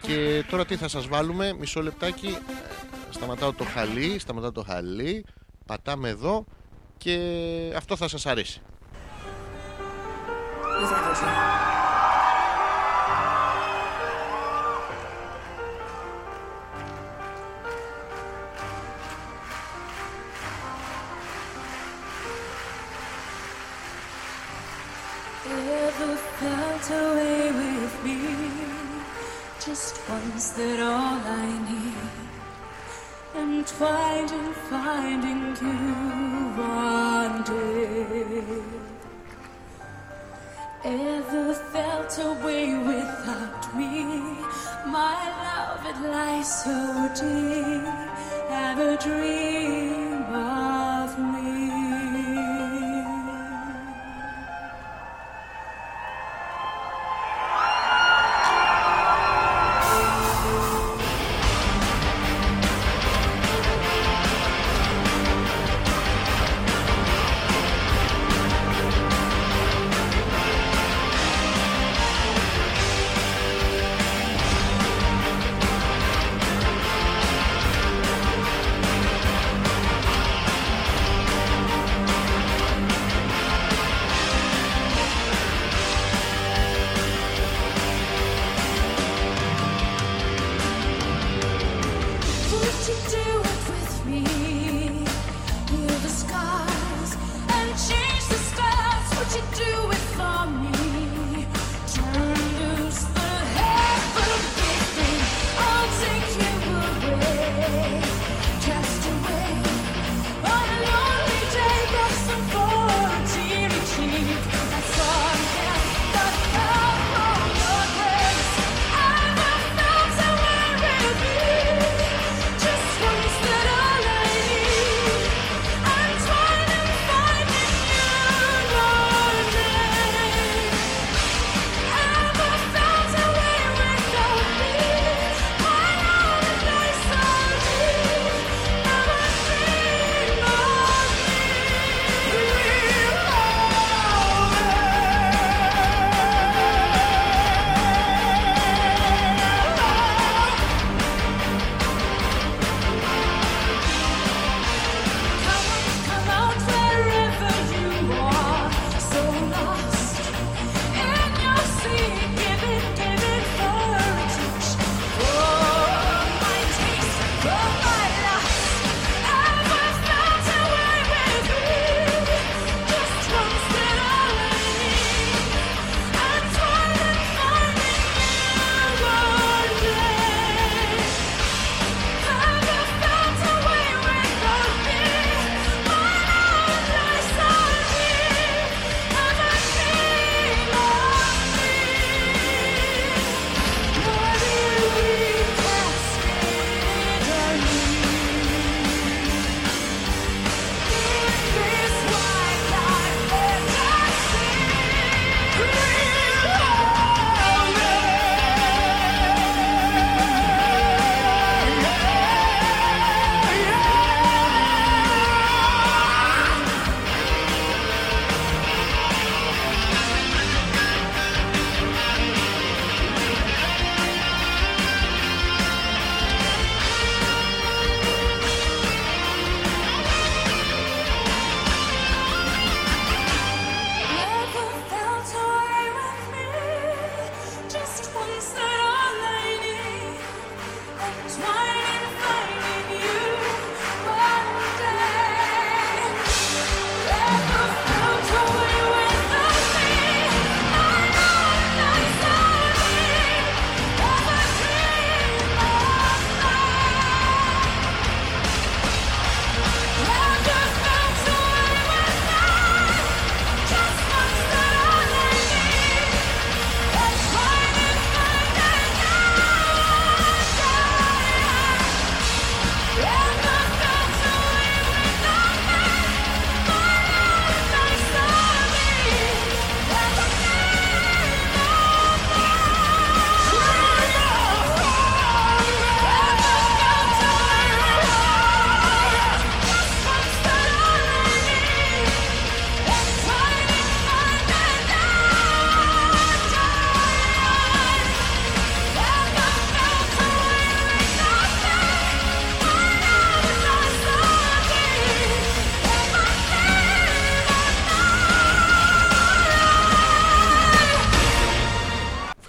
[0.00, 2.26] Και τώρα τι θα σας βάλουμε; Μισό λεπτάκι.
[2.26, 4.18] Ε, Σταματάω το χαλί.
[4.18, 5.24] Σταματάω το χαλί.
[5.66, 6.44] Πατάμε εδώ.
[6.98, 7.18] Και
[7.76, 8.60] αυτό θα σας αρέσει.
[25.88, 28.18] Ever felt away with me.
[29.64, 31.96] Just once that all I need.
[33.34, 35.76] Entwined in finding you
[36.60, 38.65] one day.
[40.88, 44.04] Ever felt away without me?
[44.86, 47.82] My love, it lies so deep.
[48.48, 49.85] Have a dream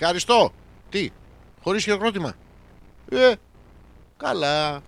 [0.10, 0.52] Ευχαριστώ.
[0.90, 1.10] Τι,
[1.62, 2.34] χωρίς χειροκρότημα.
[3.10, 3.34] Ε,
[4.18, 4.82] καλά.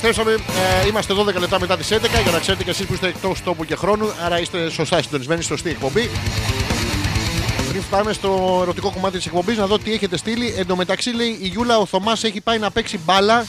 [0.00, 0.44] Επιστρέψαμε,
[0.82, 3.42] ε, είμαστε 12 λεπτά μετά τις 11 για να ξέρετε και εσείς που είστε εκτός
[3.42, 6.10] τόπου και χρόνου, άρα είστε σωστά συντονισμένοι στο σωστή εκπομπή.
[7.68, 10.54] Πριν φτάμε στο ερωτικό κομμάτι της εκπομπής να δω τι έχετε στείλει.
[10.56, 13.46] Εν τω μεταξύ λέει η Γιούλα ο Θωμάς έχει πάει να παίξει μπάλα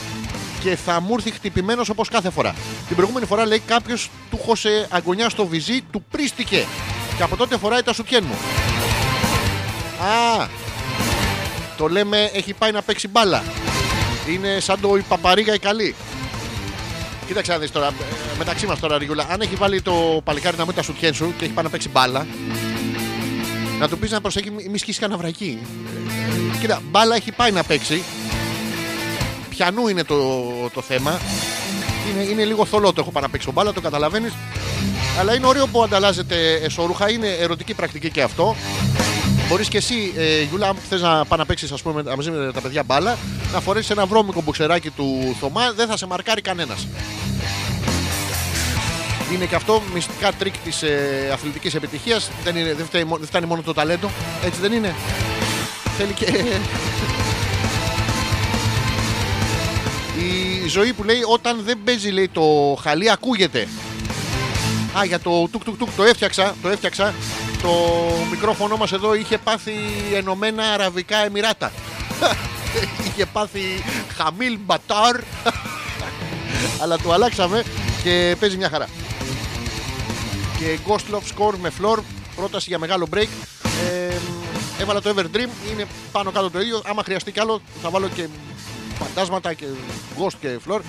[0.63, 2.55] και θα μου έρθει χτυπημένος όπως κάθε φορά.
[2.87, 6.65] Την προηγούμενη φορά λέει κάποιος του χώσε αγωνιά στο βυζί, του πρίστηκε.
[7.17, 8.35] Και από τότε φοράει τα σουτιέν μου.
[10.05, 10.47] Α,
[11.77, 13.43] το λέμε έχει πάει να παίξει μπάλα.
[14.29, 15.95] Είναι σαν το η παπαρίγα η καλή.
[17.29, 17.91] Κοίταξε να δεις τώρα, ε,
[18.37, 21.45] μεταξύ μας τώρα, Ριούλα, αν έχει βάλει το παλικάρι να μην τα σουτιέν σου και
[21.45, 22.27] έχει πάει να παίξει μπάλα,
[23.79, 25.59] να του πεις να προσέχει, μη- μη σκίσει κανένα βρακί.
[26.53, 28.03] Ε, Κοίτα, μπάλα έχει πάει να παίξει.
[29.49, 30.17] Πιανού είναι το,
[30.73, 31.19] το θέμα.
[32.11, 34.33] Είναι, είναι λίγο θολό το έχω πάει να παίξω μπάλα, το καταλαβαίνεις.
[35.19, 38.55] Αλλά είναι ωραίο που ανταλλάζετε εσώρουχα, είναι ερωτική πρακτική και αυτό.
[39.49, 41.73] Μπορείς και εσύ, ε, Γιούλα, αν θες να πάει να παίξεις
[42.15, 43.17] μαζί με τα παιδιά μπάλα,
[43.53, 46.87] να φορέσεις ένα βρώμικο μπουξεράκι του Θωμά, δεν θα σε μαρκάρει κανένας.
[49.33, 52.29] Είναι και αυτό μυστικά τρικ της ε, αθλητικής επιτυχίας.
[52.43, 54.09] Δεν, είναι, δεν, φταίει, μο- δεν φτάνει μόνο το ταλέντο.
[54.45, 54.95] Έτσι δεν είναι.
[55.97, 56.25] Θέλει και.
[60.63, 63.67] Η ζωή που λέει όταν δεν παίζει λέει, το χαλί ακούγεται.
[64.99, 66.55] Α, για το τουκ τουκ τουκ το έφτιαξα.
[66.61, 67.13] Το έφτιαξα.
[67.61, 67.69] Το
[68.31, 69.73] μικρόφωνο μας εδώ είχε πάθει
[70.13, 71.71] ενωμένα Αραβικά Εμμυράτα.
[73.07, 73.83] είχε πάθει
[74.17, 75.15] χαμίλ μπατάρ.
[76.81, 77.63] Αλλά το αλλάξαμε
[78.03, 78.87] και παίζει μια χαρά.
[80.57, 81.97] Και Ghost Love Score με Floor.
[82.35, 83.27] Πρόταση για μεγάλο break.
[83.63, 84.15] Ε,
[84.81, 85.49] έβαλα το Everdream.
[85.71, 86.81] Είναι πάνω κάτω το ίδιο.
[86.85, 88.27] Άμα χρειαστεί κι άλλο, θα βάλω και
[88.99, 89.65] φαντάσματα και
[90.19, 90.79] Ghost και Floor.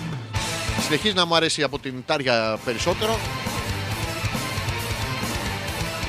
[0.81, 3.19] Συνεχίζει να μου αρέσει από την Τάρια περισσότερο.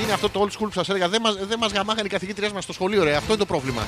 [0.02, 1.08] Είναι αυτό το old school που σας έλεγα.
[1.08, 3.16] Δεν μας δεν μας γαμάγανε οι καθηγήτριές μας στο σχολείο, ρε.
[3.16, 3.86] Αυτό είναι το πρόβλημα.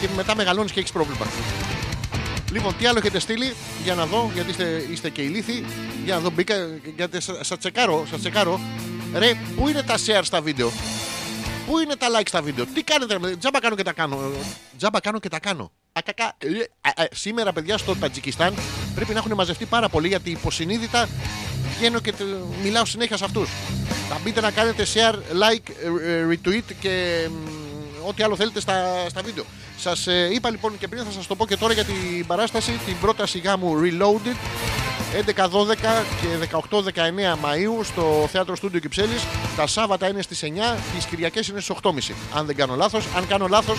[0.00, 1.26] Και μετά μεγαλώνεις και έχεις πρόβλημα.
[2.52, 3.54] Λοιπόν, τι άλλο έχετε στείλει
[3.84, 5.64] για να δω, γιατί είστε, είστε και ηλίθιοι.
[6.04, 6.54] Για να δω, μπήκα,
[6.96, 8.60] γιατί σα, σας τσεκάρω, σας τσεκάρω.
[9.14, 10.72] Ρε, πού είναι τα share στα βίντεο,
[11.66, 14.18] Πού είναι τα like στα βίντεο, τι κάνετε, ρε, τζάμπα κάνω και τα κάνω.
[14.78, 15.72] Τζάμπα κάνω και τα κάνω.
[15.92, 16.32] Ακακά.
[16.38, 18.54] Ε, ε, ε, Σήμερα, παιδιά, στο Τατζικιστάν
[18.94, 21.08] πρέπει να έχουν μαζευτεί πάρα πολύ γιατί υποσυνείδητα
[21.78, 22.26] βγαίνω και τε-
[22.62, 23.50] μιλάω συνέχεια σε αυτούς.
[24.08, 25.70] Θα μπείτε να κάνετε share, like,
[26.04, 27.34] ε, ε, retweet και μ,
[28.08, 29.44] ό,τι άλλο θέλετε στα, στα βίντεο.
[29.78, 32.96] Σας είπα λοιπόν και πριν, θα σας το πω και τώρα για την παράσταση, την
[33.00, 34.36] πρόταση γάμου Reloaded
[35.26, 36.26] 11, 12 και
[36.70, 39.22] 18, 19 Μαΐου στο Θέατρο Στούντιο Κυψέλης.
[39.56, 40.46] Τα Σάββατα είναι στις 9,
[40.94, 42.14] τις Κυριακές είναι στις 8.30.
[42.34, 43.04] Αν δεν κάνω λάθος.
[43.16, 43.78] Αν κάνω λάθος,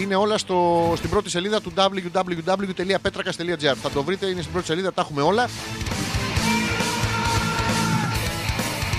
[0.00, 3.74] είναι όλα στο, στην πρώτη σελίδα του www.petrakas.gr.
[3.82, 5.48] Θα το βρείτε, είναι στην πρώτη σελίδα, τα έχουμε όλα.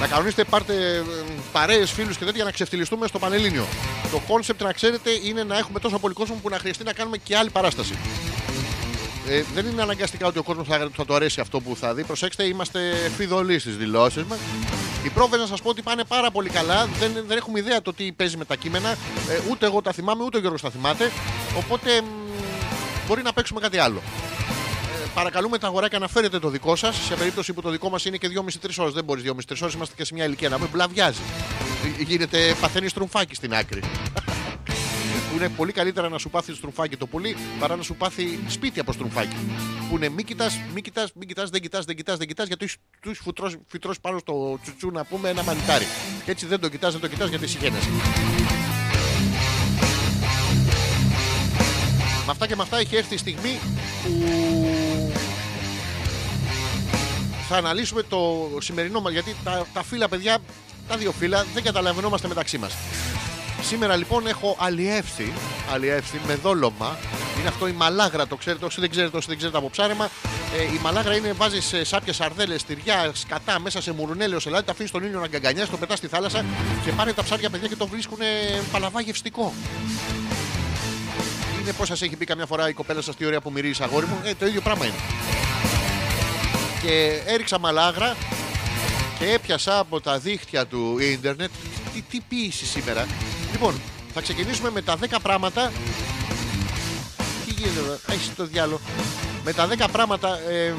[0.02, 1.04] Να κανονίστε, πάρτε ε,
[1.52, 3.66] παρέες, φίλους και τέτοια για να ξεφτυλιστούμε στο Πανελλήνιο.
[4.12, 7.18] Το concept, να ξέρετε, είναι να έχουμε τόσο πολύ κόσμο που να χρειαστεί να κάνουμε
[7.18, 7.98] και άλλη παράσταση.
[9.28, 12.04] Ε, δεν είναι αναγκαστικά ότι ο κόσμος θα, θα το αρέσει αυτό που θα δει.
[12.04, 12.80] Προσέξτε, είμαστε
[13.18, 14.38] φιδωλοί στις δηλώσεις μας.
[15.04, 16.90] Οι πρόβε να σας πω ότι πάνε πάρα πολύ καλά.
[17.00, 18.90] Δεν, δεν έχουμε ιδέα το τι παίζει με τα κείμενα.
[18.90, 18.96] Ε,
[19.52, 21.12] ούτε εγώ τα θυμάμαι, ούτε ο Γιώργος τα θυμάται.
[21.58, 22.06] Οπότε μ,
[23.08, 24.02] μπορεί να παίξουμε κάτι άλλο.
[25.12, 26.96] Ε, παρακαλούμε τα αγοράκια να φέρετε το δικό σας.
[26.96, 28.94] Σε περίπτωση που το δικό μας είναι και 2,5-3 ώρες.
[28.94, 31.22] Δεν μπορείς 2,5-3 ώρες, είμαστε και σε μια ηλικία να μην μπλαβιάζει.
[32.00, 33.82] Ε, Γίνεται παθαίνει στρουμφάκι στην άκρη.
[35.32, 38.80] που είναι πολύ καλύτερα να σου πάθει στρουμφάκι το πουλί παρά να σου πάθει σπίτι
[38.80, 39.36] από στρουμφάκι.
[39.90, 42.68] Που είναι μη κοιτάς, μη κοιτάς, μη κοιτάς, δεν κοιτάς, δεν κοιτάς, δεν κοιτάς, γιατί
[43.02, 43.22] του έχεις
[43.68, 45.86] φυτρώσει πάνω στο τσουτσού να πούμε ένα μανιτάρι.
[46.26, 47.90] Και έτσι δεν το κοιτάς, δεν το κοιτάς γιατί συγχαίνεσαι.
[52.26, 53.60] Με αυτά και με αυτά έχει έρθει η στιγμή
[54.04, 54.71] που
[57.54, 60.38] θα αναλύσουμε το σημερινό μας γιατί τα, τα φύλλα παιδιά,
[60.88, 62.74] τα δύο φύλλα δεν καταλαβαίνόμαστε μεταξύ μας.
[63.62, 65.34] Σήμερα λοιπόν έχω αλλιεύσει,
[65.74, 66.98] αλλιεύσει με δόλωμα.
[67.40, 68.66] Είναι αυτό η μαλάγρα, το ξέρετε.
[68.66, 70.10] Όσοι δεν ξέρετε, όσοι δεν ξέρετε από ψάρεμα,
[70.58, 74.72] ε, η μαλάγρα είναι βάζει σάπια σαρδέλες, τυριά, σκατά μέσα σε μουρουνέλαιο σε λάδι, τα
[74.72, 76.46] αφήνεις στον ήλιο να γκαγκανιάσει, το πετάς στη θάλασσα
[76.86, 78.18] και πάνε τα ψάρια παιδιά και το βρίσκουν
[78.72, 79.54] παλαβά γευστικό.
[81.62, 84.06] Είναι πώς σας έχει πει καμιά φορά η κοπέλα σας τι ωραία που μυρίζεις αγόρι
[84.06, 84.20] μου.
[84.24, 84.96] Ε, το ίδιο πράγμα είναι.
[86.82, 88.16] Και έριξα μαλάγρα
[89.20, 91.52] και έπιασα από τα δίχτυα του ίντερνετ
[91.94, 93.08] τι, τι ποίηση σήμερα.
[93.52, 93.82] Λοιπόν,
[94.14, 95.72] θα ξεκινήσουμε με τα 10 πράγματα.
[97.46, 98.82] Τι γίνεται εδώ, έχεις το διάλογο.
[99.44, 100.74] Με τα 10 πράγματα, ε,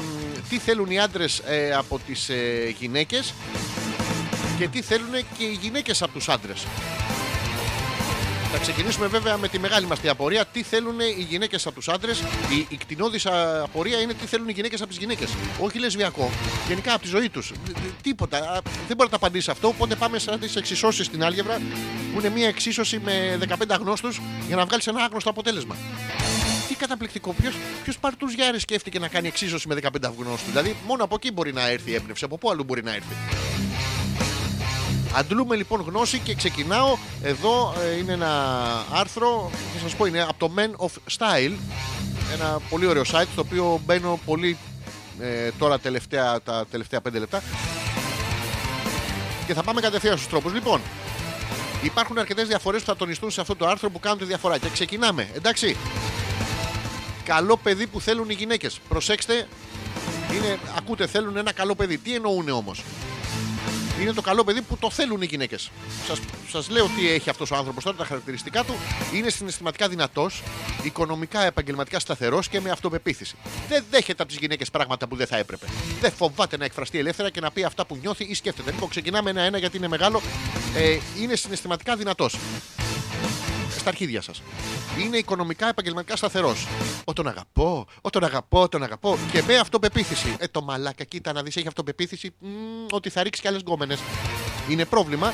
[0.49, 1.41] τι θέλουν οι άντρες
[1.77, 3.33] από τις ε, γυναίκες
[4.57, 6.65] και τι θέλουν και οι γυναίκες από τους άντρες.
[8.55, 10.45] Θα ξεκινήσουμε βέβαια με τη μεγάλη μας απορία.
[10.45, 13.25] Τι θέλουν οι γυναίκες από τους άντρες; Η, η κτηνώδης
[13.63, 15.29] απορία είναι τι θέλουν οι γυναίκες από τις γυναίκες.
[15.59, 16.31] Όχι λεσβιακό.
[16.67, 17.51] Γενικά από τη ζωή τους.
[18.01, 18.37] Τίποτα.
[18.37, 19.67] Α, Δεν μπορεί να τα απαντήσεις αυτό.
[19.67, 21.61] Οπότε πάμε σαν τις εξισώσεις στην άλγευρα
[22.13, 25.75] που είναι μια εξίσωση με 15 αγνώστους για να βγάλεις ένα άγνωστο αποτέλεσμα.
[26.67, 27.35] Τι καταπληκτικό.
[27.83, 31.53] Ποιος παρτού Γιάρη σκέφτηκε να κάνει εξίσωση με 15 αγνώστους; Δηλαδή μόνο από εκεί μπορεί
[31.53, 32.25] να έρθει η έμπνευση.
[32.25, 33.15] Από πού αλλού μπορεί να έρθει;
[35.15, 36.97] Αντλούμε λοιπόν γνώση και ξεκινάω.
[37.21, 38.31] Εδώ ε, είναι ένα
[38.91, 41.53] άρθρο, θα σας πω, είναι από το Men of Style.
[42.33, 44.57] Ένα πολύ ωραίο site, στο οποίο μπαίνω πολύ
[45.19, 47.41] ε, τώρα τελευταία, τα τελευταία 5 λεπτά.
[49.47, 50.53] Και θα πάμε κατευθείαν στους τρόπους.
[50.53, 50.81] Λοιπόν,
[51.83, 54.57] υπάρχουν αρκετές διαφορές που θα τονιστούν σε αυτό το άρθρο που κάνουν τη διαφορά.
[54.57, 55.77] Και ξεκινάμε, εντάξει.
[57.25, 58.79] Καλό παιδί που θέλουν οι γυναίκες.
[58.89, 59.47] Προσέξτε,
[60.33, 61.97] είναι, ακούτε, θέλουν ένα καλό παιδί.
[61.97, 62.83] Τι εννοούν όμως;
[64.01, 65.71] Είναι το καλό παιδί που το θέλουν οι γυναίκες.
[66.07, 68.75] Σας, σας λέω τι έχει αυτός ο άνθρωπος τώρα, τα χαρακτηριστικά του.
[69.13, 70.43] Είναι συναισθηματικά δυνατός,
[70.83, 73.35] οικονομικά επαγγελματικά σταθερός και με αυτοπεποίθηση.
[73.69, 75.65] Δεν δέχεται από τις γυναίκες πράγματα που δεν θα έπρεπε.
[76.01, 78.71] Δεν φοβάται να εκφραστεί ελεύθερα και να πει αυτά που νιώθει ή σκέφτεται.
[78.71, 80.21] Λοιπόν, ξεκινάμε ένα-ένα γιατί είναι μεγάλο.
[80.75, 82.37] Ε, είναι συναισθηματικά δυνατός
[83.83, 84.41] στα αρχίδια σας.
[85.03, 86.67] Είναι οικονομικά επαγγελματικά σταθερός.
[87.05, 89.17] Ω τον αγαπώ, ω τον αγαπώ, τον αγαπώ.
[89.31, 90.35] Και με αυτοπεποίθηση.
[90.39, 92.47] Ε, το μαλάκα, κοίτα να δεις, έχει αυτοπεποίθηση μ,
[92.91, 93.99] ότι θα ρίξει κι άλλες γκόμενες.
[94.69, 95.33] Είναι πρόβλημα.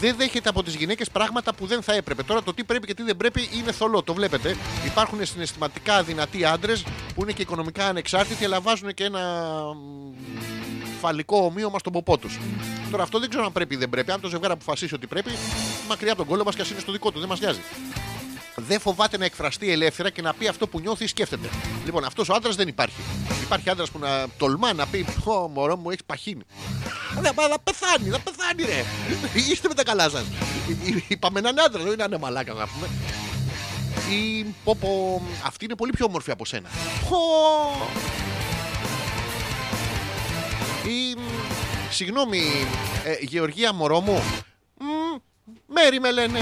[0.00, 2.22] Δεν δέχεται από τις γυναίκες πράγματα που δεν θα έπρεπε.
[2.22, 4.02] Τώρα το τι πρέπει και τι δεν πρέπει είναι θολό.
[4.02, 4.56] Το βλέπετε.
[4.84, 6.84] Υπάρχουν συναισθηματικά δυνατοί άντρες
[7.14, 9.20] που είναι και οικονομικά ανεξάρτητοι, αλλά βάζουν και ένα
[11.00, 12.38] μ, φαλικό ομοίωμα στον ποπό τους.
[12.90, 14.10] Τώρα αυτό δεν ξέρω αν πρέπει ή δεν πρέπει.
[14.10, 15.30] Αν το ζευγάρι αποφασίσει ότι πρέπει,
[15.88, 17.60] μακριά από τον κόλλο μας και ας είναι στο δικό του, δεν μας νοιάζει.
[18.56, 21.48] Δεν φοβάται να εκφραστεί ελεύθερα και να πει αυτό που νιώθει ή σκέφτεται.
[21.84, 23.00] Λοιπόν, αυτός ο άντρας δεν υπάρχει.
[23.42, 26.42] Υπάρχει άντρας που να τολμά να πει: Ω, μωρό μου, έχεις παχύνει.
[27.20, 28.84] Δεν θα πεθάνει, θα πεθάνει, ρε.
[29.50, 30.24] Είστε με τα καλά σας.
[31.08, 32.88] Είπαμε έναν άντρα, δεν είναι ένα μαλάκα να πούμε.
[34.16, 36.68] Ή πω, πω, αυτή είναι πολύ πιο όμορφη από σένα.
[37.08, 37.18] Πω.
[40.86, 41.20] Ή, μ,
[41.90, 42.40] συγγνώμη,
[43.04, 44.22] ε, Γεωργία μωρό μου.
[44.78, 45.16] Μ,
[45.66, 46.40] Μέρι με λένε.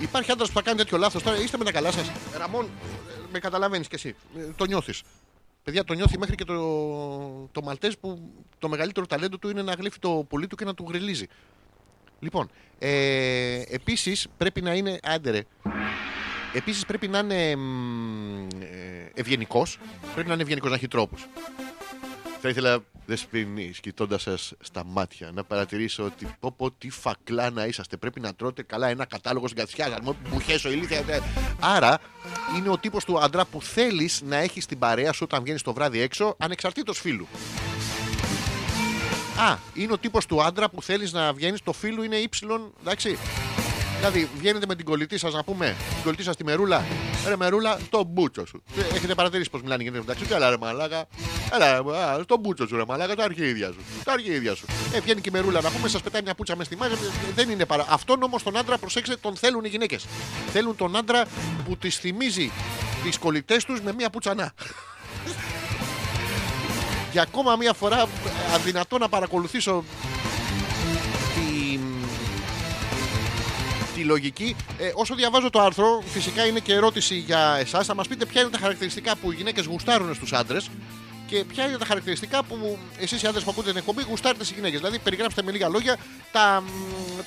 [0.00, 1.36] Υπάρχει άντρα που θα κάνει τέτοιο λάθος τώρα.
[1.40, 2.10] Είστε με τα καλά σας.
[2.38, 2.68] Ραμόν, ε,
[3.32, 4.14] με καταλαβαίνεις κι εσύ.
[4.38, 5.02] Ε, Το νιώθεις.
[5.62, 6.54] Παιδιά, το νιώθει μέχρι και το,
[7.52, 10.74] το Μαλτέ που το μεγαλύτερο ταλέντο του είναι να γλύφει το πουλί του και να
[10.74, 11.26] του γριλίζει.
[12.18, 14.98] Λοιπόν, ε, επίσης πρέπει να είναι.
[15.02, 15.42] Άντε ρε.
[16.52, 17.54] Επίσης πρέπει να είναι
[19.14, 19.78] ευγενικός.
[20.14, 21.26] Πρέπει να είναι ευγενικός, να έχει τρόπους.
[22.40, 27.64] Θα ήθελα, Δεσποινή, κοιτώντας σας στα μάτια, να παρατηρήσω ότι πω, πω τι φακλά να
[27.66, 27.96] είσαστε.
[27.96, 29.88] Πρέπει να τρώτε καλά ένα κατάλογο συγκατσιά.
[29.88, 30.98] Να μου μπουχέσω ηλίθεια.
[30.98, 31.20] ε.
[31.60, 31.98] Άρα,
[32.56, 35.72] είναι ο τύπος του άντρα που θέλεις να έχεις στην παρέα σου όταν βγαίνεις το
[35.72, 37.26] βράδυ έξω, ανεξαρτήτως φίλου.
[39.50, 43.18] Α, είναι ο τύπος του άντρα που θέλεις να βγαίνεις, το φίλου είναι ύψιλον, εντάξει.
[43.96, 46.84] Δηλαδή, βγαίνετε με την κολλητή σας να πούμε, την κολλητή σας τη μερούλα.
[47.28, 48.62] Ρε μερούλα, στο μπούτσο σου.
[48.76, 51.04] Ε, Έχετε παρατηρήσει πώς μιλάνε οι γυναίκε μεταξύ τους; Έλα ρε μαλάκα.
[51.52, 53.78] Έλα, ρε, α, στο μπούτσο σου ρε μαλάκα, τα αρχίδια σου.
[54.04, 54.64] Τα αρχίδια σου.
[54.92, 56.92] Ε, βγαίνει και η μερούλα να πούμε, σας πετάει μια πούτσα μες στη μάζα.
[56.94, 56.96] Ε,
[57.34, 57.86] Δεν είναι παρά.
[57.88, 60.06] Αυτόν όμως τον άντρα, προσέξτε, τον θέλουν οι γυναίκες.
[60.52, 61.24] Θέλουν τον άντρα
[61.64, 62.50] που τι θυμίζει
[63.04, 64.52] τις κολλητές τους με μια πουτσανά.
[67.12, 68.06] Για ακόμα μια φορά ε,
[68.54, 69.84] αδυνατό να παρακολουθήσω
[73.96, 74.56] τη λογική.
[74.78, 77.86] Ε, όσο διαβάζω το άρθρο, φυσικά είναι και ερώτηση για εσάς.
[77.86, 80.70] Θα μας πείτε ποια είναι τα χαρακτηριστικά που οι γυναίκες γουστάρουν στους άντρες
[81.26, 84.56] και ποια είναι τα χαρακτηριστικά που εσείς οι άντρες που ακούτε την εκπομπή γουστάρετε στις
[84.56, 84.78] γυναίκες.
[84.78, 85.96] Δηλαδή, περιγράψτε με λίγα λόγια
[86.32, 86.70] τα, μ,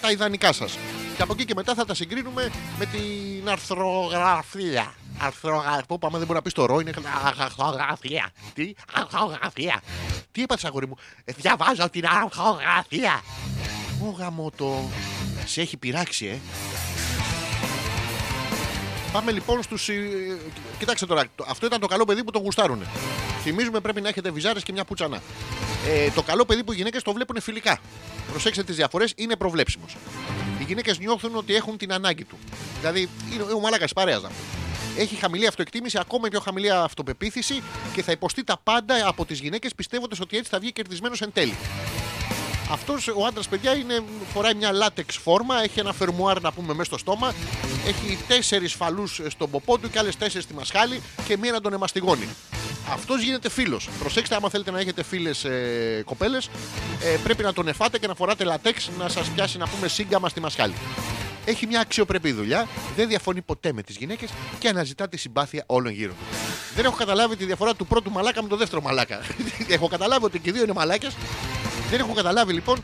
[0.02, 0.78] τα ιδανικά σας.
[1.16, 4.94] Και από εκεί και μετά θα τα συγκρίνουμε με την αρθρογραφία.
[5.20, 5.84] Αρθρογραφία.
[5.88, 6.92] Που πάμε, δεν μπορεί να πεις το ρο, είναι
[7.40, 8.30] αρθρογραφία.
[8.54, 9.82] Τι, αρθρογραφία.
[10.32, 13.22] Τι είπατε, αγόρι μου; Ε, διαβάζω την αρθρογραφία.
[14.08, 14.90] Ω γαμότο.
[15.52, 16.38] Σε έχει πειράξει, ε.
[19.12, 19.90] Πάμε λοιπόν στους.
[20.80, 22.86] Κοιτάξτε τώρα, το- αυτό ήταν το καλό παιδί που τον γουστάρουνε.
[23.44, 25.22] Θυμίζουμε πρέπει να έχετε βυζάρες και μια πουτσανά.
[25.88, 27.80] Ε, το καλό παιδί που οι γυναίκες το βλέπουν φιλικά.
[28.32, 29.96] Προσέξτε τις διαφορές, είναι προβλέψιμος.
[30.60, 32.38] Οι γυναίκες νιώθουν ότι έχουν την ανάγκη του.
[32.80, 35.02] Δηλαδή, είναι ο μαλάκας παρέας να πούμε.
[35.04, 37.64] Έχει χαμηλή αυτοεκτίμηση, ακόμα πιο χαμηλή αυτοπεποίθηση
[37.94, 41.32] και θα υποστεί τα πάντα από τις γυναίκες πιστεύοντας ότι έτσι θα βγει κερδισμένος εν
[41.34, 41.56] τέλει.
[42.72, 46.84] Αυτός ο άντρας, παιδιά, είναι, φοράει μια λάτεξ φόρμα, έχει ένα φερμουάρ να πούμε μέσα
[46.84, 47.34] στο στόμα,
[47.88, 51.74] έχει τέσσερις φαλούς στον ποπό του και άλλες τέσσερις στη μασχάλη και μία να τον
[51.74, 52.28] εμαστιγώνει.
[52.92, 53.90] Αυτός γίνεται φίλος.
[54.00, 56.50] Προσέξτε, άμα θέλετε να έχετε φίλες ε, κοπέλες,
[57.04, 60.30] ε, πρέπει να τον εφάτε και να φοράτε λατέξ να σας πιάσει να πούμε σύγκαμα
[60.30, 60.74] στη μασχάλη.
[61.46, 64.30] Έχει μια αξιοπρεπή δουλειά, δεν διαφωνεί ποτέ με τις γυναίκες
[64.60, 66.38] και αναζητά τη συμπάθεια όλων γύρω του.
[66.76, 69.22] Δεν έχω καταλάβει τη διαφορά του πρώτου μαλάκα με το δεύτερο μαλάκα.
[69.68, 71.16] έχω καταλάβει ότι και οι δύο είναι μαλάκες.
[71.90, 72.84] Δεν έχω καταλάβει λοιπόν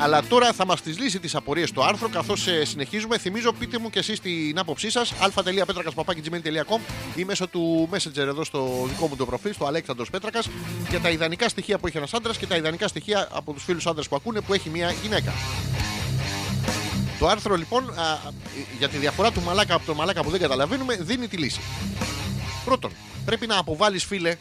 [0.00, 3.18] Αλλά τώρα θα μας τις λύσει τις απορίες στο άρθρο καθώς συνεχίζουμε.
[3.18, 5.12] Θυμίζω, πείτε μου και εσείς την άποψή σας.
[5.12, 6.78] α.πέτρακα.gmail.com
[7.14, 10.48] ή μέσω του Messenger εδώ στο δικό μου το προφίλ, στο Αλέξανδρος Πέτρακας,
[10.90, 13.86] για τα ιδανικά στοιχεία που έχει ένας άντρας και τα ιδανικά στοιχεία από τους φίλους
[13.86, 15.32] άντρες που ακούνε που έχει μια γυναίκα.
[17.18, 18.18] Το άρθρο λοιπόν α, α,
[18.78, 21.60] για τη διαφορά του μαλάκα από το μαλάκα που δεν καταλαβαίνουμε δίνει τη λύση.
[22.64, 22.90] Πρώτον,
[23.24, 24.36] πρέπει να αποβάλεις φίλε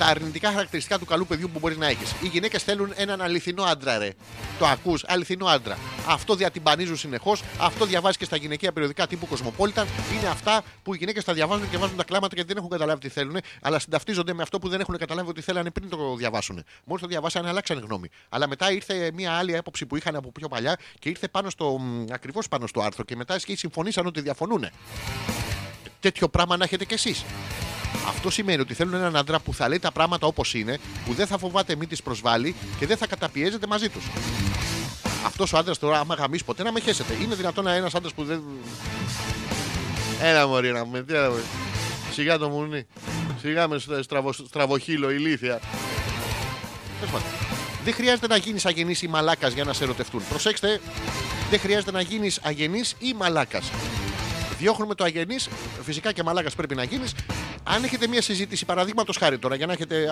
[0.00, 2.14] τα αρνητικά χαρακτηριστικά του καλού παιδιού που μπορείς να έχεις.
[2.22, 4.10] Οι γυναίκες θέλουν έναν αληθινό άντρα, ρε.
[4.58, 5.78] Το ακούς, αληθινό άντρα.
[6.06, 7.42] Αυτό διατυμπανίζουν συνεχώς.
[7.58, 9.86] Αυτό διαβάζει και στα γυναικεία περιοδικά τύπου Κοσμοπόλιταν.
[10.18, 13.00] Είναι αυτά που οι γυναίκες τα διαβάζουν και βάζουν τα κλάματα γιατί δεν έχουν καταλάβει
[13.00, 16.64] τι θέλουν, αλλά συνταυτίζονται με αυτό που δεν έχουν καταλάβει ότι θέλανε πριν το διαβάσουν.
[16.84, 18.08] Μόλις το διαβάσανε, αλλάξανε γνώμη.
[18.28, 21.80] Αλλά μετά ήρθε μια άλλη έποψη που είχαν από πιο παλιά και ήρθε πάνω στο,
[22.10, 24.66] ακριβώς πάνω στο άρθρο και μετά και συμφωνήσαν ότι διαφωνούν.
[26.00, 27.24] Τέτοιο πράγμα να έχετε κι εσείς.
[28.08, 31.26] Αυτό σημαίνει ότι θέλουν έναν άντρα που θα λέει τα πράγματα όπως είναι, που δεν
[31.26, 34.04] θα φοβάται μη τις προσβάλλει και δεν θα καταπιέζεται μαζί τους.
[35.26, 37.16] Αυτός ο άντρας τώρα, άμα γαμίσει ποτέ, να με χέσετε.
[37.22, 38.42] Είναι δυνατόν ένας άντρας που δεν.
[40.22, 41.42] Έλα μωρή να με, τι έλα, μωρή.
[42.12, 42.86] Σιγά το μουνί.
[43.40, 45.60] Σιγά με στο στραβο, στραβοχύλο, ηλίθεια.
[46.98, 47.28] Τέλος πάντων.
[47.84, 50.22] Δεν χρειάζεται να γίνεις αγενής ή μαλάκας για να σε ερωτευτούν.
[50.28, 50.80] Προσέξτε,
[51.50, 53.70] δεν χρειάζεται να γίνεις αγενής ή μαλάκας.
[54.60, 55.48] Διώχνουμε το αγενής,
[55.82, 57.14] φυσικά και μαλάκας πρέπει να γίνεις.
[57.62, 60.06] Αν έχετε μια συζήτηση, παραδείγματος χάρη τώρα, για να έχετε.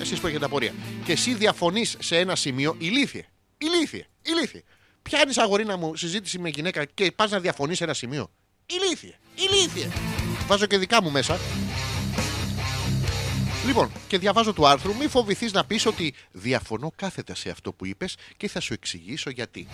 [0.00, 0.72] εσείς που έχετε απορία,
[1.04, 3.22] και εσύ διαφωνείς σε ένα σημείο, ηλίθιε.
[3.58, 4.06] Ηλίθιε.
[4.22, 4.62] Ηλίθιε.
[5.02, 8.30] Πιάνεις αγορίνα μου συζήτηση με γυναίκα και πας να διαφωνείς σε ένα σημείο.
[8.66, 9.14] Ηλίθιε.
[9.34, 9.88] Ηλίθιε.
[10.46, 11.38] Βάζω και δικά μου μέσα.
[13.66, 17.86] Λοιπόν, και διαβάζω του άρθρου, μη φοβηθείς να πεις ότι διαφωνώ κάθετα σε αυτό που
[17.86, 19.68] είπες και θα σου εξηγήσω γιατί.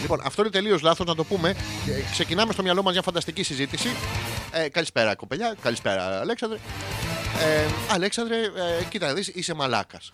[0.00, 1.48] Λοιπόν, αυτό είναι τελείως λάθος να το πούμε.
[1.48, 1.54] Ε,
[2.12, 3.88] Ξεκινάμε στο μυαλό μας μια φανταστική συζήτηση.
[4.50, 5.56] Ε, καλησπέρα, κοπελιά.
[5.62, 6.58] Καλησπέρα, Αλέξανδρε.
[7.40, 10.12] Ε, Αλέξανδρε, ε, κοίτα να δεις, είσαι μαλάκας.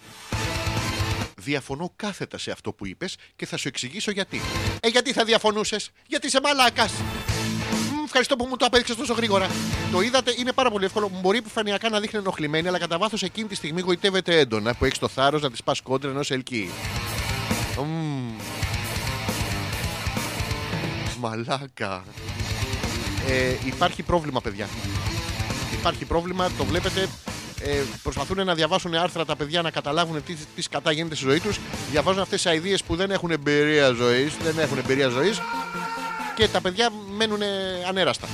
[1.37, 4.41] Διαφωνώ κάθετα σε αυτό που είπες και θα σου εξηγήσω γιατί.
[4.81, 6.93] Ε, γιατί θα διαφωνούσες, γιατί είσαι μαλάκας.
[6.93, 9.51] Μμ, Ευχαριστώ που μου το απέδειξες τόσο γρήγορα.
[9.93, 11.11] Το είδατε, είναι πάρα πολύ εύκολο.
[11.21, 14.99] Μπορεί επιφανειακά να δείχνει ενοχλημένη, αλλά κατά βάθος εκείνη τη στιγμή γοητεύεται έντονα που έχεις
[14.99, 16.71] το θάρρος να τη πας κόντρα ενός ελκύει.
[17.79, 18.15] Μμμ.
[21.28, 22.05] Μαλάκα.
[23.28, 24.69] Ε, υπάρχει πρόβλημα, παιδιά.
[25.78, 27.09] Υπάρχει πρόβλημα, το βλέπετε.
[27.61, 31.40] Ε, προσπαθούν να διαβάσουν άρθρα τα παιδιά να καταλάβουν τι, τι σκατά γίνεται στη ζωή
[31.40, 31.59] τους.
[31.90, 34.36] Διαβάζουν αυτές τις αειδίε που δεν έχουν εμπειρία ζωής.
[34.36, 35.40] Δεν έχουν εμπειρία ζωής.
[36.35, 37.47] Και τα παιδιά μένουν ε,
[37.89, 38.28] ανέραστα.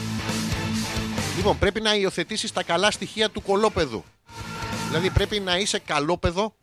[1.37, 4.05] Λοιπόν, πρέπει να υιοθετήσεις τα καλά στοιχεία του κολόπεδου.
[4.89, 6.55] Δηλαδή πρέπει να είσαι καλόπεδο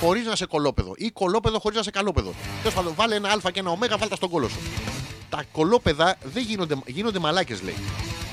[0.00, 0.92] χωρίς να είσαι κολόπεδο.
[0.96, 2.34] Ή κολόπεδο χωρίς να είσαι καλόπεδο.
[2.58, 4.58] Τέλος πάντων, βάλε ένα Α και ένα Ω, βάλτε τα στον κόλο σου.
[5.28, 7.76] Τα κολόπεδα δεν γίνονται, γίνονται μαλάκες, λέει.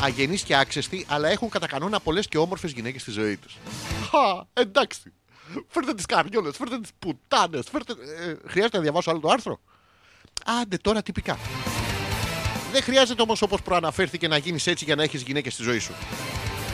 [0.01, 3.57] Αγενείς και άξεστοι, αλλά έχουν κατά κανόνα πολλές και όμορφες γυναίκες στη ζωή τους.
[4.09, 5.13] Χα, εντάξει.
[5.67, 7.93] Φέρτε τις καριόλες, φέρτε τις πουτάνες, φέρτε.
[7.93, 9.59] Ε, χρειάζεται να διαβάσω άλλο το άρθρο;
[10.61, 11.37] Άντε τώρα τυπικά.
[12.71, 15.93] Δεν χρειάζεται όμως όπως προαναφέρθηκε να γίνεις έτσι για να έχεις γυναίκες στη ζωή σου.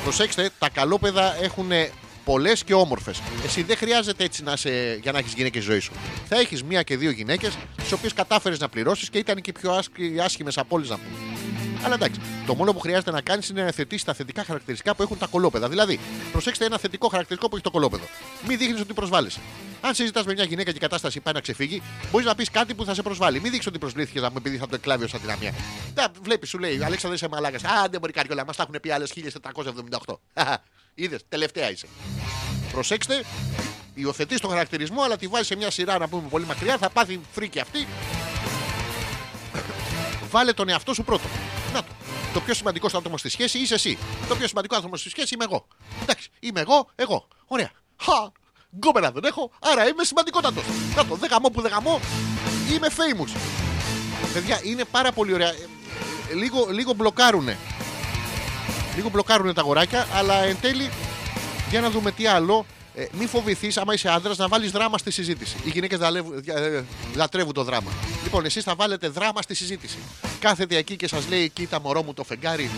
[0.04, 1.72] Προσέξτε, τα καλόπεδα έχουν
[2.30, 3.22] πολλές και όμορφες.
[3.46, 4.70] Εσύ δεν χρειάζεται έτσι να σε,
[5.02, 5.92] για να έχεις γυναίκες στη ζωή σου.
[6.28, 9.54] Θα έχεις μία και δύο γυναίκες, τις οποίες κατάφερες να πληρώσεις και ήταν και οι
[9.60, 9.82] πιο
[10.24, 11.18] άσχημες από όλες να πούμε.
[11.84, 15.02] Αλλά εντάξει, το μόνο που χρειάζεται να κάνεις είναι να θετήσεις τα θετικά χαρακτηριστικά που
[15.02, 15.70] έχουν τα κολόπεδα.
[15.70, 16.00] Δηλαδή,
[16.32, 18.04] προσέξτε ένα θετικό χαρακτηριστικό που έχει το κολόπεδο.
[18.48, 19.40] Μην δείχνεις ότι προσβάλλεσαι.
[19.82, 21.82] Αν συζητάς με μια γυναίκα και η κατάσταση πάει να ξεφύγει,
[22.12, 23.40] μπορείς να πεις κάτι που θα σε προσβάλλει.
[23.40, 25.54] Μην δείξεις ότι προσβλήθηκε να μου επειδή θα το εκλάβει ως αδυναμία.
[25.94, 27.64] Τα βλέπεις, σου λέει, Αλέξανδρο είσαι μαλάκας.
[27.64, 30.20] Α, δεν μπορεί καριόλα, μας τα έχουν πει άλλες 1478.
[31.02, 31.88] Είδες, τελευταία είσαι.
[32.72, 33.24] Προσέξτε,
[33.94, 37.20] υιοθετεί τον χαρακτηρισμό, αλλά τη βάζει σε μια σειρά να πούμε πολύ μακριά, θα πάθει
[37.34, 37.88] φρίκι αυτή.
[40.30, 41.24] Βάλε τον εαυτό σου πρώτο.
[41.74, 41.92] Να το.
[42.34, 43.98] Το πιο σημαντικός άτομος στη σχέση είσαι εσύ.
[44.28, 45.68] Το πιο σημαντικό άτομος στη σχέση είμαι εγώ.
[46.02, 47.28] Εντάξει, είμαι εγώ, εγώ.
[47.48, 47.72] Ωραία.
[47.98, 48.32] Χα!
[48.76, 50.64] Γκόμενα δεν έχω, άρα είμαι σημαντικότατος.
[50.96, 52.00] Να το, δεν γαμώ που δεν γαμώ,
[52.72, 53.38] είμαι famous.
[54.34, 55.50] Παιδιά, είναι πάρα πολύ ωραία.
[55.50, 55.68] Ε,
[56.32, 57.58] ε, Λίγο, λίγο μπλοκάρουνε.
[59.00, 60.90] Λίγο μπλοκάρουνε τα αγοράκια, αλλά εν τέλει,
[61.70, 62.66] για να δούμε τι άλλο.
[62.96, 65.56] Ε, μην φοβηθείς, άμα είσαι άντρας, να βάλεις δράμα στη συζήτηση.
[65.64, 66.00] Οι γυναίκες
[67.16, 67.92] λατρεύουν το δράμα.
[68.24, 69.98] Λοιπόν, εσείς θα βάλετε δράμα στη συζήτηση.
[70.40, 72.70] Κάθεται εκεί και σας λέει: Κοίτα, μωρό μου το φεγγάρι.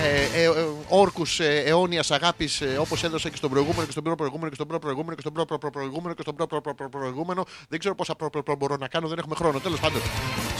[0.00, 0.50] Ε, ε, ε,
[0.88, 4.54] Όρκους ε, αιώνιας αγάπης, ε, όπως έδωσε και στον προηγούμενο και στον προ προηγούμενο και
[4.54, 6.90] στον προ προηγούμενο και στον προ προ- προ- προηγούμενο και στον προ προ- προ- προ-
[6.90, 7.44] προηγούμενο.
[7.68, 9.60] Δεν ξέρω πόσα προ- προ- προ- μπορώ να κάνω, δεν έχουμε χρόνο.
[9.60, 10.00] Τέλος πάντων,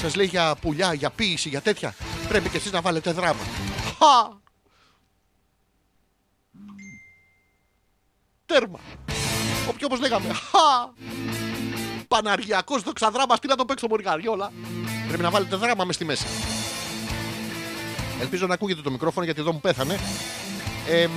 [0.00, 1.94] σας λέει για πουλιά, για ποίηση, για τέτοια.
[2.28, 3.40] Πρέπει και εσείς να βάλετε δράμα.
[3.98, 4.46] Χα!
[8.48, 8.78] Τέρμα.
[9.68, 10.28] Όποιο όπως λέγαμε.
[10.32, 10.92] Χα!
[12.08, 14.52] Παναργιακό δοξαδράμα, τι να το παίξω μοριγαριόλα.
[15.08, 16.26] Πρέπει να βάλετε δράμα μες στη μέση.
[18.20, 19.98] Ελπίζω να ακούγεται το μικρόφωνο γιατί εδώ μου πέθανε.
[20.88, 21.10] εμ,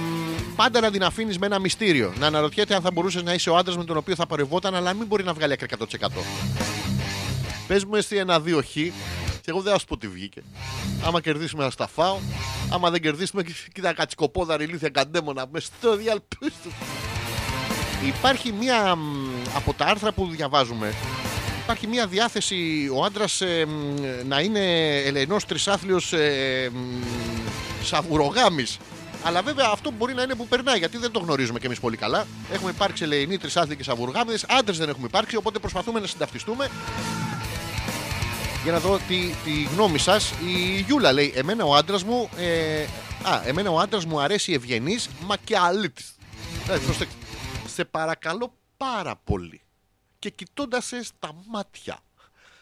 [0.55, 2.13] πάντα να την αφήνεις με ένα μυστήριο.
[2.19, 4.93] Να αναρωτιέται αν θα μπορούσες να είσαι ο άντρας με τον οποίο θα παρευόταν, αλλά
[4.93, 6.07] μην μπορεί να βγάλει άκρη 100%.
[7.67, 10.43] Πες μου εσύ ένα-δύο χ, και εγώ δεν θα σου πω τι βγήκε.
[11.05, 12.17] Άμα κερδίσουμε, να στα φάω.
[12.71, 13.43] Άμα δεν κερδίσουμε,
[13.73, 16.71] κοίτα κατσικοπόδαρη ηλίθια καντέμονα μες στο διαλπίστου.
[18.05, 20.93] Υπάρχει μία μ, από τα άρθρα που διαβάζουμε.
[21.63, 23.41] Υπάρχει μία διάθεση ο άντρας
[24.25, 26.71] να είναι ελεηνό τρισάθλιος ε,
[27.83, 28.65] σαβουρογάμι.
[29.23, 31.97] Αλλά βέβαια αυτό μπορεί να είναι που περνάει γιατί δεν το γνωρίζουμε κι εμείς πολύ
[31.97, 32.27] καλά.
[32.53, 34.39] Έχουμε υπάρξει ελεηνοί τρισάθλοι και σαβουργάμιδε.
[34.47, 36.69] Άντρες δεν έχουμε υπάρξει, οπότε προσπαθούμε να συνταυτιστούμε.
[38.63, 40.31] Για να δω τη, τη γνώμη σας.
[40.31, 42.29] Η Γιούλα λέει: Εμένα ο άντρας μου.
[42.37, 42.81] Ε,
[43.29, 46.03] α, εμένα ο άντρας μου αρέσει ευγενής, μα και αλήτη.
[46.69, 47.15] Ε, προσέξτε.
[47.73, 49.61] Σε παρακαλώ πάρα πολύ.
[50.19, 51.99] Και κοιτώντα σε στα μάτια.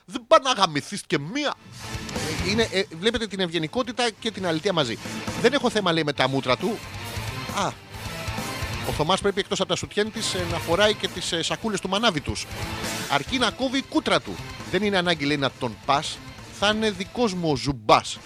[0.05, 1.53] Δεν πάει να γαμηθείς και μία.
[2.45, 4.97] Ε, Είναι, ε, βλέπετε την ευγενικότητα και την αλήθεια μαζί.
[5.41, 6.77] Δεν έχω θέμα λέει με τα μούτρα του.
[7.57, 7.71] Α,
[8.89, 12.21] ο Θωμάς πρέπει εκτός από τα σουτιέν της να φοράει και τις σακούλες του μανάβι
[12.21, 12.45] τους.
[13.11, 14.35] Αρκεί να κόβει η κούτρα του.
[14.71, 16.17] Δεν είναι ανάγκη λέει να τον πας.
[16.59, 18.19] Θα είναι δικός μου ο ζουμπάς.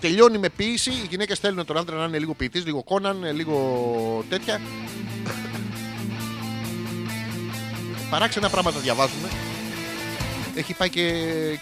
[0.00, 0.90] Τελειώνει με ποιήση.
[0.90, 4.60] Οι γυναίκες θέλουν τον άντρα να είναι λίγο ποιητής, λίγο κόναν, ε, λίγο τέτοια.
[8.10, 9.28] Παράξενα πράγματα διαβάζουμε.
[10.56, 11.12] Έχει πάει και,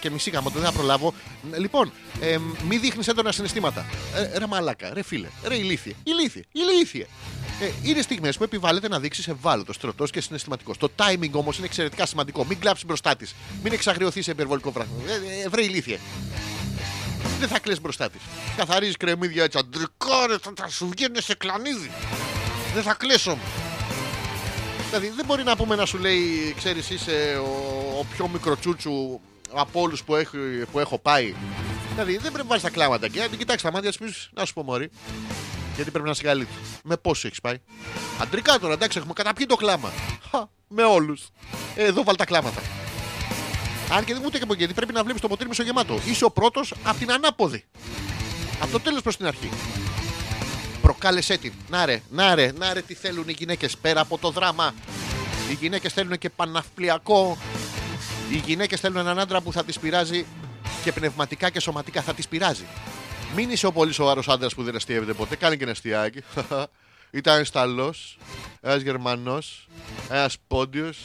[0.00, 1.14] και μισή γάμο, δεν θα προλάβω.
[1.58, 2.38] Λοιπόν, ε,
[2.68, 3.86] μη δείχνεις έντονα συναισθήματα.
[4.34, 5.92] Ε, ρε μαλάκα, ρε φίλε, ρε ηλίθιε.
[6.02, 7.06] Ηλίθιε, ηλίθιε.
[7.60, 10.76] Ε, είναι στιγμές που επιβάλλεται να δείξεις ευάλωτος, στρωτός και συναισθηματικός.
[10.76, 12.44] Το timing όμως είναι εξαιρετικά σημαντικό.
[12.44, 13.34] Μην κλάψεις μπροστά της.
[13.62, 14.92] Μην εξαγριωθείς σε υπερβολικό πράγμα.
[15.06, 15.98] Ε, ε, βρε ηλίθιε.
[17.38, 18.20] Δεν θα κλαις μπροστά της.
[18.56, 19.58] Καθαρίζεις κρεμμύδια έτσι.
[19.58, 21.90] Αντρικό ρε, θα, θα σου βγαίνει σε κλανίδι.
[22.74, 23.46] Δεν θα κλαις όμως.
[24.92, 27.48] Δηλαδή δεν μπορεί να πούμε να σου λέει, ξέρεις είσαι ο,
[27.98, 29.20] ο πιο μικροτσούτσου
[29.52, 30.36] από όλους που, έχω-
[30.72, 31.34] που έχω πάει.
[31.90, 34.12] Δηλαδή δεν πρέπει να βάζεις τα κλάματα και να την κοιτάξει τα μάτια τη πει
[34.32, 34.90] να σου πω μωρή.
[35.74, 36.48] Γιατί πρέπει να είσαι καλή.
[36.84, 37.60] Με πόσους έχεις πάει;
[38.20, 39.92] Αντρικά τώρα, εντάξει, έχουμε καταπιεί το κλάμα.
[40.30, 41.28] Χα, με όλους.
[41.76, 42.60] εδώ βάλει τα κλάματα.
[43.92, 45.98] Αν και δεν ούτε και από εκεί, γιατί πρέπει να βλέπεις το ποτήρι μισογεμάτο.
[46.04, 47.64] Είσαι ο πρώτος από την ανάποδη.
[48.60, 49.48] Από το τέλος προς την αρχή.
[50.82, 51.52] Προκάλεσέ την.
[51.68, 54.74] Να ρε, να ρε, να ρε τι θέλουν οι γυναίκες πέρα από το δράμα.
[55.50, 57.38] Οι γυναίκες θέλουν και παναυπλιακό.
[58.32, 60.26] Οι γυναίκες θέλουν έναν άντρα που θα τις πειράζει
[60.84, 62.64] και πνευματικά και σωματικά θα τις πειράζει.
[63.34, 65.36] Μην είσαι ο πολύ σοβαρός άντρας που δεν αστείευεται ποτέ.
[65.36, 66.22] Κάνει και ένα αστιάκι.
[67.10, 67.94] Ήταν Ιταλό,
[68.60, 69.68] ένας Γερμανός,
[70.10, 70.98] ένας Πόντιος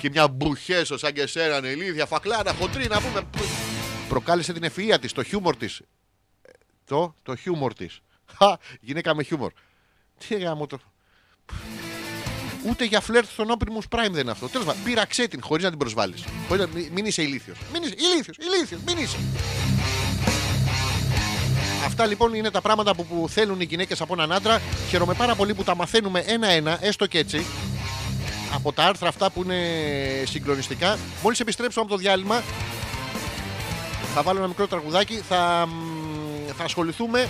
[0.00, 3.22] και μια μπουχέσο σαν και εσένα ηλίθια φακλάρα χοντρή να πούμε.
[4.08, 5.80] Προκάλεσε την ευφυΐα της, το χιούμορ της.
[6.84, 8.00] Το, το χιούμορ της.
[8.80, 9.52] Γυναίκα με χιούμορ.
[10.28, 10.78] Τι γάμο το.
[12.68, 14.48] Ούτε για φλερτ στον Optimus Prime δεν είναι αυτό.
[14.48, 16.24] Τέλος πάντων, πείραξέ την χωρίς να την προσβάλλεις.
[16.92, 17.58] Μην είσαι ηλίθιος.
[17.72, 19.16] Μην είσαι ηλίθιος, ηλίθιος, μην είσαι.
[21.84, 24.60] Αυτά λοιπόν είναι τα πράγματα που, που θέλουν οι γυναίκες από έναν άντρα.
[24.88, 27.46] Χαίρομαι πάρα πολύ που τα μαθαίνουμε ένα-ένα, έστω και έτσι.
[28.54, 29.58] Από τα άρθρα αυτά που είναι
[30.26, 30.98] συγκλονιστικά.
[31.22, 32.42] Μόλις επιστρέψουμε από το διάλειμμα,
[34.14, 35.16] θα βάλω ένα μικρό τραγουδάκι.
[35.28, 37.28] Θα, μ, θα ασχοληθούμε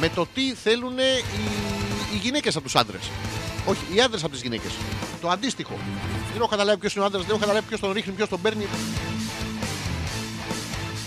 [0.00, 1.24] με το τι θέλουν οι,
[2.14, 3.10] οι γυναίκες από τους άντρες.
[3.66, 4.72] Όχι, οι άντρες από τις γυναίκες.
[5.20, 5.78] Το αντίστοιχο.
[6.32, 8.40] Δεν έχω καταλάβει ποιος είναι ο άντρας, δεν έχω καταλάβει ποιος τον ρίχνει, ποιος τον
[8.40, 8.66] παίρνει.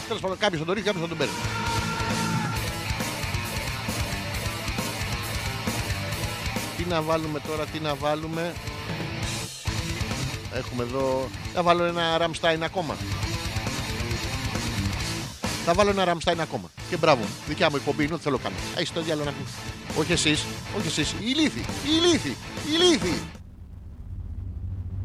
[0.07, 1.33] Τέλος πάντων, κάποιος θα τον ρίχνει, κάποιος θα τον παίρνει.
[6.77, 8.53] Τι να βάλουμε τώρα, τι να βάλουμε.
[10.53, 11.29] Έχουμε εδώ.
[11.53, 12.95] Θα βάλω ένα Ραμστάιν ακόμα.
[15.65, 16.69] Θα βάλω ένα Ραμστάιν ακόμα.
[16.89, 17.23] Και μπράβο.
[17.47, 18.55] Δικιά μου εκπομπή είναι ό,τι θέλω κάνω.
[18.77, 19.53] Έχει το διάλογο να πεις.
[19.99, 20.45] Όχι εσείς,
[20.77, 21.11] όχι εσείς.
[21.11, 22.31] Οι ηλίθιοι, οι ηλίθιοι,
[22.65, 23.21] οι ηλίθιοι.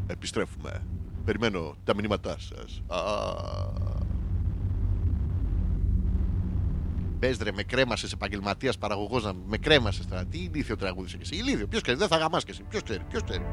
[0.07, 0.83] Επιστρέφουμε.
[1.25, 2.81] Περιμένω τα μηνύματά σας.
[7.19, 10.25] Πες ρε, με κρέμασες επαγγελματίας παραγωγός να με κρέμασες τώρα.
[10.25, 12.63] Τι ηλίθιο τραγούδισε και εσύ; Ηλίθιο, ποιος ξέρει, δεν θα γαμάς και εσύ.
[12.69, 13.45] Ποιος ξέρει, ποιος ξέρει.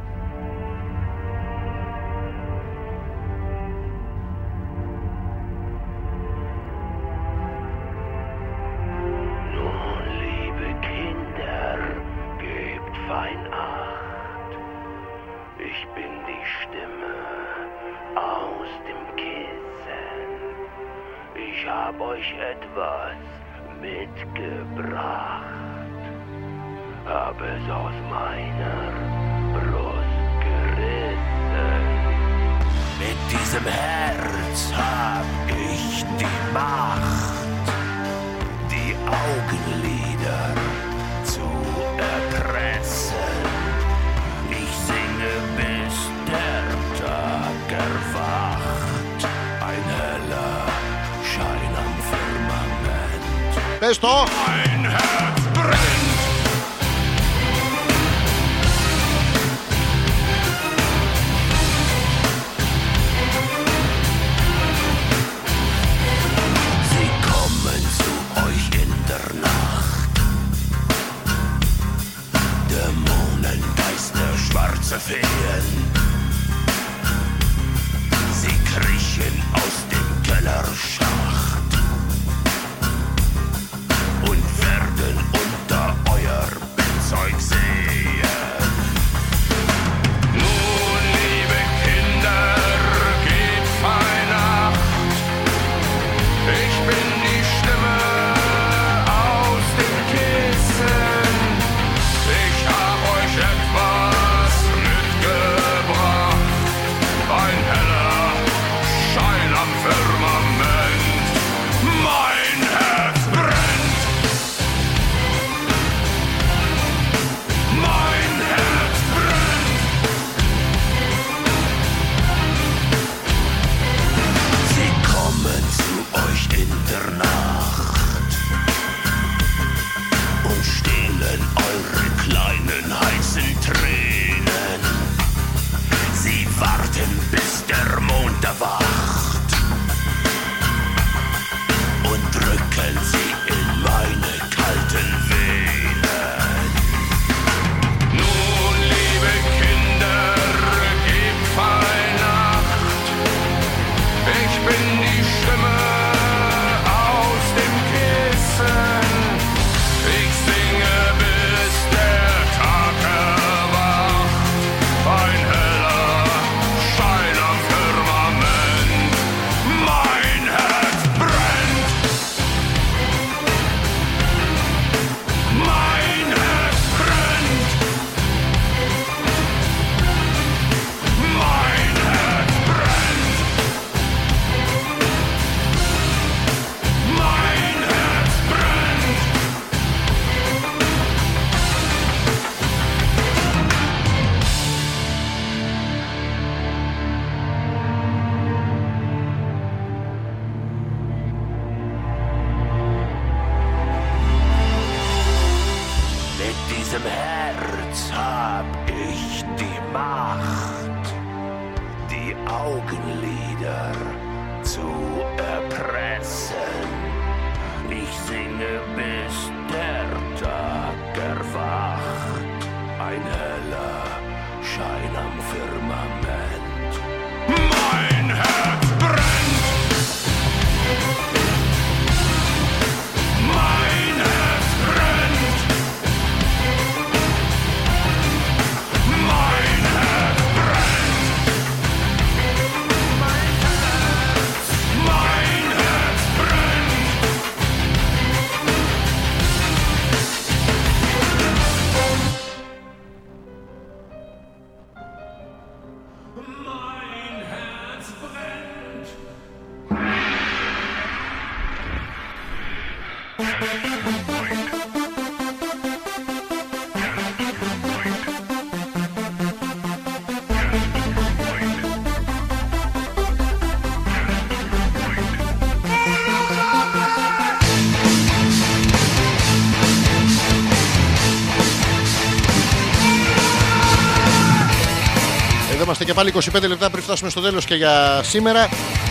[286.06, 288.62] Και πάλι 25 λεπτά πριν φτάσουμε στο τέλος και για σήμερα.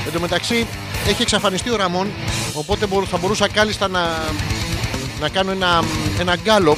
[0.05, 0.67] Εν τω μεταξύ
[1.07, 2.07] έχει εξαφανιστεί ο Ραμόν.
[2.53, 4.23] Οπότε μπορώ- θα μπορούσα κάλλιστα να,
[5.19, 5.83] να κάνω ένα,
[6.19, 6.77] ένα γκάλωπ.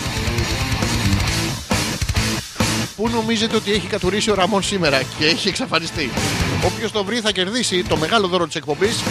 [2.95, 6.09] Πού νομίζετε ότι έχει κατουρίσει ο Ραμόν σήμερα; Και έχει εξαφανιστεί.
[6.65, 9.03] Όποιος το βρει θα κερδίσει το μεγάλο δώρο της εκπομπής.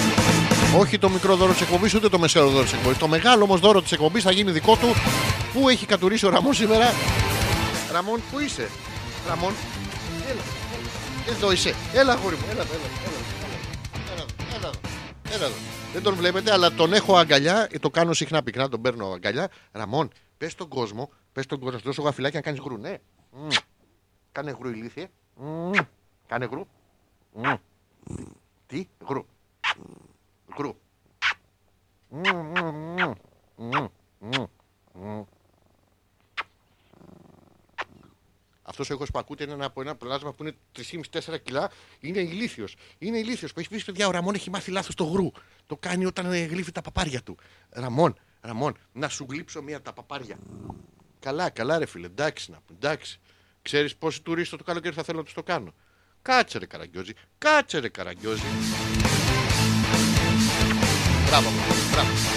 [0.78, 2.98] Όχι το μικρό δώρο της εκπομπής, ούτε το μεσαίο δώρο της εκπομπής.
[2.98, 4.94] Το μεγάλο όμως δώρο της εκπομπής θα γίνει δικό του.
[5.52, 6.94] Πού έχει κατουρίσει ο Ραμόν σήμερα;
[7.92, 8.70] Ραμόν, πού είσαι;
[9.28, 9.65] Ραμόν, έλα.
[11.36, 11.74] Εδώ είσαι.
[11.94, 12.42] Έλα, αγόρι μου.
[12.50, 13.18] Έλα, έλα, έλα.
[14.12, 14.24] Έλα,
[14.56, 14.70] έλα, έλα,
[15.34, 15.54] έλα εδώ.
[15.92, 17.68] Δεν τον βλέπετε, αλλά τον έχω αγκαλιά.
[17.70, 19.50] ε, Το κάνω συχνά πυκνά, τον παίρνω αγκαλιά.
[19.72, 22.76] Ραμόν, πες στον κόσμο, πες στον κόσμο, σου δώσω γαφυλάκι να κάνεις γρου.
[22.76, 22.98] Ναι.
[23.30, 23.48] Μμ.
[24.32, 25.08] Κάνε γρου, ηλίθιε.
[25.36, 25.70] Μμ.
[26.26, 26.66] Κάνε γρου.
[27.32, 27.52] Μμ.
[28.66, 29.26] Τι, γρου.
[30.58, 30.74] Γρου.
[32.08, 33.12] Μμ, μμ,
[33.56, 33.86] μμ.
[34.20, 34.44] Μμ,
[34.94, 35.22] μμ,
[38.78, 41.70] Αυτός ο ήχος που ακούτε είναι ένα- από ένα πλάσμα που είναι 3,5-4 κιλά.
[42.00, 42.76] Είναι ηλίθιος.
[42.98, 45.30] Είναι ηλίθιος που έχει πει παιδιά, ο Ραμόν έχει μάθει λάθος το γρου.
[45.66, 47.36] Το κάνει όταν ε, γλύφει τα παπάρια του.
[47.70, 50.36] Ραμόν, Ραμόν, να σου γλύψω μία από τα παπάρια.
[51.20, 53.20] Καλά, καλά, ρε φίλε, εντάξει να πούμε, εντάξει.
[53.62, 55.74] Ξέρεις πόσοι τουρίστες το καλοκαίρι θα θέλω να τους το κάνω.
[56.22, 58.42] Κάτσε ρε καραγκιόζη, κάτσε ρε καραγκιόζη.
[61.28, 61.48] Μπράβο,
[61.92, 62.35] μπράβο.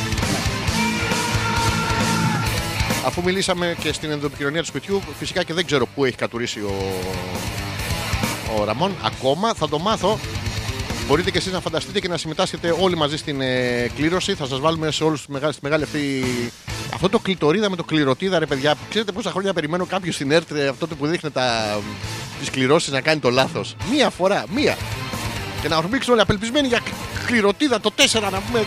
[3.09, 6.73] Αφού μιλήσαμε και στην ενδοεπικοινωνία του σπιτιού, φυσικά και δεν ξέρω πού έχει κατουρίσει ο,
[8.59, 9.53] ο Ραμόν ακόμα.
[9.53, 10.19] Θα το μάθω.
[11.07, 14.33] Μπορείτε και εσείς να φανταστείτε και να συμμετάσχετε όλοι μαζί στην ε, κλήρωση.
[14.33, 16.25] Θα σας βάλουμε σε όλους τη μεγάλη, στη μεγάλη αυτή.
[16.93, 18.75] Αυτό το κλειτορίδα με το κληρωτίδα, ρε παιδιά.
[18.89, 21.79] Ξέρετε πόσα χρόνια περιμένω κάποιος στην ΕΡΤ ε, αυτό το που δείχνει τα,
[22.39, 23.75] τις κληρώσεις να κάνει το λάθος.
[23.91, 24.77] Μία φορά, μία.
[25.61, 26.79] Και να ορμήξουν όλοι απελπισμένοι για
[27.25, 28.65] κληρωτίδα το 4 να πούμε.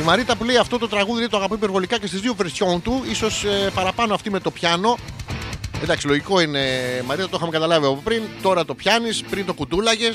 [0.00, 2.82] Η Μαρίτα που λέει αυτό το τραγούδι λέει, το αγαπώ υπερβολικά και στις δύο βερσιόν
[2.82, 3.04] του.
[3.10, 4.98] Ίσως ε, παραπάνω αυτή με το πιάνο.
[5.82, 6.60] Εντάξει, λογικό είναι,
[7.06, 8.22] Μαρία, το είχαμε καταλάβει από πριν.
[8.42, 10.10] Τώρα το πιάνεις, πριν το κουτούλαγε.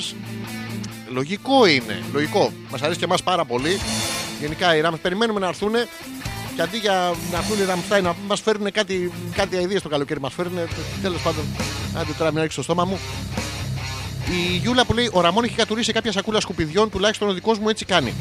[1.08, 2.02] Λογικό είναι.
[2.12, 2.52] Λογικό.
[2.70, 3.80] Μας αρέσει και εμάς πάρα πολύ.
[4.40, 5.72] Γενικά οι Ράμς περιμένουμε να έρθουν
[6.56, 10.20] και αντί για να έρθουν οι Ραμστάι να μας φέρουν κάτι, κάτι αειδίε το καλοκαίρι,
[10.20, 10.58] μας φέρουν.
[11.02, 11.44] Τέλος πάντων,
[11.94, 12.98] άντε τώρα μην ρίξει το στόμα μου.
[14.30, 17.68] Η Γιούλα που λέει: Ο Ραμόν έχει κατουρίσει κάποια σακούλα σκουπιδιών, τουλάχιστον ο δικός μου
[17.68, 18.14] έτσι κάνει.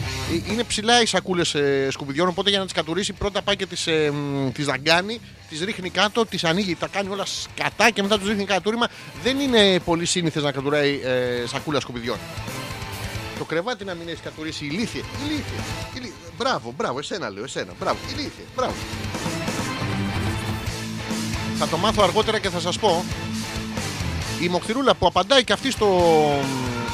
[0.47, 1.55] Ε, Είναι ψηλά οι σακούλες
[1.89, 5.19] σκουπιδιών, οπότε για να τις κατουρίσει πρώτα πάει και τις ε, μ, τις δαγκάνει,
[5.49, 8.87] τις ρίχνει κάτω, τις ανοίγει, τα κάνει όλα σκατά και μετά τους ρίχνει κατούριμα.
[9.23, 12.17] Δεν είναι πολύ σύνηθες να κατουράει ε, σακούλα σκουπιδιών.
[13.37, 15.01] Το κρεβάτι να μην έχει κατουρίσει ηλίθιε.
[15.25, 15.59] Ηλίθιε.
[15.93, 16.13] ηλίθιε.
[16.37, 17.73] Μπράβο, μπράβο, εσένα λέω, εσένα.
[17.79, 18.43] Μπράβο, ηλίθιε.
[18.55, 18.73] Μπράβο.
[21.57, 23.05] Θα το μάθω αργότερα και θα σας πω
[24.41, 25.87] η Μοχθηρούλα που απαντάει και αυτή στο,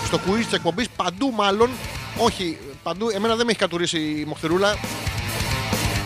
[0.05, 1.69] στο quiz της εκπομπής παντού μάλλον.
[2.17, 3.09] Όχι, παντού.
[3.09, 4.77] Εμένα δεν με έχει κατουρίσει η Μοχθηρούλα.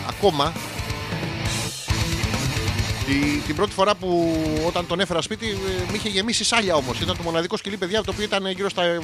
[0.08, 0.52] Ακόμα.
[3.06, 3.14] Τη,
[3.46, 7.00] την πρώτη φορά που όταν τον έφερα σπίτι ε, με είχε γεμίσει σάλια όμως.
[7.00, 8.98] Ήταν το μοναδικό σκυλί παιδιά το οποίο ήταν γύρω στα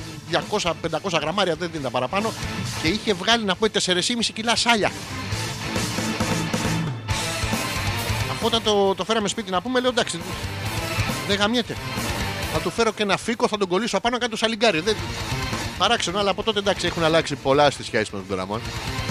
[0.62, 0.72] 200-500
[1.20, 2.32] γραμμάρια, δεν ήταν παραπάνω.
[2.82, 4.00] Και είχε βγάλει να πω 4,5
[4.34, 4.90] κιλά σάλια.
[8.30, 10.20] Αφού όταν το, το φέραμε σπίτι να πούμε, λέω εντάξει,
[11.28, 11.76] δεν γαμιέται.
[12.52, 14.80] Θα του φέρω και ένα φίκο, θα τον κολλήσω απάνω κάτω σαλιγκάρι.
[14.80, 14.96] Δεν...
[15.78, 18.60] Παράξενο, αλλά από τότε εντάξει έχουν αλλάξει πολλά στη σχέση με τον Ραμόν.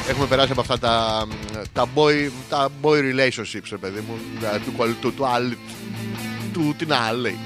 [0.10, 1.26] Έχουμε περάσει από αυτά τα,
[1.74, 4.18] τα, boy, τα boy relationships, ρε παιδί μου.
[4.42, 5.54] τα- Του κολλ- του, του, άλλ-
[6.54, 7.38] του, τι να λέει.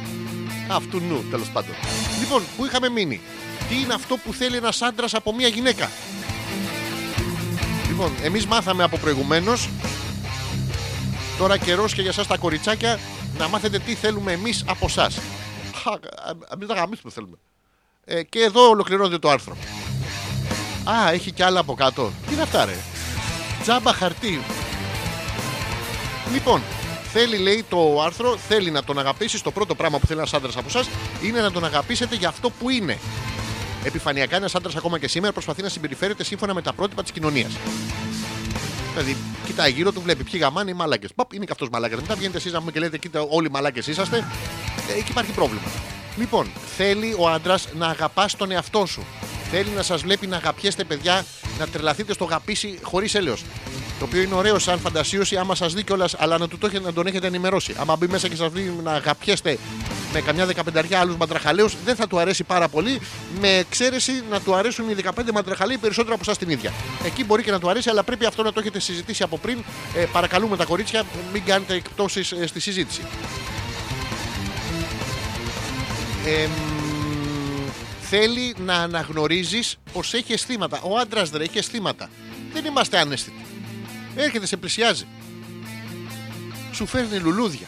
[0.68, 1.76] Αυτού νου, τέλος πάντων.
[2.20, 3.22] Λοιπόν, πού είχαμε μείνει;
[3.70, 5.90] Τι είναι αυτό που θέλει ένας άντρας από μια γυναίκα;
[7.88, 9.70] Λοιπόν, εμείς μάθαμε από προηγουμένως.
[11.38, 13.00] Τώρα καιρός και για εσά τα κοριτσάκια
[13.38, 15.10] να μάθετε τι θέλουμε εμείς από εσά.
[16.54, 17.38] Εμεί να γαμίσουμε θέλουμε.
[18.06, 19.58] Ε, και εδώ ολοκληρώνεται το άρθρο.
[20.84, 22.12] Α, έχει και άλλα από κάτω.
[22.28, 22.76] Τι είναι αυτά, ρε;
[23.62, 24.42] Τζάμπα χαρτί.
[26.34, 26.62] Λοιπόν,
[27.12, 29.42] θέλει, λέει το άρθρο, θέλει να τον αγαπήσεις.
[29.42, 30.90] Το πρώτο πράγμα που θέλει ένας άντρας από εσάς
[31.24, 32.98] είναι να τον αγαπήσετε για αυτό που είναι.
[33.84, 37.52] Επιφανειακά, ένας άντρας ακόμα και σήμερα προσπαθεί να συμπεριφέρεται σύμφωνα με τα πρότυπα της κοινωνίας.
[38.96, 41.14] Δηλαδή, κοιτάει γύρω του, βλέπει ποιοι γαμάνε οι μαλάκες.
[41.16, 42.00] Παπ, είναι και αυτός μαλάκας.
[42.02, 44.18] Μετά βγαίνετε εσείς να μου και λέτε, κοίτα, όλοι μαλάκες είσαστε.
[44.90, 45.95] Ε, εκεί υπάρχει πρόβλημα.
[46.18, 46.48] Λοιπόν,
[46.78, 49.06] θέλει ο άντρας να αγαπάς τον εαυτό σου.
[49.52, 51.26] Θέλει να σας βλέπει να αγαπιέστε, παιδιά,
[51.60, 53.44] να τρελαθείτε στο γαπίσι χωρίς έλεος.
[54.00, 56.86] Το οποίο είναι ωραίο σαν φαντασίωση, άμα σας δει κιόλας, αλλά να, του το, έχετε-
[56.86, 57.74] να τον έχετε ενημερώσει.
[57.78, 59.58] Άμα μπει μέσα και σας δει να αγαπιέστε
[60.14, 63.02] με καμιά δεκαπενταριά άλλους μαντραχαλαίους, δεν θα του αρέσει πάρα πολύ.
[63.40, 66.74] Με εξαίρεση να του αρέσουν οι 15 μαντραχαλαίοι περισσότερο από εσάς την ίδια.
[67.06, 69.64] Εκεί μπορεί και να του αρέσει, αλλά πρέπει αυτό να το έχετε συζητήσει από πριν.
[69.96, 73.02] Ε, παρακαλούμε τα κορίτσια, μην κάνετε εκπτώσεις στη συζήτηση.
[76.28, 76.52] Εμ,
[78.02, 80.82] θέλει να αναγνωρίζεις πως έχει αισθήματα.
[80.82, 82.10] Ο άντρας δεν έχει αισθήματα.
[82.54, 83.46] Δεν είμαστε ανέστητοι.
[84.16, 85.06] Έρχεται, σε πλησιάζει.
[86.72, 87.68] Σου φέρνει λουλούδια.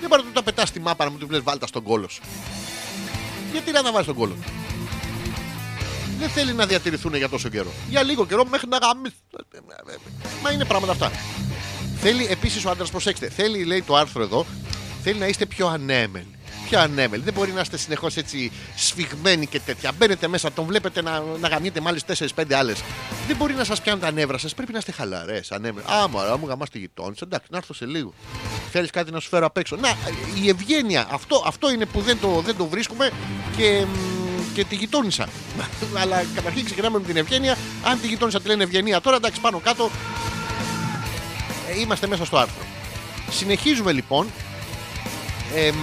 [0.00, 2.08] Δεν μπορεί να του τα πετάς στη μάπα να μου του λες βάλτα στον κόλο
[2.08, 2.22] σου.
[3.52, 4.50] Γιατί να τα βάλεις στον κόλο του;
[6.18, 7.72] Δεν θέλει να διατηρηθούν για τόσο καιρό.
[7.88, 9.14] Για λίγο καιρό μέχρι να γαμίσει.
[10.42, 11.10] Μα είναι πράγματα αυτά.
[12.00, 14.46] Θέλει επίσης ο άντρας, προσέξτε, θέλει, λέει το άρθρο εδώ,
[15.02, 16.33] θέλει να είστε πιο ανέμελοι.
[16.74, 17.22] Πιο ανέμελοι.
[17.22, 19.92] Δεν μπορεί να είστε συνεχώς έτσι σφιγμένοι και τέτοια.
[19.98, 21.98] Μπαίνετε μέσα, τον βλέπετε να, να γαμιέτε με άλλε
[22.34, 22.82] 4-5 άλλες.
[23.26, 24.54] Δεν μπορεί να σας πιάνουν τα νεύρα σας.
[24.54, 25.86] Πρέπει να είστε χαλαρές, ανέμελοι.
[25.86, 27.24] Α, μωρά, μου γαμά τη γειτόνισσα.
[27.24, 28.14] Εντάξει, να έρθω σε λίγο.
[28.70, 29.76] Θέλεις κάτι να σου φέρω απ' έξω.
[29.76, 29.88] Να,
[30.42, 31.06] η ευγένεια.
[31.10, 33.10] Αυτό, αυτό είναι που δεν το, δεν το βρίσκουμε
[33.56, 35.28] και, μ, και τη γειτόνισσα.
[36.00, 37.56] Αλλά καταρχήν ξεκινάμε με την ευγένεια.
[37.84, 39.90] Αν τη γειτόνισσα τη λένε ευγενία τώρα, εντάξει, πάνω κάτω
[41.70, 42.64] ε, είμαστε μέσα στο άρθρο.
[43.30, 44.26] Συνεχίζουμε λοιπόν.
[45.54, 45.76] Εμ,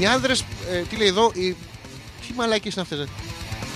[0.00, 1.56] οι άνδρες, ε, τι λέει εδώ, οι,
[2.26, 2.98] τι μαλάκες είναι αυτές.
[2.98, 3.06] ε;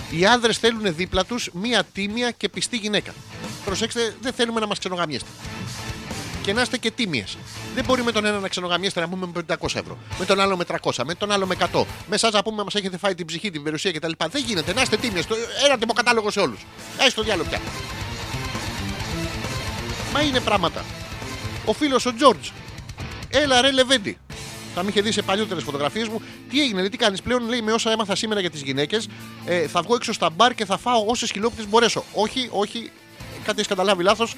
[0.09, 3.13] Οι άνδρες θέλουν δίπλα τους μία τίμια και πιστή γυναίκα.
[3.65, 5.29] Προσέξτε, δεν θέλουμε να μας ξενογαμιέστε.
[6.41, 7.37] Και να είστε και τίμιες.
[7.75, 9.97] Δεν μπορεί με τον ένα να ξενογαμιέστε να πούμε με 500 ευρώ.
[10.19, 11.85] Με τον άλλο με 300, με τον άλλο με 100.
[12.09, 14.11] Με εσάς να πούμε μας έχετε φάει την ψυχή, την περιουσία κτλ.
[14.31, 14.73] Δεν γίνεται.
[14.73, 15.25] Να είστε τίμιες.
[15.25, 15.35] Το-
[15.65, 16.65] Ένα τιμοκατάλογο σε όλους.
[16.97, 17.59] Έστω διάλογο πια.
[20.13, 20.85] Μα είναι πράγματα.
[21.65, 22.47] Ο φίλος ο Τζόρτζ.
[23.29, 24.17] Έλα ρε Λεβέντι.
[24.75, 26.21] Θα με είχε δει σε παλιότερες φωτογραφίες μου.
[26.49, 29.07] Τι έγινε, λέει, τι κάνεις πλέον, λέει με όσα έμαθα σήμερα για τις γυναίκες.
[29.45, 32.03] Ε, θα βγω έξω στα μπαρ και θα φάω όσες χιλόπιτε μπορέσω.
[32.13, 32.91] Όχι, όχι,
[33.33, 34.35] κάτι έχεις καταλάβει λάθος.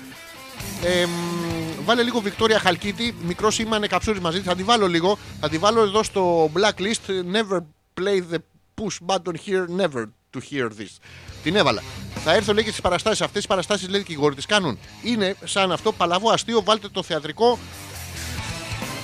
[0.83, 4.41] Ε, μ, βάλε λίγο Βικτόρια Χαλκίτη, μικρό σήμα είναι καψούρι μαζί.
[4.41, 5.17] Θα τη βάλω λίγο.
[5.39, 7.11] Θα τη βάλω εδώ στο blacklist.
[7.33, 7.59] Never
[8.01, 8.37] play the
[8.81, 10.03] push button here, never
[10.33, 10.97] to hear this.
[11.43, 11.83] Την έβαλα.
[12.23, 13.21] Θα έρθω λέει και στις παραστάσεις.
[13.21, 14.79] Αυτές οι παραστάσεις λέει δικηγόροι τις κάνουν.
[15.03, 16.63] Είναι σαν αυτό παλαβό αστείο.
[16.63, 17.59] Βάλτε το θεατρικό.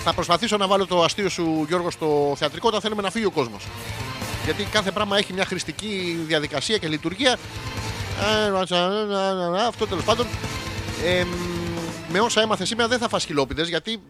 [0.03, 3.31] Θα προσπαθήσω να βάλω το αστείο σου Γιώργο στο θεατρικό όταν θέλουμε να φύγει ο
[3.31, 3.67] κόσμος.
[4.45, 7.37] Γιατί κάθε πράγμα έχει μια χρηστική διαδικασία και λειτουργία.
[8.21, 10.27] Ε, Αυτό τέλος πάντων.
[11.03, 11.25] Ε,
[12.11, 14.01] με όσα έμαθες σήμερα δεν θα φας χιλόπιτες γιατί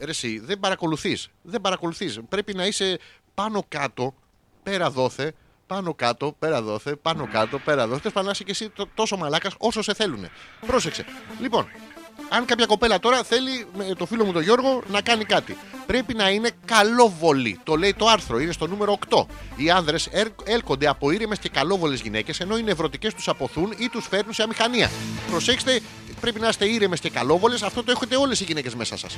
[0.00, 1.28] ρε εσύ, δεν παρακολουθείς.
[1.42, 2.20] Δεν παρακολουθείς.
[2.28, 2.98] Πρέπει να είσαι
[3.34, 4.14] πάνω κάτω,
[4.62, 5.32] πέρα δόθε,
[5.66, 8.10] πάνω κάτω, πέρα δόθε, πάνω κάτω, πέρα δόθε.
[8.10, 10.26] Θες να είσαι και εσύ τό- τόσο μαλάκας όσο σε θέλουν.
[10.66, 11.04] Πρόσεξε.
[11.40, 11.66] Λοιπόν,
[12.30, 15.56] αν κάποια κοπέλα τώρα θέλει με το φίλο μου τον Γιώργο να κάνει κάτι.
[15.90, 17.60] Πρέπει να είναι καλόβολη.
[17.62, 19.26] Το λέει το άρθρο, είναι στο νούμερο 8.
[19.56, 20.08] Οι άνδρες
[20.44, 24.42] έλκονται από ήρεμες και καλόβολες γυναίκες ενώ οι νευρωτικές τους απωθούν ή τους φέρνουν σε
[24.42, 24.90] αμηχανία.
[25.30, 25.80] Προσέξτε,
[26.20, 27.62] πρέπει να είστε ήρεμες και καλόβολες.
[27.62, 29.16] Αυτό το έχετε όλες οι γυναίκες μέσα σας.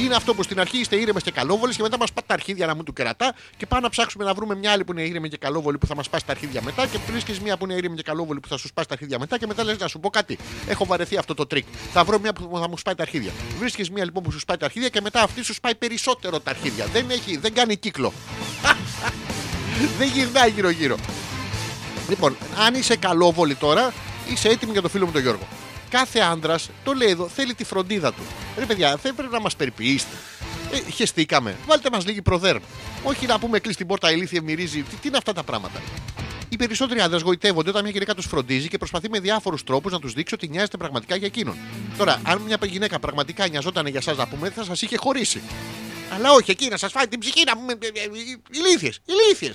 [0.00, 2.66] Είναι αυτό που στην αρχή είστε ήρεμες και καλόβολες και μετά μας σπάτε τα αρχίδια
[2.66, 5.28] να πούμε του κερατά και πάμε να ψάξουμε να βρούμε μια άλλη που είναι ήρεμη
[5.28, 7.96] και καλόβολη που θα μας σπάσει τα αρχίδια μετά και βρίσκεις μια που είναι ήρεμη
[7.96, 10.10] και καλόβολη που θα σου σπάσει τα αρχίδια μετά και μετά λες να σου πω
[10.10, 10.38] κάτι.
[10.68, 11.66] Έχω βαρεθεί αυτό το τρικ.
[11.92, 13.32] Θα βρω μια που θα μου σπάει τα αρχίδια.
[13.58, 16.50] Βρίσκεις μια λοιπόν που σου σπάει τα αρχίδια και μετά αυτή σου σπάει περισσότερο τα
[16.50, 16.86] αρχίδια.
[16.86, 18.12] Δεν, έχει, δεν κάνει κύκλο.
[19.98, 20.96] δεν γυρνάει γύρω-γύρω.
[22.08, 22.36] Λοιπόν,
[22.66, 23.92] αν είσαι καλόβολη τώρα,
[24.32, 25.48] είσαι έτοιμη για το φίλο μου τον Γιώργο.
[25.90, 28.22] Κάθε άντρας, το λέει εδώ, θέλει τη φροντίδα του.
[28.58, 30.16] Ρε παιδιά, δεν πρέπει να μας περιποιήσετε.
[30.72, 31.56] Ε, χεστήκαμε.
[31.66, 32.62] Βάλτε μας λίγη προδέρμ.
[33.02, 34.82] Όχι να πούμε κλείσει την πόρτα ηλίθεια μυρίζει.
[34.82, 35.80] Τι, τι είναι αυτά τα πράγματα;
[36.52, 39.98] Οι περισσότεροι άντρε γοητεύονται όταν μια γυναίκα του φροντίζει και προσπαθεί με διάφορου τρόπου να
[39.98, 41.56] του δείξει ότι νοιάζεται πραγματικά για εκείνον.
[41.96, 45.42] Τώρα, αν μια γυναίκα πραγματικά νοιαζόταν για εσά να πούμε, θα σα είχε χωρίσει.
[46.14, 47.78] Αλλά όχι, εκεί να σα φάει την ψυχή να πούμε.
[48.50, 49.52] Ηλίθιε, ηλίθιε.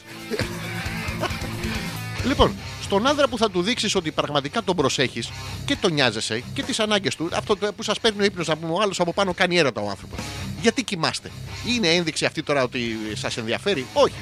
[2.26, 2.56] Λοιπόν,
[2.86, 5.30] στον άνδρα που θα του δείξεις ότι πραγματικά τον προσέχεις
[5.66, 8.56] και τον νοιάζεσαι και τις ανάγκες του, αυτό το που σας παίρνει ο ύπνος να
[8.57, 10.20] πούμε ο άλλος από πάνω κάνει έρωτα ο άνθρωπος.
[10.62, 11.32] Γιατί κοιμάστε,
[11.68, 14.16] Είναι ένδειξη αυτή τώρα ότι σας ενδιαφέρει, Όχι.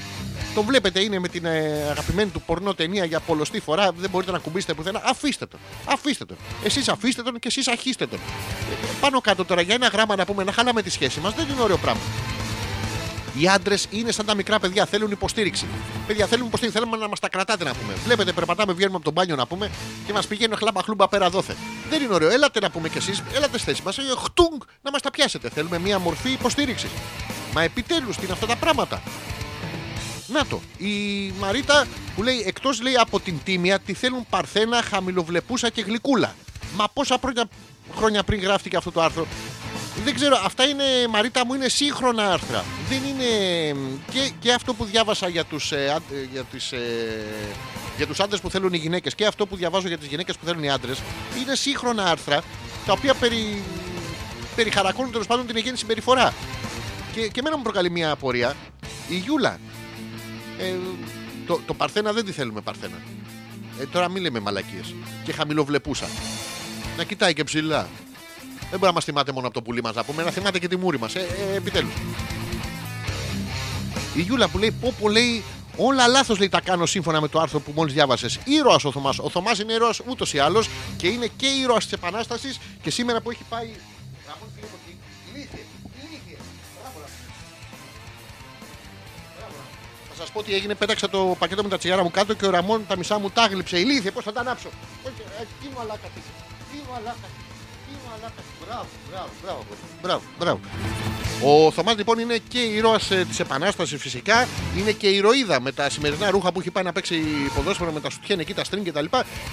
[0.56, 3.92] Το βλέπετε, είναι με την ε, αγαπημένη του πορνό ταινία για πολλωστή φορά.
[3.92, 5.02] Δεν μπορείτε να κουμπίσετε πουθενά.
[5.06, 5.60] Αφήστε τον.
[5.86, 6.38] Αφήστε τον.
[6.64, 8.20] Εσείς αφήστε τον και εσείς αρχίστε τον.
[8.20, 11.48] Ε, Πάνω κάτω τώρα για ένα γράμμα να πούμε να χαλάμε τη σχέση μας δεν
[11.50, 12.02] είναι ωραίο πράγμα.
[13.40, 15.66] Οι άντρες είναι σαν τα μικρά παιδιά, θέλουν υποστήριξη.
[16.08, 17.94] Παιδιά, θέλουν υποστήριξη, θέλουμε να μας τα κρατάτε να πούμε.
[18.06, 19.72] Βλέπετε, περπατάμε, βγαίνουμε από τον μπάνιο να πούμε
[20.06, 21.56] και μας πηγαίνει χλάμπα χλούμπα πέρα δόθε.
[21.90, 25.02] Δεν είναι ωραίο, έλατε να πούμε κι εσείς, έλατε στη θέση μας, χτούγκ να μας
[25.02, 25.50] τα πιάσετε.
[25.50, 26.88] Θέλουμε μια μορφή υποστήριξη.
[27.54, 29.02] Μα επιτέλους, τι είναι αυτά τα πράγματα;
[30.28, 30.62] Να το.
[30.78, 30.94] Η
[31.40, 31.86] Μαρίτα
[32.16, 36.36] που λέει εκτός λέει από την τίμια τη θέλουν παρθένα, χαμηλοβλεπούσα και γλυκούλα.
[36.76, 37.50] Μα πόσα χρόνια,
[37.96, 39.28] χρόνια πριν γράφτηκε αυτό το άρθρο;
[40.04, 42.64] Δεν ξέρω, αυτά είναι Μαρίτα μου είναι σύγχρονα άρθρα.
[42.90, 43.26] Δεν είναι.
[44.12, 46.80] Και, και αυτό που διάβασα για τους, ε, άν- ε, για τις, ε,
[47.98, 50.46] για τους άντρες που θέλουν οι γυναίκες και αυτό που διαβάζω για τις γυναίκες που
[50.46, 51.02] θέλουν οι άντρες
[51.42, 52.42] είναι σύγχρονα άρθρα
[52.86, 53.62] τα οποία περι,
[54.56, 56.34] περιχαρακώνουν τέλος πάντων την υγιεινή συμπεριφορά.
[57.14, 58.56] Και, και εμένα μου προκαλεί μια απορία.
[59.10, 59.60] Η Γιούλα.
[60.60, 60.74] Ε,
[61.48, 62.98] το, το Παρθένα δεν τη θέλουμε Παρθένα.
[63.80, 64.94] Ε, τώρα μην λέμε μαλακίες.
[65.24, 66.08] Και χαμηλοβλεπούσα.
[66.98, 67.88] Να κοιτάει και ψηλά.
[68.74, 70.68] Δεν μπορεί να μας θυμάται μόνο από το πουλί μας να πούμε, να θυμάται και
[70.68, 71.16] τη μούρη μας.
[71.16, 71.94] Ε, ε, Επιτέλους.
[74.16, 75.44] Η Γιούλα που λέει, πω πω λέει,
[75.78, 78.40] όλα λάθος λέει τα κάνω σύμφωνα με το άρθρο που μόλις διάβασες.
[78.44, 79.20] Ήρωας ο Θωμάς.
[79.20, 83.22] Ο Θωμάς είναι ήρωας ούτως ή άλλως και είναι και ήρωας της Επανάστασης και σήμερα
[83.22, 83.70] που έχει πάει.
[84.28, 84.78] Ραμόν Φιλίππο,
[85.34, 85.64] ηλίθιε,
[86.02, 86.38] ηλίθιε.
[86.82, 87.20] Μπράβο, Ραμόν.
[89.38, 90.08] Μπράβο, Ραμόν.
[90.10, 90.76] Θα σας πω τι έγινε.
[90.76, 93.46] Πέταξα το πακέτο με τα τσιγάρα μου κάτω και ο Ραμόν τα μισά μου τα
[93.46, 93.80] γλύψε.
[93.80, 94.70] Ηλίθιε, πώς θα τα ανάψω.
[95.04, 96.22] Όχι, ε, Τι μου αλάκα τι.
[96.72, 96.78] Τι
[98.66, 99.66] Μπράβο, μπράβο, μπράβο.
[100.02, 100.60] Μπράβο, μπράβο.
[101.44, 104.48] Ο Θωμάς λοιπόν είναι και ήρωας της Επανάστασης φυσικά.
[104.78, 107.22] Είναι και ηρωίδα με τα σημερινά ρούχα που έχει πάει να παίξει
[107.56, 109.06] ποδόσφαιρο με τα σουτιέν εκεί, τα στring κτλ.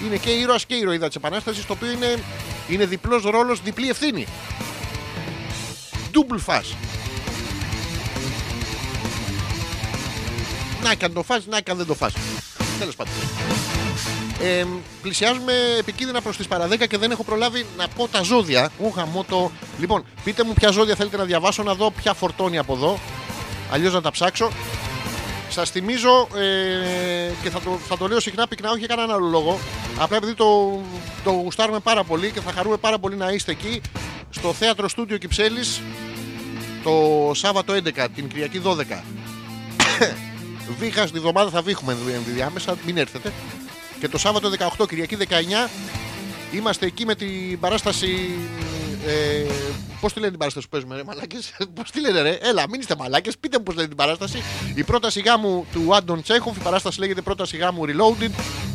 [0.05, 2.23] Είναι και ήρωας και ηρωίδα της Επανάστασης, το οποίο είναι,
[2.69, 4.27] είναι διπλός ρόλος, διπλή ευθύνη.
[6.11, 6.75] Double φας.
[10.83, 12.13] Να και αν το φας, να και αν δεν το φας.
[12.79, 13.13] Τέλος πάντων.
[14.43, 14.65] Ε,
[15.01, 18.69] πλησιάζουμε επικίνδυνα προς τις παρα 10 και δεν έχω προλάβει να πω τα ζώδια.
[18.79, 19.51] Ου, γαμώ το...
[19.79, 22.99] Λοιπόν, πείτε μου ποια ζώδια θέλετε να διαβάσω, να δω ποια φορτώνει από εδώ.
[23.71, 24.51] Αλλιώς να τα ψάξω.
[25.49, 29.27] Σας θυμίζω ε, και θα το, θα το λέω συχνά πυκνά, όχι για κανέναν άλλο
[29.27, 29.59] λόγο.
[29.99, 30.81] Απλά επειδή το,
[31.23, 33.81] το γουστάρουμε πάρα πολύ και θα χαρούμε πάρα πολύ να είστε εκεί
[34.29, 35.81] στο θέατρο Στούντιο Κυψέλης
[36.83, 38.79] το Σάββατο 11, την Κυριακή 12.
[40.79, 43.31] Βήχα στη εβδομάδα θα βήχουμε ενδιάμεσα, μην έρθετε.
[44.01, 45.69] Και το Σάββατο 18, Κυριακή 19,
[46.51, 48.29] είμαστε εκεί με την παράσταση
[49.05, 49.45] ε,
[50.01, 52.79] Πώς τη λένε την παράσταση που παίζουμε, ρε μαλάκες; Πώς τη λένε, ρε; Έλα, μην
[52.79, 53.37] είστε μαλάκες.
[53.37, 54.43] Πείτε μου πώς λένε την παράσταση.
[54.75, 56.57] Η πρόταση γάμου του Άντων Τσέχοφ.
[56.57, 58.29] Η παράσταση λέγεται πρόταση γάμου Reloaded.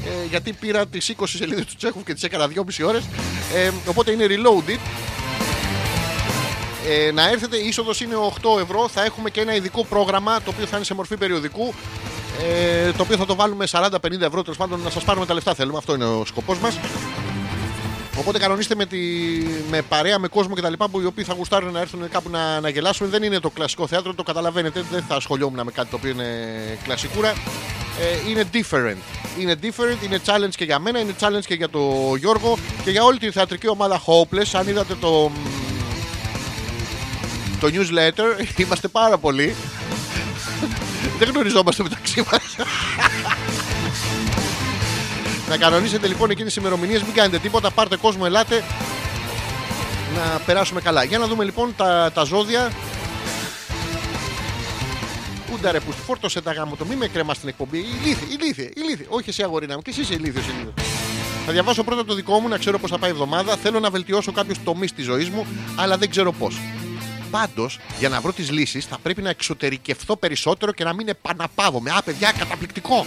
[0.04, 3.04] Ε, γιατί πήρα τις 20 σελίδες του Τσέχοφ και τις έκανα 2,5 ώρες.
[3.54, 4.78] Ε, οπότε είναι Reloaded.
[6.88, 8.88] Ε, να έρθετε, η είσοδος είναι 8 ευρώ.
[8.88, 11.74] Θα έχουμε και ένα ειδικό πρόγραμμα το οποίο θα είναι σε μορφή περιοδικού.
[12.42, 13.90] Ε, το οποίο θα το βάλουμε 40-50
[14.20, 14.42] ευρώ.
[14.42, 15.78] Τέλος πάντων, να σας πάρουμε τα λεφτά θέλουμε.
[15.78, 16.78] Αυτό είναι ο σκοπός μας.
[18.18, 18.98] Οπότε κανονίστε με, τη,
[19.70, 20.72] με παρέα, με κόσμο κτλ.
[20.90, 23.10] που οι οποίοι θα γουστάρουν να έρθουν κάπου να, να γελάσουν.
[23.10, 24.84] Δεν είναι το κλασικό θέατρο, το καταλαβαίνετε.
[24.90, 26.24] Δεν θα ασχολιόμουν με κάτι το οποίο είναι
[26.84, 27.32] κλασικούρα.
[28.00, 28.96] Ε, είναι different.
[29.40, 33.04] Είναι different, είναι challenge και για μένα, είναι challenge και για τον Γιώργο και για
[33.04, 34.50] όλη τη θεατρική ομάδα Hopeless.
[34.52, 35.30] Αν είδατε το,
[37.60, 39.54] το newsletter, είμαστε πάρα πολλοί.
[41.18, 42.68] Δεν γνωριζόμαστε μεταξύ μας.
[45.48, 48.64] Να κανονίσετε λοιπόν εκείνες τις ημερομηνίες, μην κάνετε τίποτα, πάρτε κόσμο, ελάτε
[50.16, 51.04] να περάσουμε καλά.
[51.04, 52.72] Για να δούμε λοιπόν τα, τα ζώδια.
[55.52, 57.78] Ούντα ρε που φόρτωσε τα γάμο το, μη με κρεμά στην εκπομπή.
[57.78, 59.06] Ηλίθι, ηλίθι, ηλίθι.
[59.08, 60.74] Όχι εσύ αγορίνα μου, και εσύ είσαι ηλίθιο ηλίθιο.
[61.46, 63.56] Θα διαβάσω πρώτα το δικό μου να ξέρω πώς θα πάει η εβδομάδα.
[63.56, 66.58] Θέλω να βελτιώσω κάποιους τομείς της ζωής μου, αλλά δεν ξέρω πώς.
[67.30, 71.90] Πάντως, για να βρω τις λύσεις, θα πρέπει να εξωτερικευθώ περισσότερο και να μην επαναπαύομαι.
[71.90, 73.06] Α, παιδιά, καταπληκτικό.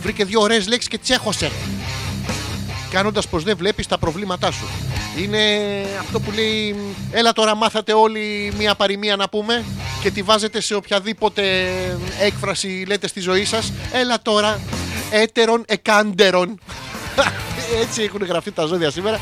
[0.00, 1.50] Βρήκε δύο ωραίες λέξεις και τσέχωσε.
[2.90, 4.66] Κάνοντας πως δεν βλέπεις τα προβλήματά σου.
[5.18, 5.40] Είναι
[6.00, 6.76] αυτό που λέει,
[7.10, 9.64] έλα τώρα μάθατε όλοι μία παροιμία να πούμε
[10.02, 11.72] και τη βάζετε σε οποιαδήποτε
[12.20, 13.72] έκφραση λέτε στη ζωή σας.
[13.92, 14.60] Έλα τώρα,
[15.10, 16.58] έτερον εκάντερον.
[17.82, 19.20] Έτσι έχουν γραφτεί τα ζώδια σήμερα.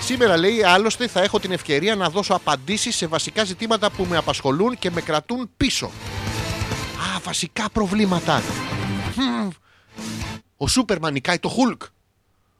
[0.00, 4.16] Σήμερα λέει άλλωστε θα έχω την ευκαιρία να δώσω απαντήσεις σε βασικά ζητήματα που με
[4.16, 5.86] απασχολούν και με κρατούν πίσω.
[7.16, 8.42] Α, βασικά προβλήματα.
[9.16, 9.48] Μμμ.
[10.56, 11.82] Ο Σούπερμαν νικάει το Χουλκ.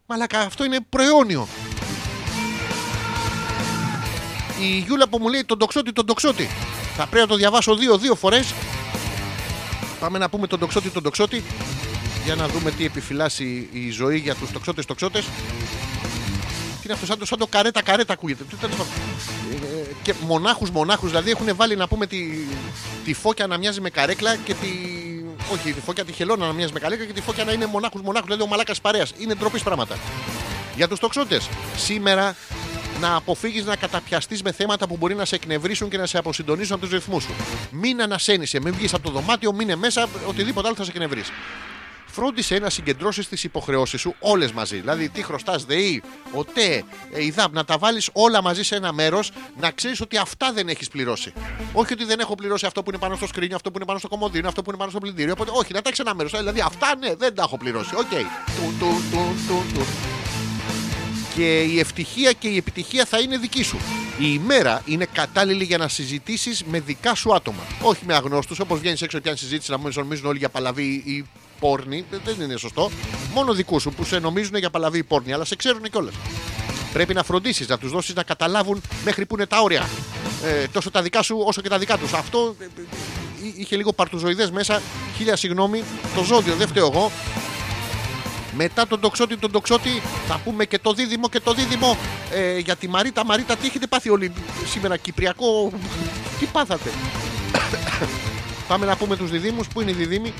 [0.06, 1.48] Μαλάκα, αυτό είναι προαιώνιο.
[4.60, 6.48] Η Γιούλα που μου λέει τον τοξότη, τον τοξότη.
[6.96, 8.54] Θα πρέπει να το διαβάσω δύο-δύο φορές.
[10.00, 11.42] Πάμε να πούμε τον τοξότη, τον τοξότη.
[12.24, 15.24] Για να δούμε τι επιφυλάσσει η ζωή για τους τοξότες, τοξότες.
[16.84, 18.44] Τι είναι αυτό, σαν το, σαν το καρέτα, καρέτα ακούγεται.
[18.44, 18.92] Τι τέλος πάντων.
[19.50, 22.18] Ε, ε, και μονάχους, μονάχους, δηλαδή έχουν βάλει να πούμε τη,
[23.04, 24.68] τη φώκια να μοιάζει με καρέκλα και τη.
[25.52, 28.00] Όχι, τη φώκια τη χελώνα να μοιάζει με καρέκλα και τη φώκια να είναι μονάχους,
[28.00, 29.12] μονάχους, δηλαδή ο μαλάκας παρέας.
[29.18, 29.98] Είναι ντροπής πράγματα.
[30.76, 32.36] Για τους τοξότες, σήμερα
[33.00, 36.74] να αποφύγεις να καταπιαστείς με θέματα που μπορεί να σε εκνευρίσουν και να σε αποσυντονίσουν
[36.74, 37.34] από τους ρυθμούς σου.
[37.70, 41.32] Μην ανασένησε, μην βγεις από το δωμάτιο, μείνε μέσα, οτιδήποτε άλλο θα σε εκνευρίσει.
[42.14, 44.76] Φρόντισε να συγκεντρώσεις τις υποχρεώσεις σου όλες μαζί.
[44.76, 49.30] Δηλαδή, τι χρωστάς, ΔΕΗ, ΟΤΕ, ε, ΙΔΑΠ, να τα βάλεις όλα μαζί σε ένα μέρος,
[49.60, 51.32] να ξέρεις ότι αυτά δεν έχεις πληρώσει.
[51.72, 53.98] Όχι ότι δεν έχω πληρώσει αυτό που είναι πάνω στο σκρίνιο, αυτό που είναι πάνω
[53.98, 55.32] στο κομοδίνο, αυτό που είναι πάνω στο πλυντήριο.
[55.32, 56.32] Οπότε, όχι, να τα έχεις ένα μέρος.
[56.32, 57.94] Δηλαδή, αυτά ναι, δεν τα έχω πληρώσει.
[57.94, 58.08] Οκ.
[58.10, 59.86] Του, του, του, του, του.
[61.34, 63.76] Και η ευτυχία και η επιτυχία θα είναι δική σου.
[64.18, 67.62] Η ημέρα είναι κατάλληλη για να συζητήσεις με δικά σου άτομα.
[67.82, 71.02] Όχι με αγνώστους, όπως βγαίνεις έξω και αν συζήτηση να πούμε νομίζουν όλοι για παλαβή
[71.04, 71.24] ή
[71.58, 72.04] πόρνη.
[72.24, 72.90] Δεν είναι σωστό.
[73.34, 76.14] Μόνο δικούς σου που σε νομίζουν για παλαβή ή πόρνη, αλλά σε ξέρουν κιόλας.
[76.92, 79.88] Πρέπει να φροντίσεις να τους δώσεις να καταλάβουν μέχρι που είναι τα όρια.
[80.44, 82.12] Ε, τόσο τα δικά σου όσο και τα δικά τους.
[82.12, 82.68] Αυτό ε, ε,
[83.56, 84.82] είχε λίγο παρτουζοειδές μέσα.
[85.16, 85.82] Χίλια συγγνώμη.
[86.14, 87.10] Το ζώδιο δεν φταίω εγώ.
[88.56, 91.96] Μετά τον τοξότη, τον τοξότη, θα πούμε και το δίδυμο και το δίδυμο.
[92.32, 94.32] Ε, για τη Μαρίτα, Μαρίτα, τι έχετε πάθει όλοι
[94.66, 95.72] σήμερα, Κυπριακό;
[96.38, 96.90] Τι πάθατε;
[98.68, 99.68] Πάμε να πούμε τους διδήμους.
[99.68, 100.32] Πού είναι οι διδήμοι.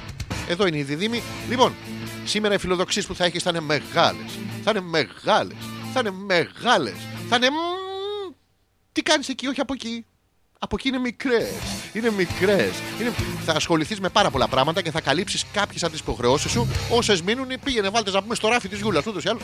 [0.49, 1.23] Εδώ είναι οι διδήμοι.
[1.49, 1.75] Λοιπόν,
[2.25, 4.39] σήμερα οι φιλοδοξίες που θα έχεις θα είναι μεγάλες.
[4.65, 5.57] Θα είναι μεγάλες.
[5.93, 6.95] Θα είναι μεγάλες.
[7.29, 7.51] Θα είναι...
[7.51, 8.35] μμμ.
[8.93, 10.05] Τι κάνεις εκεί, όχι από εκεί.
[10.59, 11.53] Από εκεί είναι μικρές.
[11.93, 12.73] Είναι μικρές.
[13.01, 13.13] Είναι...
[13.45, 16.69] Θα ασχοληθείς με πάρα πολλά πράγματα και θα καλύψεις κάποιες από τις υποχρεώσεις σου.
[16.91, 19.07] Όσες μείνουν, πήγαινε, βάλτες να πούμε στο ράφι της Γιούλας.
[19.07, 19.43] Ούτως ή άλλως.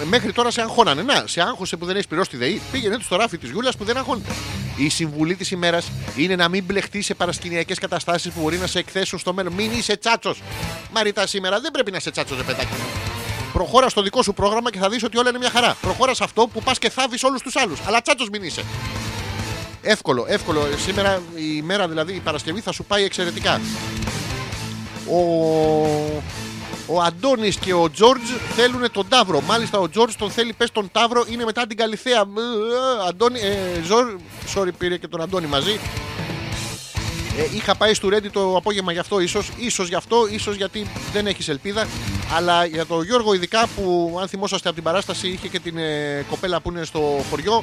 [0.00, 1.02] Ε, Μέχρι τώρα σε αγχώνανε.
[1.02, 2.60] Να, σε άγχωσε που δεν έχεις πληρώσει τη ΔΕΗ.
[2.72, 4.32] Πήγαινε τους στο ράφι της Γιούλας που δεν αγχώνεται.
[4.76, 8.78] Η συμβουλή της ημέρας είναι να μην μπλεχτεί σε παρασκηνιακές καταστάσεις που μπορεί να σε
[8.78, 9.52] εκθέσουν στο μέλλον.
[9.52, 10.42] Μην είσαι τσάτσος.
[10.92, 12.72] Μαρίτα σήμερα δεν πρέπει να είσαι τσάτσος, ρε παιδάκι.
[12.72, 12.84] μου.
[13.52, 15.76] Προχώρα στο δικό σου πρόγραμμα και θα δεις ότι όλα είναι μια χαρά.
[15.80, 17.78] Προχώρα σε αυτό που πας και θάβεις όλους τους άλλους.
[17.86, 18.64] Αλλά τσάτσος μην είσαι.
[19.82, 20.68] Εύκολο, εύκολο.
[20.84, 23.60] Σήμερα η μέρα δηλαδή η Παρασκευή θα σου πάει εξαιρετικά.
[25.06, 25.20] Ο,
[26.92, 29.40] ο Αντώνης και ο Τζόρτζ θέλουν τον Ταύρο.
[29.40, 31.24] Μάλιστα ο Τζόρτζ τον θέλει πες τον Ταύρο.
[31.28, 32.24] Είναι μετά την Καλυθέα.
[32.24, 34.16] Μ, ε, Αντώνη, ε, Ζορ,
[34.54, 35.80] sorry πήρε και τον Αντώνη μαζί.
[37.38, 40.86] Ε, είχα πάει στο Ρέντι το απόγευμα γι' αυτό ίσως, ίσως γι' αυτό, ίσως γιατί
[41.12, 41.86] δεν έχεις ελπίδα.
[42.36, 46.24] Αλλά για τον Γιώργο ειδικά που αν θυμόσαστε από την παράσταση είχε και την ε,
[46.30, 47.62] κοπέλα που είναι στο χωριό.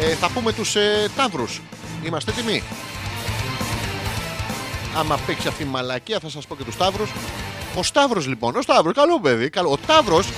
[0.00, 1.60] Ε, θα πούμε τους ε, Ταύρους.
[2.04, 2.62] Είμαστε έτοιμοι;
[4.96, 7.10] Άμα παίξει αυτή η μαλακία θα σας πω και τους Ταύρους.
[7.78, 9.48] Ο Σταύρος λοιπόν, ο Σταύρος, καλό παιδί.
[9.48, 9.70] Καλό.
[9.70, 10.28] Ο Ταύρος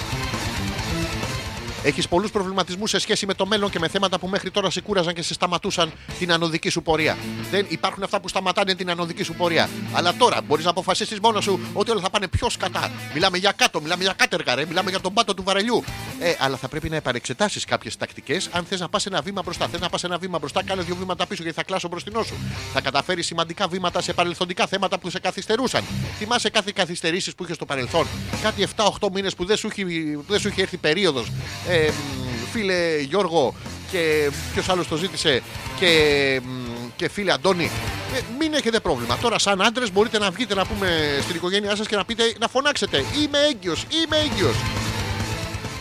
[1.83, 4.81] Έχεις πολλούς προβληματισμούς σε σχέση με το μέλλον και με θέματα που μέχρι τώρα σε
[4.81, 7.17] κούραζαν και σε σταματούσαν την ανωδική σου πορεία.
[7.51, 9.69] Δεν υπάρχουν αυτά που σταματάνε την ανωδική σου πορεία.
[9.93, 12.91] Αλλά τώρα μπορείς να αποφασίσεις μόνος σου ότι όλα θα πάνε πιο σκατά.
[13.15, 15.85] Μιλάμε για κάτω, μιλάμε για κάτεργα, ρε, μιλάμε για τον πάτο του βαρελιού.
[16.21, 19.69] Ε, αλλά θα πρέπει να επανεξετάσεις κάποιες τακτικές αν θες να πας ένα βήμα μπροστά.
[19.69, 22.35] Θες να πας ένα βήμα μπροστά, κάνε δύο βήματα πίσω γιατί θα κλάσω μπροστινό σου.
[22.73, 25.85] Θα καταφέρεις σημαντικά βήματα σε παρελθοντικά θέματα που σε καθυστερούσαν.
[26.19, 28.07] Θυμάσαι κάθε καθυστερήσεις που είχες στο παρελθόν.
[28.43, 29.85] Κάτι 7-8 μήνες που δεν σου έχει,
[30.17, 31.27] που δεν σου έχει έρθει περίοδος.
[31.71, 33.55] Ε, μ, φίλε Γιώργο
[33.91, 35.43] και ποιος άλλος το ζήτησε
[35.79, 37.71] και, μ, και φίλε Αντώνη.
[38.15, 39.17] Ε, μην έχετε πρόβλημα.
[39.17, 42.49] Τώρα, σαν άντρες, μπορείτε να βγείτε να πούμε στην οικογένειά σας και να πείτε να
[42.49, 43.05] φωνάξετε.
[43.23, 44.57] Είμαι έγκυος, είμαι έγκυος.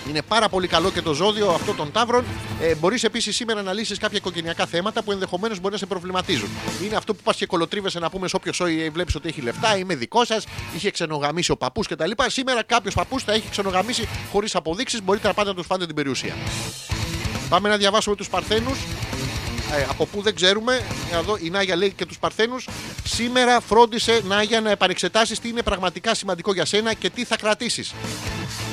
[0.10, 2.26] Είναι πάρα πολύ καλό και το ζώδιο αυτό των τάβρων.
[2.62, 6.50] Ε, μπορείς επίσης σήμερα να λύσεις κάποια οικογενειακά θέματα που ενδεχομένως μπορεί να σε προβληματίζουν.
[6.84, 9.78] Είναι αυτό που πας και κολοτρίβεσαι να πούμε σε όποιος σόι βλέπεις ότι έχει λεφτά,
[9.78, 10.46] είμαι δικός σας,
[10.76, 12.12] είχε ξενογαμίσει ο παππούς κτλ.
[12.28, 15.02] Σήμερα κάποιος παππούς θα έχει ξενογαμίσει χωρίς αποδείξεις.
[15.04, 16.36] Μπορείτε να πάτε να τους φάτε την περιουσία.
[17.50, 18.80] Πάμε να διαβάσουμε τους Παρθένους.
[19.78, 20.82] Ε, από πού δεν ξέρουμε.
[21.14, 22.68] Εδώ η Νάγια λέει και τους Παρθένους.
[23.04, 27.94] Σήμερα φρόντισε Νάγια να επανεξετάσεις τι είναι πραγματικά σημαντικό για σένα και τι θα κρατήσεις.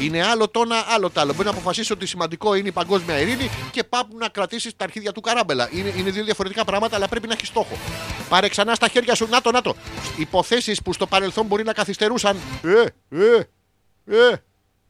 [0.01, 1.33] Είναι άλλο το ένα, άλλο το άλλο.
[1.33, 5.13] Μπορεί να αποφασίσει ότι σημαντικό είναι η παγκόσμια ειρήνη και πάμε να κρατήσεις τα αρχίδια
[5.13, 5.69] του καράμπελα.
[5.73, 7.79] Είναι, είναι δύο διαφορετικά πράγματα, αλλά πρέπει να έχεις στόχο.
[8.29, 9.27] Πάρε ξανά στα χέρια σου.
[9.31, 9.77] Να το, να το.
[10.17, 12.37] Υποθέσεις που στο παρελθόν μπορεί να καθυστερούσαν.
[12.63, 13.49] Ε, ε,
[14.05, 14.37] ε,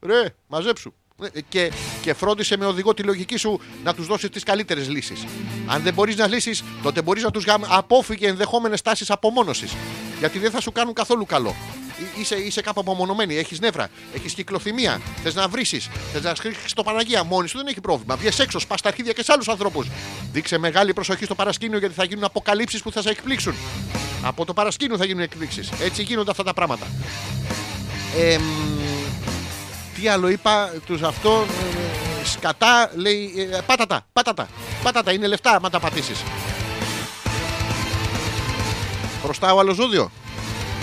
[0.00, 0.94] ρε, μαζέψου.
[1.32, 1.72] Ε, Και,
[2.02, 5.24] και φρόντισε με οδηγό τη λογική σου να τους δώσεις τις καλύτερες λύσεις.
[5.66, 7.62] Αν δεν μπορείς να λύσεις, τότε μπορείς να τους γάμ...
[7.68, 9.72] απόφυγε ενδεχόμενες τάσεις απομόνωσης.
[10.18, 11.54] Γιατί δεν θα σου κάνουν καθόλου καλό.
[11.98, 15.64] Εί- Είσαι, είσαι κάπου απομονωμένη, έχεις νεύρα, έχεις κυκλοθυμία, θες να βρει,
[16.12, 18.16] θες να σκρίξει το Παναγία μόνη σου, δεν έχει πρόβλημα.
[18.16, 19.86] Βγες έξω, σπάς τα αρχίδια και σε άλλους ανθρώπους.
[20.32, 23.54] Δείξε μεγάλη προσοχή στο παρασκήνιο γιατί θα γίνουν αποκαλύψεις που θα σε εκπλήξουν.
[24.22, 25.70] Από το παρασκήνιο θα γίνουν εκπλήξεις.
[25.80, 26.86] Έτσι γίνονται αυτά τα πράγματα.
[28.18, 28.42] Εμ,
[29.94, 31.46] τι άλλο είπα, τους αυτό.
[32.22, 33.48] ε, σκατά, λέει.
[33.52, 34.48] ε, πάτατα, πάτατα.
[34.82, 36.18] Πάτατα, είναι λεφτά, άμα τα πατήσεις.
[39.26, 40.10] Μπροστά ο άλλος ζώδιο.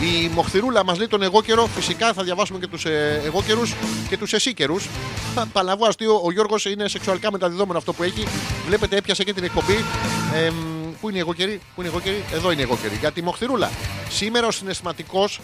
[0.02, 1.66] Η Μοχθηρούλα μας λέει τον εγώ καιρό.
[1.66, 3.74] Φυσικά θα διαβάσουμε και τους ε, εγώ καιρούς
[4.10, 4.88] και τους εσύ καιρούς.
[5.54, 6.22] Παλαβό αστείο.
[6.24, 8.28] Ο Γιώργος είναι σεξουαλικά μεταδιδόμενο αυτό που έχει.
[8.68, 9.86] Βλέπετε, έπιασε και την εκπομπή.
[10.34, 10.52] Ε,
[11.02, 12.96] πού είναι η εγώ καιρή, πού είναι η εγώ καιρή; Εδώ είναι η εγώ καιρή.
[13.00, 13.72] Για τη Μοχθηρούλα.
[14.10, 15.40] Σήμερα ο συναισθηματικός.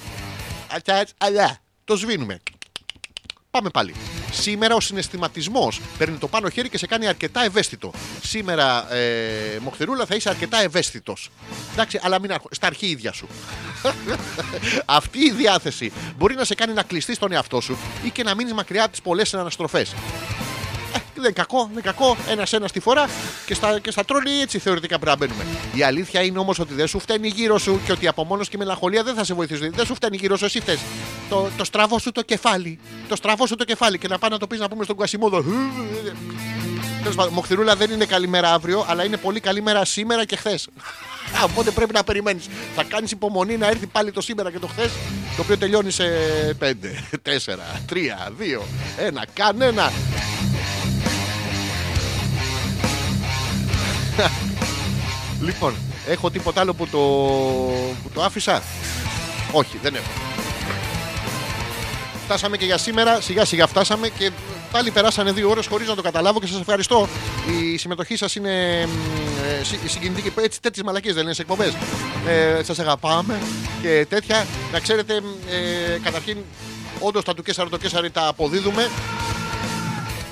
[1.17, 2.39] Αλλά το σβήνουμε.
[3.51, 3.95] Πάμε πάλι.
[4.31, 7.91] Σήμερα ο συναισθηματισμός παίρνει το πάνω χέρι και σε κάνει αρκετά ευαίσθητο.
[8.23, 11.29] Σήμερα, ε, Μοχθηρούλα, θα είσαι αρκετά ευαίσθητος.
[11.73, 12.41] Εντάξει, αλλά μην αρχ...
[12.51, 13.27] στα αρχίδια σου.
[14.85, 18.35] Αυτή η διάθεση μπορεί να σε κάνει να κλειστείς στον εαυτό σου ή και να
[18.35, 19.93] μείνεις μακριά από τις πολλές αναστροφές.
[21.19, 22.17] Ε, δεν είναι κακό, δεν είναι κακό.
[22.29, 23.09] Ένα-ένα τη φορά
[23.45, 25.45] και στα, και στα τρόλι έτσι θεωρητικά πρέπει να μπαίνουμε.
[25.73, 28.55] Η αλήθεια είναι όμως ότι δεν σου φταίνει γύρω σου και ότι η απομόνωση και
[28.55, 29.73] η μελαγχολία δεν θα σε βοηθήσουν.
[29.75, 30.79] Δεν σου φταίνει γύρω σου, εσύ θες
[31.29, 32.79] το, το στραβό σου το κεφάλι.
[33.07, 35.43] Το στραβό σου το κεφάλι και να πάει να το πεις να πούμε στον Κουασιμόδο.
[36.99, 40.35] Τέλος πάντων, Μοχθηρούλα δεν είναι καλή μέρα αύριο, αλλά είναι πολύ καλή μέρα σήμερα και
[40.35, 40.67] χθες.
[41.43, 42.47] Οπότε πρέπει να περιμένεις.
[42.75, 44.91] Θα κάνεις υπομονή να έρθει πάλι το σήμερα και το χθες,
[45.35, 46.05] το οποίο τελειώνει σε
[46.59, 46.73] 5,
[47.23, 48.61] 4, 3, 2,
[48.97, 49.23] 1.
[49.33, 49.91] Κανένα.
[55.47, 55.75] λοιπόν,
[56.07, 56.97] έχω τίποτα άλλο που το,
[58.03, 58.63] που το άφησα;
[59.51, 60.07] Όχι, δεν έχω.
[62.25, 64.31] Φτάσαμε και για σήμερα, σιγά σιγά φτάσαμε και
[64.71, 67.07] πάλι περάσανε δύο ώρες χωρίς να το καταλάβω και σας ευχαριστώ.
[67.73, 68.89] Η συμμετοχή σας είναι μ,
[69.59, 70.31] ε, συ- συγκινητική.
[70.39, 71.73] Έτσι, τέτοιες μαλακίες δεν είναι σε εκπομπές.
[72.27, 73.39] Ε, σας αγαπάμε
[73.81, 74.45] και τέτοια.
[74.71, 76.37] Να ξέρετε, μ, ε, καταρχήν,
[76.99, 78.89] όντως τα του Καίσαρος τω Καίσαρι τα αποδίδουμε.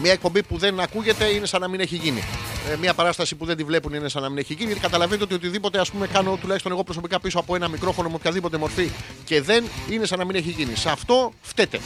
[0.02, 2.24] Μια εκπομπή που δεν ακούγεται είναι σαν να μην έχει γίνει.
[2.72, 4.66] Ε, μια παράσταση που δεν τη βλέπουν είναι σαν να μην έχει γίνει.
[4.66, 8.16] Γιατί καταλαβαίνετε ότι οτιδήποτε ας πούμε, κάνω τουλάχιστον εγώ προσωπικά πίσω από ένα μικρόφωνο με
[8.16, 8.92] οποιαδήποτε μορφή
[9.26, 10.76] και δεν είναι σαν να μην έχει γίνει.
[10.76, 11.80] Σε αυτό φταίτε.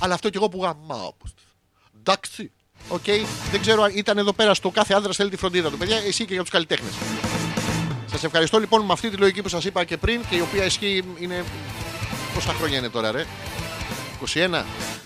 [0.00, 1.12] Αλλά αυτό κι εγώ που γαμάω.
[1.98, 2.50] Εντάξει.
[2.88, 3.04] Οκ.
[3.50, 5.76] Δεν ξέρω αν ήταν εδώ πέρα στο κάθε άντρας θέλει τη φροντίδα του.
[5.78, 6.92] Παιδιά, εσύ και για τους καλλιτέχνες.
[8.06, 10.64] Σας ευχαριστώ λοιπόν με αυτή τη λογική που σας είπα και πριν και η οποία
[10.64, 11.44] ισχύει είναι.
[12.34, 13.26] Πόσα χρόνια είναι τώρα, ρε;
[14.34, 14.64] 21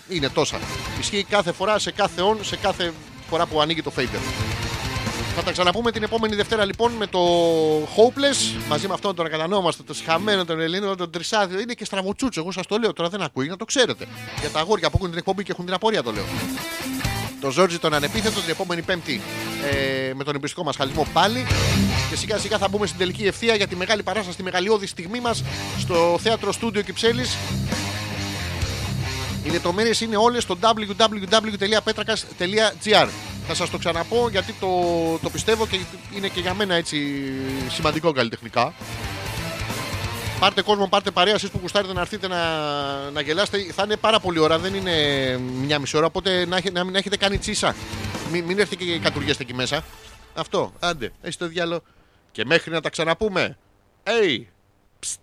[0.08, 0.58] είναι τόσα.
[1.00, 2.92] Ισχύει κάθε φορά, σε κάθε on, σε κάθε
[3.28, 4.20] φορά που ανοίγει το fader.
[5.34, 7.20] Θα τα ξαναπούμε την επόμενη Δευτέρα λοιπόν με το
[7.82, 11.60] Hopeless μαζί με αυτόν τον ακατανόμαστο, τον συχαμένο, τον Ελλήνο, τον Τρισάδιο.
[11.60, 12.40] Είναι και στραβοτσούτσο.
[12.40, 14.06] Εγώ σας το λέω τώρα δεν ακούει, να το ξέρετε.
[14.40, 16.24] Για τα αγόρια που έχουν την εκπομπή και έχουν την απορία το λέω.
[17.40, 19.20] Το Ζόρτζι τον ανεπίθετο την επόμενη Πέμπτη
[19.70, 21.46] ε, με τον εμπιστικό μας χαλισμό πάλι.
[22.10, 25.20] Και σιγά σιγά θα μπούμε στην τελική ευθεία για τη μεγάλη παράσταση, τη μεγαλειώδη στιγμή
[25.20, 25.44] μας
[25.78, 27.36] στο θέατρο Στούντιο Κυψέλης.
[29.44, 33.08] Οι λεπτομέρειες είναι όλες στο www.petrakas.gr.
[33.46, 34.68] Θα σας το ξαναπώ γιατί το,
[35.22, 35.78] το πιστεύω και
[36.16, 37.22] είναι και για μένα έτσι
[37.68, 38.74] σημαντικό καλλιτεχνικά.
[40.40, 41.34] Πάρτε κόσμο, πάρτε παρέα.
[41.34, 42.40] Εσείς που κουστάρετε να έρθετε να,
[43.10, 43.72] να γελάσετε.
[43.72, 44.92] Θα είναι πάρα πολύ ώρα, δεν είναι
[45.38, 46.06] μια μισή ώρα.
[46.06, 47.74] Οπότε να, έχε- να μην έχετε κάνει τσίσα.
[48.32, 49.84] Μην, μην έρθετε και κατουργέστε εκεί μέσα.
[50.34, 51.82] Αυτό, άντε, έχεις το διάλογο.
[52.32, 53.56] Και μέχρι να τα ξαναπούμε.
[54.04, 54.40] Hey!
[54.98, 55.18] Ψτ.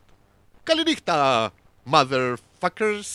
[0.63, 1.49] Καληνύχτα,
[2.59, 3.07] motherfuckers.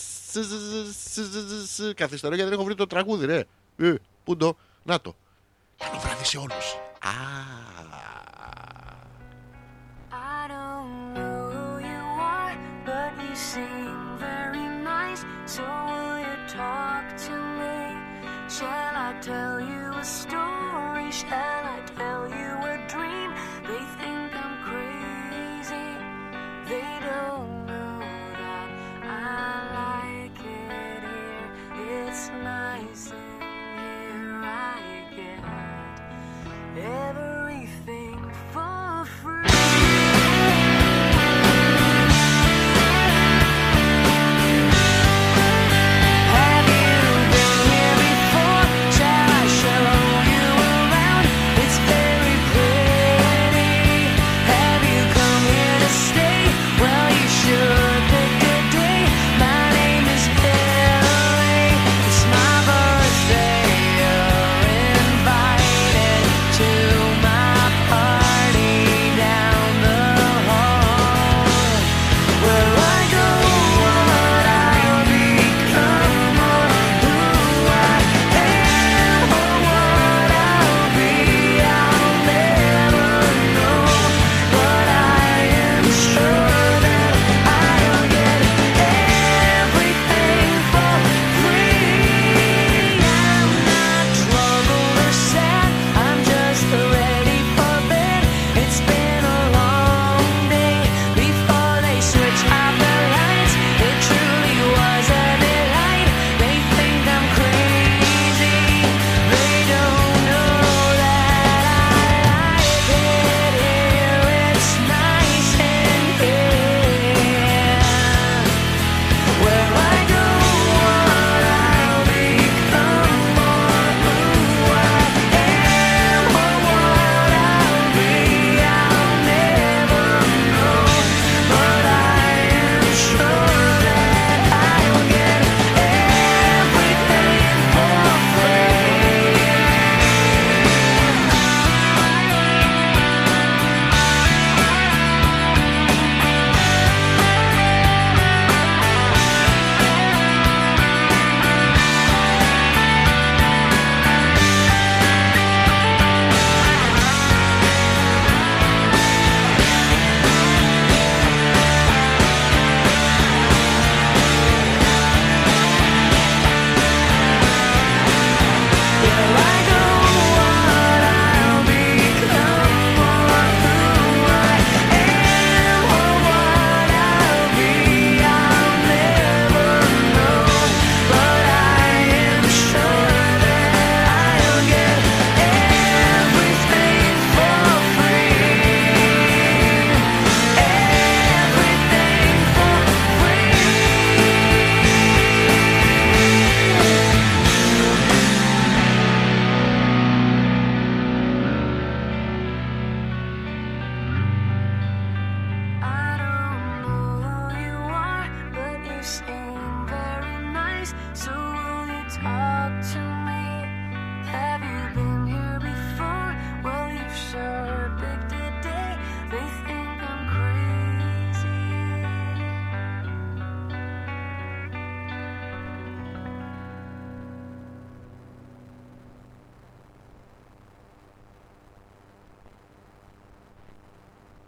[1.95, 3.45] Καθυστερώ γιατί δεν έχω βρει το τραγούδι,
[3.77, 3.93] ε,
[4.23, 5.15] πού το; Να το.
[5.77, 6.73] Καλό βράδυ σε όλους.
[6.99, 7.65] Α.
[36.85, 37.34] Never